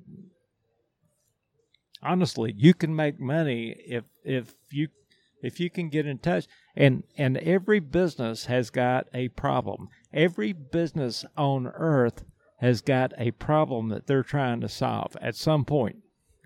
[2.04, 4.90] honestly, you can make money if if you
[5.42, 6.46] if you can get in touch.
[6.76, 9.88] And and every business has got a problem.
[10.14, 12.24] Every business on earth
[12.60, 15.98] has got a problem that they're trying to solve at some point.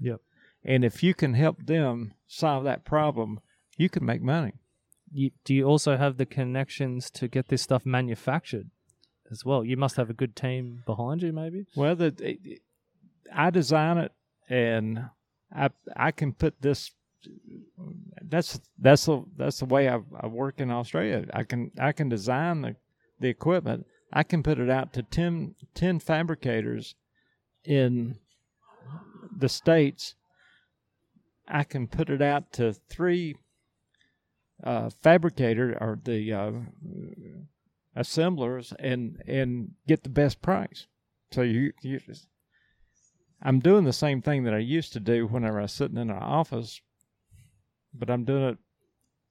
[0.02, 0.22] Yep.
[0.64, 3.40] And if you can help them solve that problem,
[3.78, 4.54] you can make money.
[5.14, 8.70] you, do you also have the connections to get this stuff manufactured
[9.32, 9.64] as well?
[9.64, 11.66] You must have a good team behind you, maybe.
[11.76, 12.38] Well, the,
[13.34, 14.12] I design it,
[14.50, 15.10] and
[15.56, 16.92] I I can put this.
[18.22, 21.26] That's that's the that's the way I, I work in Australia.
[21.34, 22.76] I can I can design the
[23.20, 23.86] the equipment.
[24.16, 26.94] I can put it out to 10, 10 fabricators
[27.66, 28.20] in
[29.36, 30.14] the states.
[31.48, 33.36] I can put it out to three
[34.64, 36.52] uh, fabricator or the uh,
[37.96, 40.88] assemblers and and get the best price.
[41.32, 42.28] So you you just,
[43.42, 46.12] I'm doing the same thing that I used to do whenever I was sitting in
[46.12, 46.80] an office,
[47.94, 48.58] but I'm doing it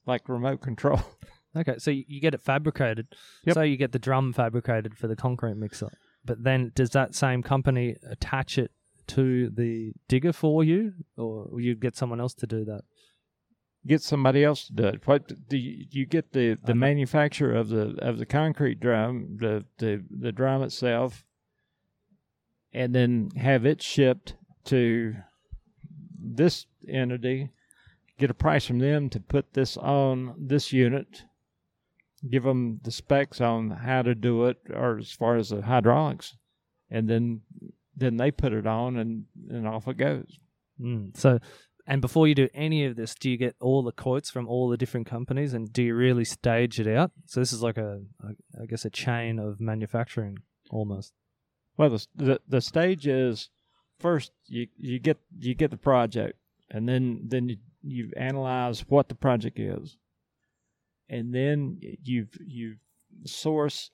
[0.07, 1.01] like remote control.
[1.55, 3.09] Okay, so you, get it fabricated.
[3.45, 3.55] Yep.
[3.55, 5.91] So you get the drum fabricated for the concrete mixer.
[6.25, 8.71] But then does that same company attach it
[9.09, 12.83] to the digger for you, or will you get someone else to do that?
[13.87, 15.07] get somebody else to do it.
[15.07, 19.37] What do you, you get the the I'm- manufacturer of the of the concrete drum,
[19.41, 21.25] the the the drum itself,
[22.73, 25.17] and then have it shipped to
[26.19, 27.51] this entity.
[28.19, 31.25] Get a price from them to put this on this unit.
[32.31, 36.37] Give them the specs on how to do it, or as far as the hydraulics,
[36.91, 37.41] and then
[37.97, 40.39] then they put it on, and and off it goes.
[40.81, 41.17] Mm.
[41.17, 41.41] So,
[41.87, 44.69] and before you do any of this, do you get all the quotes from all
[44.69, 47.11] the different companies, and do you really stage it out?
[47.27, 50.39] So this is like a, a I guess, a chain of manufacturing
[50.71, 51.13] almost.
[51.77, 53.51] Well, the, the the stage is
[53.99, 56.39] first you you get you get the project,
[56.71, 59.97] and then then you, you analyze what the project is,
[61.13, 62.77] and then you've you
[63.25, 63.91] source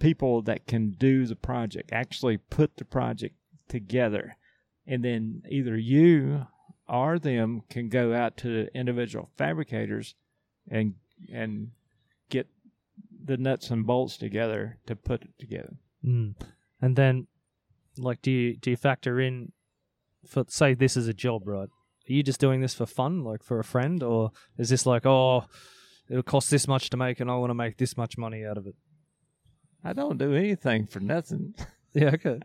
[0.00, 3.36] people that can do the project, actually put the project
[3.68, 4.36] together,
[4.86, 6.46] and then either you
[6.88, 10.14] or them can go out to the individual fabricators
[10.70, 10.94] and
[11.30, 11.72] and
[12.30, 12.48] get
[13.22, 15.74] the nuts and bolts together to put it together.
[16.02, 16.34] Mm.
[16.80, 17.26] And then,
[17.98, 19.52] like, do you do you factor in
[20.26, 21.68] for say this is a job, right?
[22.08, 25.04] Are you just doing this for fun, like for a friend, or is this like,
[25.04, 25.44] oh,
[26.08, 28.56] it'll cost this much to make, and I want to make this much money out
[28.56, 28.74] of it?
[29.84, 31.54] I don't do anything for nothing.
[31.94, 32.40] Yeah, okay.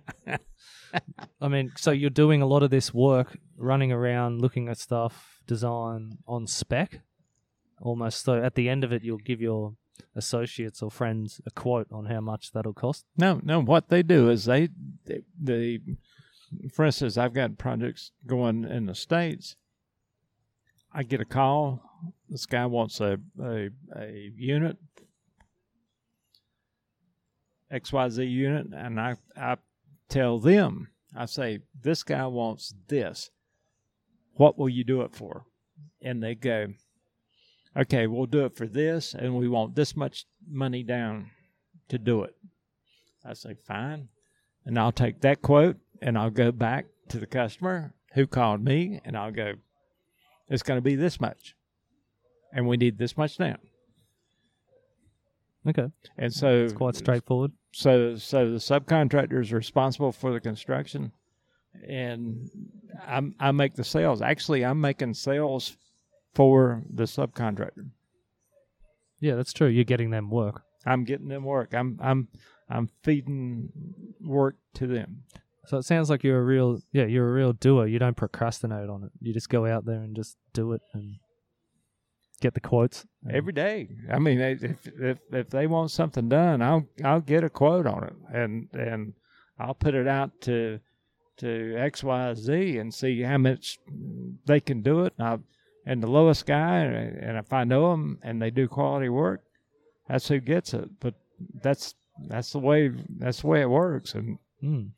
[1.42, 5.42] I mean, so you're doing a lot of this work, running around, looking at stuff,
[5.46, 7.02] design on spec,
[7.82, 8.24] almost.
[8.24, 9.76] So at the end of it, you'll give your
[10.16, 13.06] associates or friends a quote on how much that'll cost.
[13.18, 13.62] No, no.
[13.62, 14.70] What they do is they,
[15.06, 15.80] they, they
[16.74, 19.56] for instance, I've got projects going in the states.
[20.92, 21.82] I get a call.
[22.30, 24.78] This guy wants a a, a unit,
[27.72, 29.58] XYZ unit, and I I
[30.10, 33.30] tell them I say this guy wants this.
[34.36, 35.46] What will you do it for?
[36.02, 36.68] And they go,
[37.78, 41.32] okay, we'll do it for this, and we want this much money down
[41.90, 42.36] to do it.
[43.24, 44.10] I say, fine.
[44.66, 49.00] And I'll take that quote and I'll go back to the customer who called me
[49.06, 49.54] and I'll go,
[50.50, 51.56] it's going to be this much.
[52.52, 53.56] And we need this much now.
[55.68, 57.54] Okay, And so it's quite straightforward.
[57.72, 61.14] So, so the subcontractor is responsible for the construction,
[61.88, 62.50] and
[63.08, 64.22] I'm, I make the sales.
[64.22, 65.78] Actually, I'm making sales
[66.36, 67.90] for the subcontractor.
[69.22, 69.70] Yeah, that's true.
[69.70, 70.64] You're getting them work.
[70.86, 71.74] I'm getting them work.
[71.74, 72.28] I'm I'm
[72.70, 73.70] I'm feeding
[74.22, 75.24] work to them.
[75.66, 77.88] So it sounds like you're a real, yeah, you're a real doer.
[77.88, 79.12] You don't procrastinate on it.
[79.22, 81.16] You just go out there and just do it and
[82.42, 83.06] get the quotes.
[83.30, 83.88] Every day.
[84.12, 88.04] I mean, if if if they want something done, I'll I'll get a quote on
[88.04, 89.14] it, and and
[89.58, 90.80] I'll put it out to
[91.38, 93.80] to X Y Z and see how much
[94.46, 95.14] they can do it.
[95.18, 95.38] And, I,
[95.86, 99.44] and the lowest guy, and if I know them and they do quality work,
[100.10, 100.90] that's who gets it.
[101.00, 101.16] But
[101.62, 101.96] that's
[102.28, 104.92] that's the way that's the way it works, and Mm.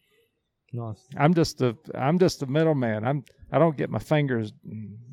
[0.75, 1.07] Nice.
[1.17, 3.05] I'm just the I'm just the middleman.
[3.05, 4.51] I'm I don't get my fingers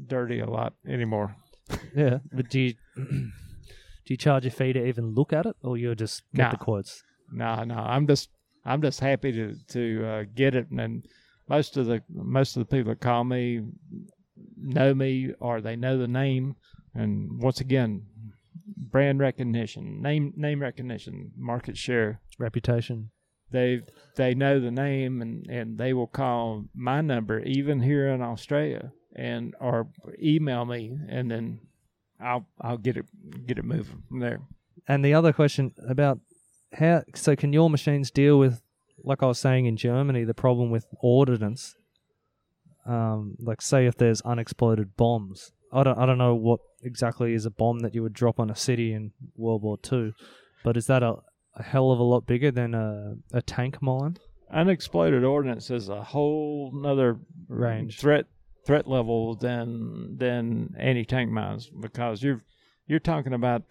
[0.07, 1.35] dirty a lot anymore.
[1.95, 5.77] Yeah, but do you do you charge a fee to even look at it, or
[5.77, 7.03] you just get the quotes?
[7.31, 8.31] No, no, I'm just
[8.65, 11.07] I'm just happy to to uh, get it, and,
[11.49, 13.61] most of the most of the people that call me
[14.57, 16.57] know me or they know the name,
[16.95, 18.07] and once again,
[18.77, 22.21] brand recognition, name name recognition, market share.
[22.39, 23.11] Reputation.
[23.53, 23.83] They
[24.17, 28.93] they know the name, and and they will call my number even here in Australia,
[29.15, 29.89] and or
[30.21, 31.61] email me, and then
[32.21, 33.07] I'll I'll get it
[33.47, 34.41] get it moving from there.
[34.89, 36.19] And the other question about
[36.73, 38.63] how so can your machines deal with
[39.05, 41.75] like I was saying in Germany, the problem with ordnance.
[42.85, 45.53] Um, like say if there's unexploded bombs.
[45.73, 48.51] I don't I don't know what exactly is a bomb that you would drop on
[48.51, 50.13] a city in World War Two,
[50.65, 51.17] but is that a,
[51.55, 54.17] a hell of a lot bigger than a, a tank mine?
[54.51, 57.19] unexploded ordnance is a whole nother
[57.49, 57.99] Range.
[57.99, 58.27] threat
[58.67, 62.43] threat level than than anti tank mines because you're
[62.87, 63.63] you're talking about,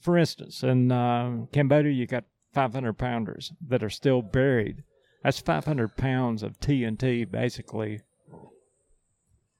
[0.00, 2.24] for instance, in uh, Cambodia you got
[2.54, 4.82] 500 pounders that are still buried.
[5.22, 8.00] That's 500 pounds of TNT basically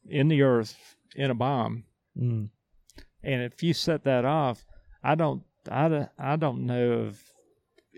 [0.09, 1.85] in the earth in a bomb
[2.21, 2.49] Mm.
[3.23, 4.65] and if you set that off,
[5.05, 7.21] I don't, I don't, I don't know of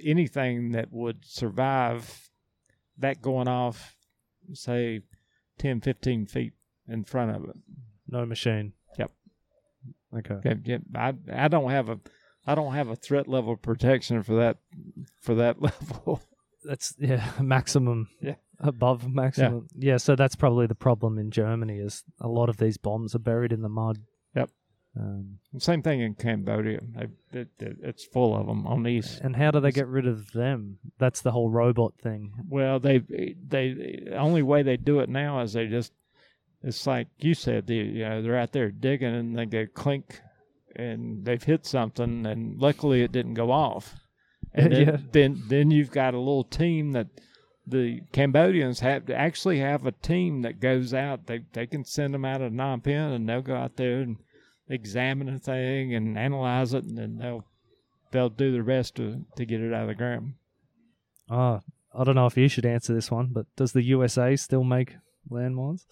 [0.02, 2.30] anything that would survive
[2.98, 3.94] that going off,
[4.52, 5.00] say,
[5.58, 6.52] 10, 15 feet
[6.88, 7.56] in front of it.
[8.08, 8.72] No machine.
[8.98, 9.10] Yep.
[10.18, 10.56] Okay.
[10.64, 11.98] Yeah, I, I don't have a,
[12.46, 14.58] I don't have a threat level protection for that,
[15.20, 16.22] for that level.
[16.64, 18.08] That's yeah, maximum.
[18.20, 18.34] Yeah.
[18.60, 19.66] Above maximum.
[19.74, 19.96] Yeah.
[19.96, 23.52] so that's probably the problem in Germany is a lot of these bombs are buried
[23.52, 23.98] in the mud.
[24.98, 26.80] Um, Same thing in Cambodia.
[26.94, 29.18] They, it, it, it's full of them on these.
[29.22, 30.78] and how do they get rid of them?
[30.98, 32.32] That's the whole robot thing.
[32.48, 35.92] Well, they they the only way they do it now is they just
[36.62, 40.20] it's like you said, they, you know, they're out there digging and they go clink,
[40.76, 43.96] and they've hit something, and luckily it didn't go off.
[44.54, 47.06] And then, then then you've got a little team that
[47.66, 51.26] the Cambodians have to actually have a team that goes out.
[51.26, 54.18] They they can send them out of Phnom Penh, and they'll go out there and
[54.68, 57.44] examine a thing and analyze it, and then they'll
[58.10, 60.34] they'll do their best to to get it out of the ground.
[61.30, 61.60] Ah,
[61.94, 64.96] I don't know if you should answer this one, but does the USA still make
[65.30, 65.84] landmines?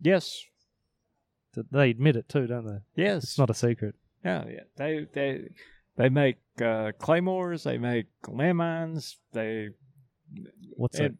[0.00, 0.42] Yes,
[1.70, 3.02] They admit it too, don't they?
[3.02, 3.22] yes.
[3.24, 3.94] It's not a secret.
[4.24, 4.60] Yeah, yeah.
[4.76, 5.48] They they
[5.96, 7.64] they make uh, claymores.
[7.64, 9.16] They make landmines.
[9.32, 9.68] They
[10.76, 11.14] What's it?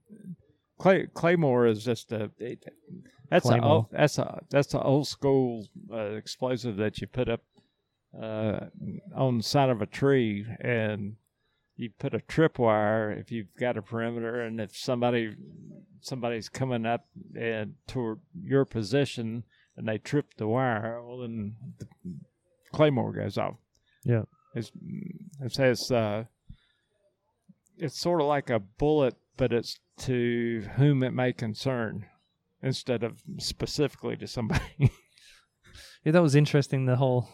[0.79, 2.65] Clay claymore is just a it,
[3.31, 7.41] that's a old, that's a that's an old school uh, explosive that you put up
[8.21, 8.67] uh,
[9.15, 11.17] on the side of a tree and
[11.77, 15.35] you put a tripwire if you've got a perimeter and if somebody
[16.01, 17.07] somebody's coming up
[17.39, 19.43] and toward your position
[19.77, 21.87] and they trip the wire well then the
[22.73, 23.55] claymore goes off
[24.05, 24.23] Yeah.
[24.55, 24.71] it's
[25.41, 26.25] it says uh
[27.77, 32.07] it's sort of like a bullet but it's to whom it may concern
[32.63, 34.63] instead of specifically to somebody
[36.05, 36.85] Yeah, that was interesting.
[36.85, 37.29] The whole,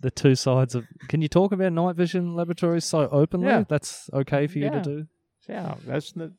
[0.00, 0.86] the two sides of.
[1.08, 3.48] Can you talk about night vision laboratories so openly?
[3.48, 3.64] Yeah.
[3.68, 5.06] That's okay for you to do.
[5.48, 6.30] Yeah, that's no,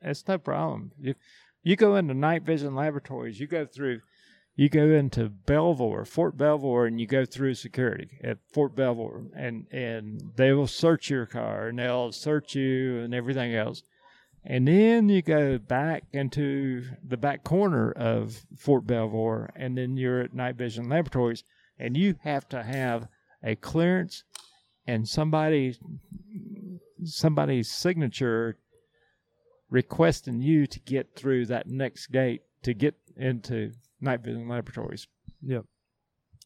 [0.00, 0.92] that's no problem.
[1.02, 1.16] If
[1.62, 4.00] you go into night vision laboratories, you go through,
[4.56, 9.66] you go into Belvoir, Fort Belvoir, and you go through security at Fort Belvoir, and
[9.70, 13.82] and they will search your car and they'll search you and everything else,
[14.44, 20.22] and then you go back into the back corner of Fort Belvoir, and then you're
[20.22, 21.44] at night vision laboratories,
[21.78, 23.08] and you have to have
[23.42, 24.24] a clearance
[24.86, 25.76] and somebody
[27.04, 28.56] somebody's signature
[29.68, 33.72] requesting you to get through that next gate to get into
[34.06, 35.06] night vision laboratories.
[35.42, 35.64] Yep.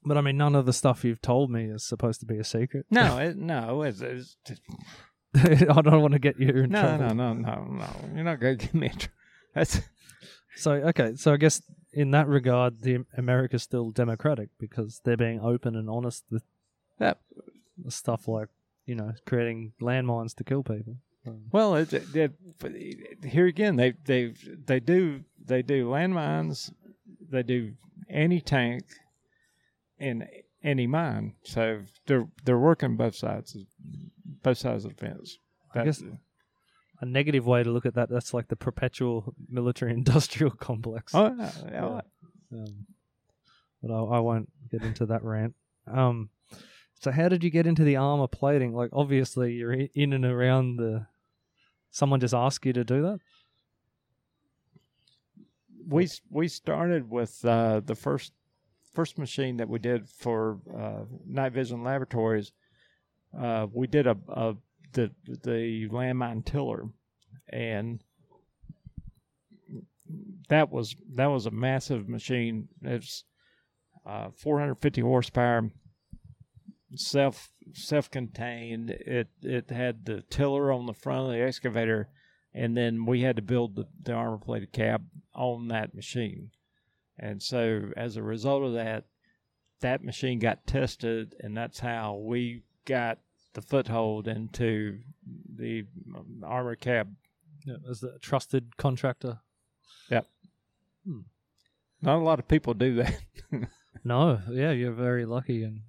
[0.04, 2.44] But I mean, none of the stuff you've told me is supposed to be a
[2.44, 2.86] secret.
[2.90, 4.36] No, it, no, it's, it's
[5.34, 7.14] I don't want to get you in no, trouble.
[7.14, 7.78] no, no, no, no.
[7.78, 8.14] No.
[8.14, 8.86] You're not gonna get me.
[8.86, 9.14] In trouble.
[9.54, 9.80] That's
[10.56, 11.62] So okay, so I guess
[11.92, 16.42] in that regard, the America's still democratic because they're being open and honest with
[16.98, 17.18] that.
[17.88, 18.48] stuff like
[18.86, 20.96] you know creating landmines to kill people.
[21.52, 22.32] Well, it, it,
[22.64, 24.32] it, here again, they they
[24.64, 26.72] they do they do landmines,
[27.30, 27.72] they do
[28.08, 28.84] anti tank,
[29.98, 30.26] and
[30.62, 31.34] any mine.
[31.44, 33.56] So they're they're working both sides,
[34.42, 35.38] both sides of the fence.
[35.74, 36.02] I guess
[37.00, 41.14] a negative way to look at that that's like the perpetual military industrial complex.
[41.14, 42.00] Oh, yeah, yeah.
[42.52, 42.86] Um,
[43.82, 45.54] but I, I won't get into that rant.
[45.90, 46.28] Um,
[47.00, 48.74] so how did you get into the armor plating?
[48.74, 51.06] Like, obviously, you're in and around the.
[51.90, 53.18] Someone just asked you to do that.
[55.90, 58.32] We we started with uh, the first
[58.92, 62.52] first machine that we did for uh, Night Vision Laboratories.
[63.38, 64.56] Uh, we did a, a
[64.92, 66.84] the the landmine tiller,
[67.48, 68.02] and
[70.48, 72.68] that was that was a massive machine.
[72.82, 73.24] It's
[74.06, 75.70] uh, 450 horsepower,
[76.94, 78.90] self self contained.
[78.90, 82.08] It it had the tiller on the front of the excavator,
[82.54, 85.04] and then we had to build the, the armor plated cab
[85.34, 86.50] on that machine.
[87.18, 89.04] And so as a result of that,
[89.80, 93.18] that machine got tested, and that's how we got
[93.54, 94.98] the foothold into
[95.56, 97.14] the um, armor cab.
[97.64, 99.40] Yeah, as a trusted contractor.
[100.10, 100.26] Yep.
[102.02, 103.20] Not a lot of people do that.
[104.04, 105.82] No, yeah, you're very lucky and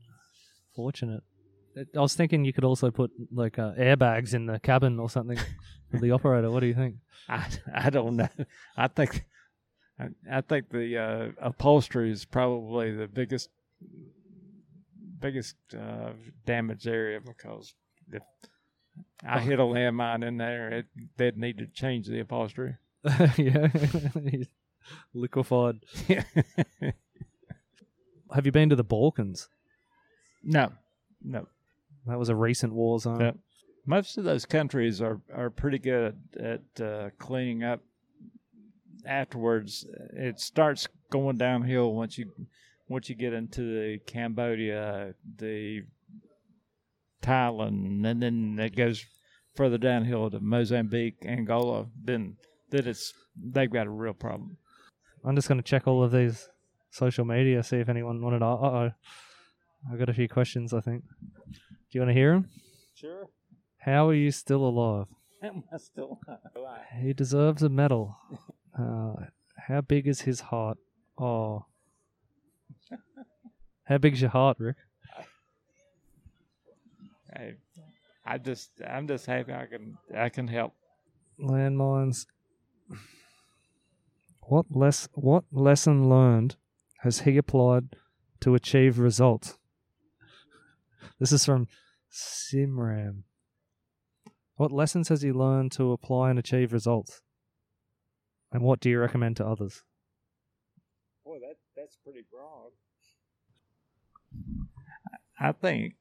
[0.75, 1.23] fortunate.
[1.77, 5.37] I was thinking you could also put like uh, airbags in the cabin or something
[5.89, 6.51] for the operator.
[6.51, 6.95] What do you think?
[7.29, 8.29] I, I don't know.
[8.75, 9.25] I think
[9.99, 13.49] I, I think the uh, upholstery is probably the biggest
[15.19, 16.11] biggest uh,
[16.45, 17.73] damage area because
[18.11, 18.23] if
[19.23, 20.85] I hit a landmine in there, it,
[21.17, 22.75] they'd need to change the upholstery.
[23.37, 23.67] yeah,
[25.13, 25.79] liquefied.
[28.33, 29.47] Have you been to the Balkans?
[30.43, 30.71] no,
[31.23, 31.47] no.
[32.07, 33.19] That was a recent war zone.
[33.19, 33.31] Yeah.
[33.85, 37.81] Most of those countries are, are pretty good at uh, cleaning up
[39.05, 39.85] afterwards.
[40.13, 42.31] It starts going downhill once you
[42.87, 45.83] once you get into the Cambodia, the
[47.21, 49.05] Thailand, and then it goes
[49.55, 51.87] further downhill to Mozambique, Angola.
[52.03, 52.37] Then
[52.69, 54.57] then it's they've got a real problem.
[55.23, 56.49] I'm just going to check all of these
[56.89, 58.45] social media, see if anyone wanted to.
[58.45, 58.91] Uh oh.
[59.91, 61.03] I got a few questions, I think.
[61.91, 62.49] Do you want to hear him?
[62.95, 63.27] Sure.
[63.77, 65.07] How are you still alive?
[65.43, 66.19] Am I still
[66.55, 66.85] alive?
[67.01, 68.15] He deserves a medal.
[68.77, 69.13] Uh,
[69.57, 70.77] how big is his heart?
[71.17, 71.65] Oh.
[73.83, 74.77] How big's your heart, Rick?
[77.35, 77.55] I,
[78.25, 80.73] I just I'm just happy I can I can help.
[81.37, 82.25] Landmines.
[84.43, 86.55] What less what lesson learned
[86.99, 87.97] has he applied
[88.41, 89.57] to achieve results?
[91.19, 91.67] This is from
[92.11, 93.23] Simram.
[94.55, 97.21] What lessons has he learned to apply and achieve results?
[98.51, 99.83] And what do you recommend to others?
[101.25, 102.71] Boy, that that's pretty broad.
[105.39, 105.95] I think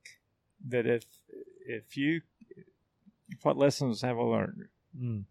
[0.68, 1.04] that if
[1.66, 2.22] if you
[3.42, 4.64] what lessons have I learned?
[5.00, 5.24] Mm.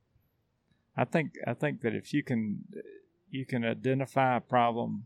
[0.95, 2.63] I think I think that if you can
[3.29, 5.05] you can identify a problem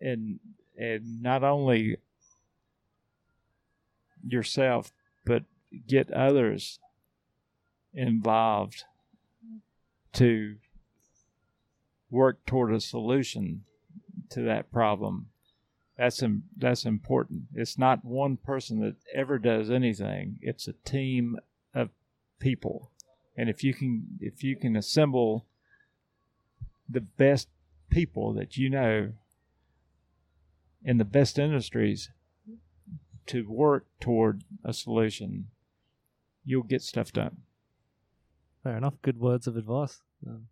[0.00, 0.40] and
[0.76, 1.96] and not only
[4.26, 4.92] yourself
[5.24, 5.44] but
[5.86, 6.78] get others
[7.92, 8.84] involved
[10.12, 10.56] to
[12.10, 13.64] work toward a solution
[14.30, 15.28] to that problem.
[15.96, 17.44] That's im- that's important.
[17.54, 20.38] It's not one person that ever does anything.
[20.40, 21.38] It's a team
[21.74, 21.90] of
[22.38, 22.90] people.
[23.36, 25.46] And if you can if you can assemble
[26.88, 27.48] the best
[27.90, 29.12] people that you know
[30.82, 32.10] in the best industries
[33.30, 35.46] to work toward a solution
[36.44, 37.36] you'll get stuff done
[38.62, 39.00] Fair enough.
[39.02, 40.00] Good words of advice.
[40.26, 40.48] Um,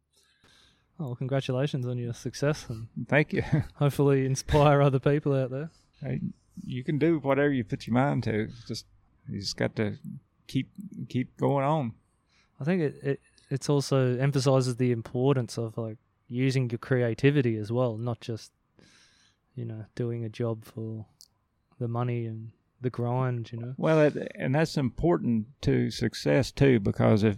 [0.98, 3.42] oh, well, congratulations on your success and thank you
[3.74, 5.70] hopefully inspire other people out there.
[6.00, 6.20] Hey,
[6.64, 8.86] you can do whatever you put your mind to just
[9.28, 9.96] you just got to
[10.46, 10.70] keep
[11.08, 11.92] keep going on
[12.60, 15.98] I think it, it it's also emphasizes the importance of like
[16.28, 18.50] using your creativity as well, not just
[19.54, 21.06] you know doing a job for
[21.78, 22.50] the money and
[22.80, 23.52] the grind.
[23.52, 23.74] You know.
[23.76, 27.36] Well, it, and that's important to success too, because if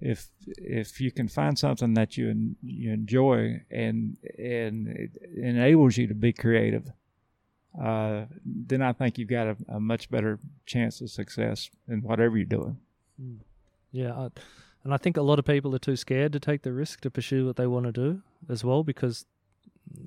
[0.00, 6.06] if if you can find something that you you enjoy and and it enables you
[6.06, 6.90] to be creative,
[7.80, 12.36] uh, then I think you've got a, a much better chance of success in whatever
[12.36, 12.78] you're doing.
[13.90, 14.28] Yeah, I,
[14.84, 17.10] and I think a lot of people are too scared to take the risk to
[17.10, 19.26] pursue what they want to do as well because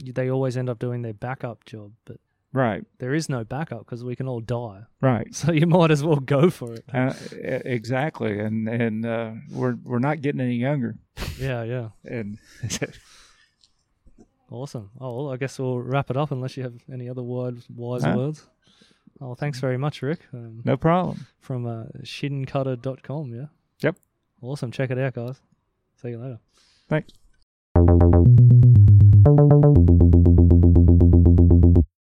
[0.03, 1.91] they always end up doing their backup job.
[2.05, 2.17] But
[2.53, 4.81] Right, There is no backup because we can all die.
[4.99, 5.27] right.
[5.33, 6.83] So you might as well go for it.
[6.93, 7.13] Uh,
[7.63, 10.97] exactly, and and uh, we're we're not getting any younger,
[11.39, 11.89] Yeah, yeah.
[12.03, 12.37] and
[14.51, 14.89] Awesome.
[14.99, 18.03] Oh, well, I guess we'll wrap it up unless you have any other wise, wise
[18.03, 18.15] Huh?
[18.17, 18.45] words.
[19.21, 20.19] Oh, thanks very much, Rick.
[20.33, 21.25] Um, no problem.
[21.39, 23.45] from uh, shinncutter.com, yeah?
[23.79, 23.95] Yep.
[24.41, 24.71] Awesome.
[24.71, 25.39] Check it out, guys.
[26.01, 26.39] See you later.
[26.89, 27.13] Thanks.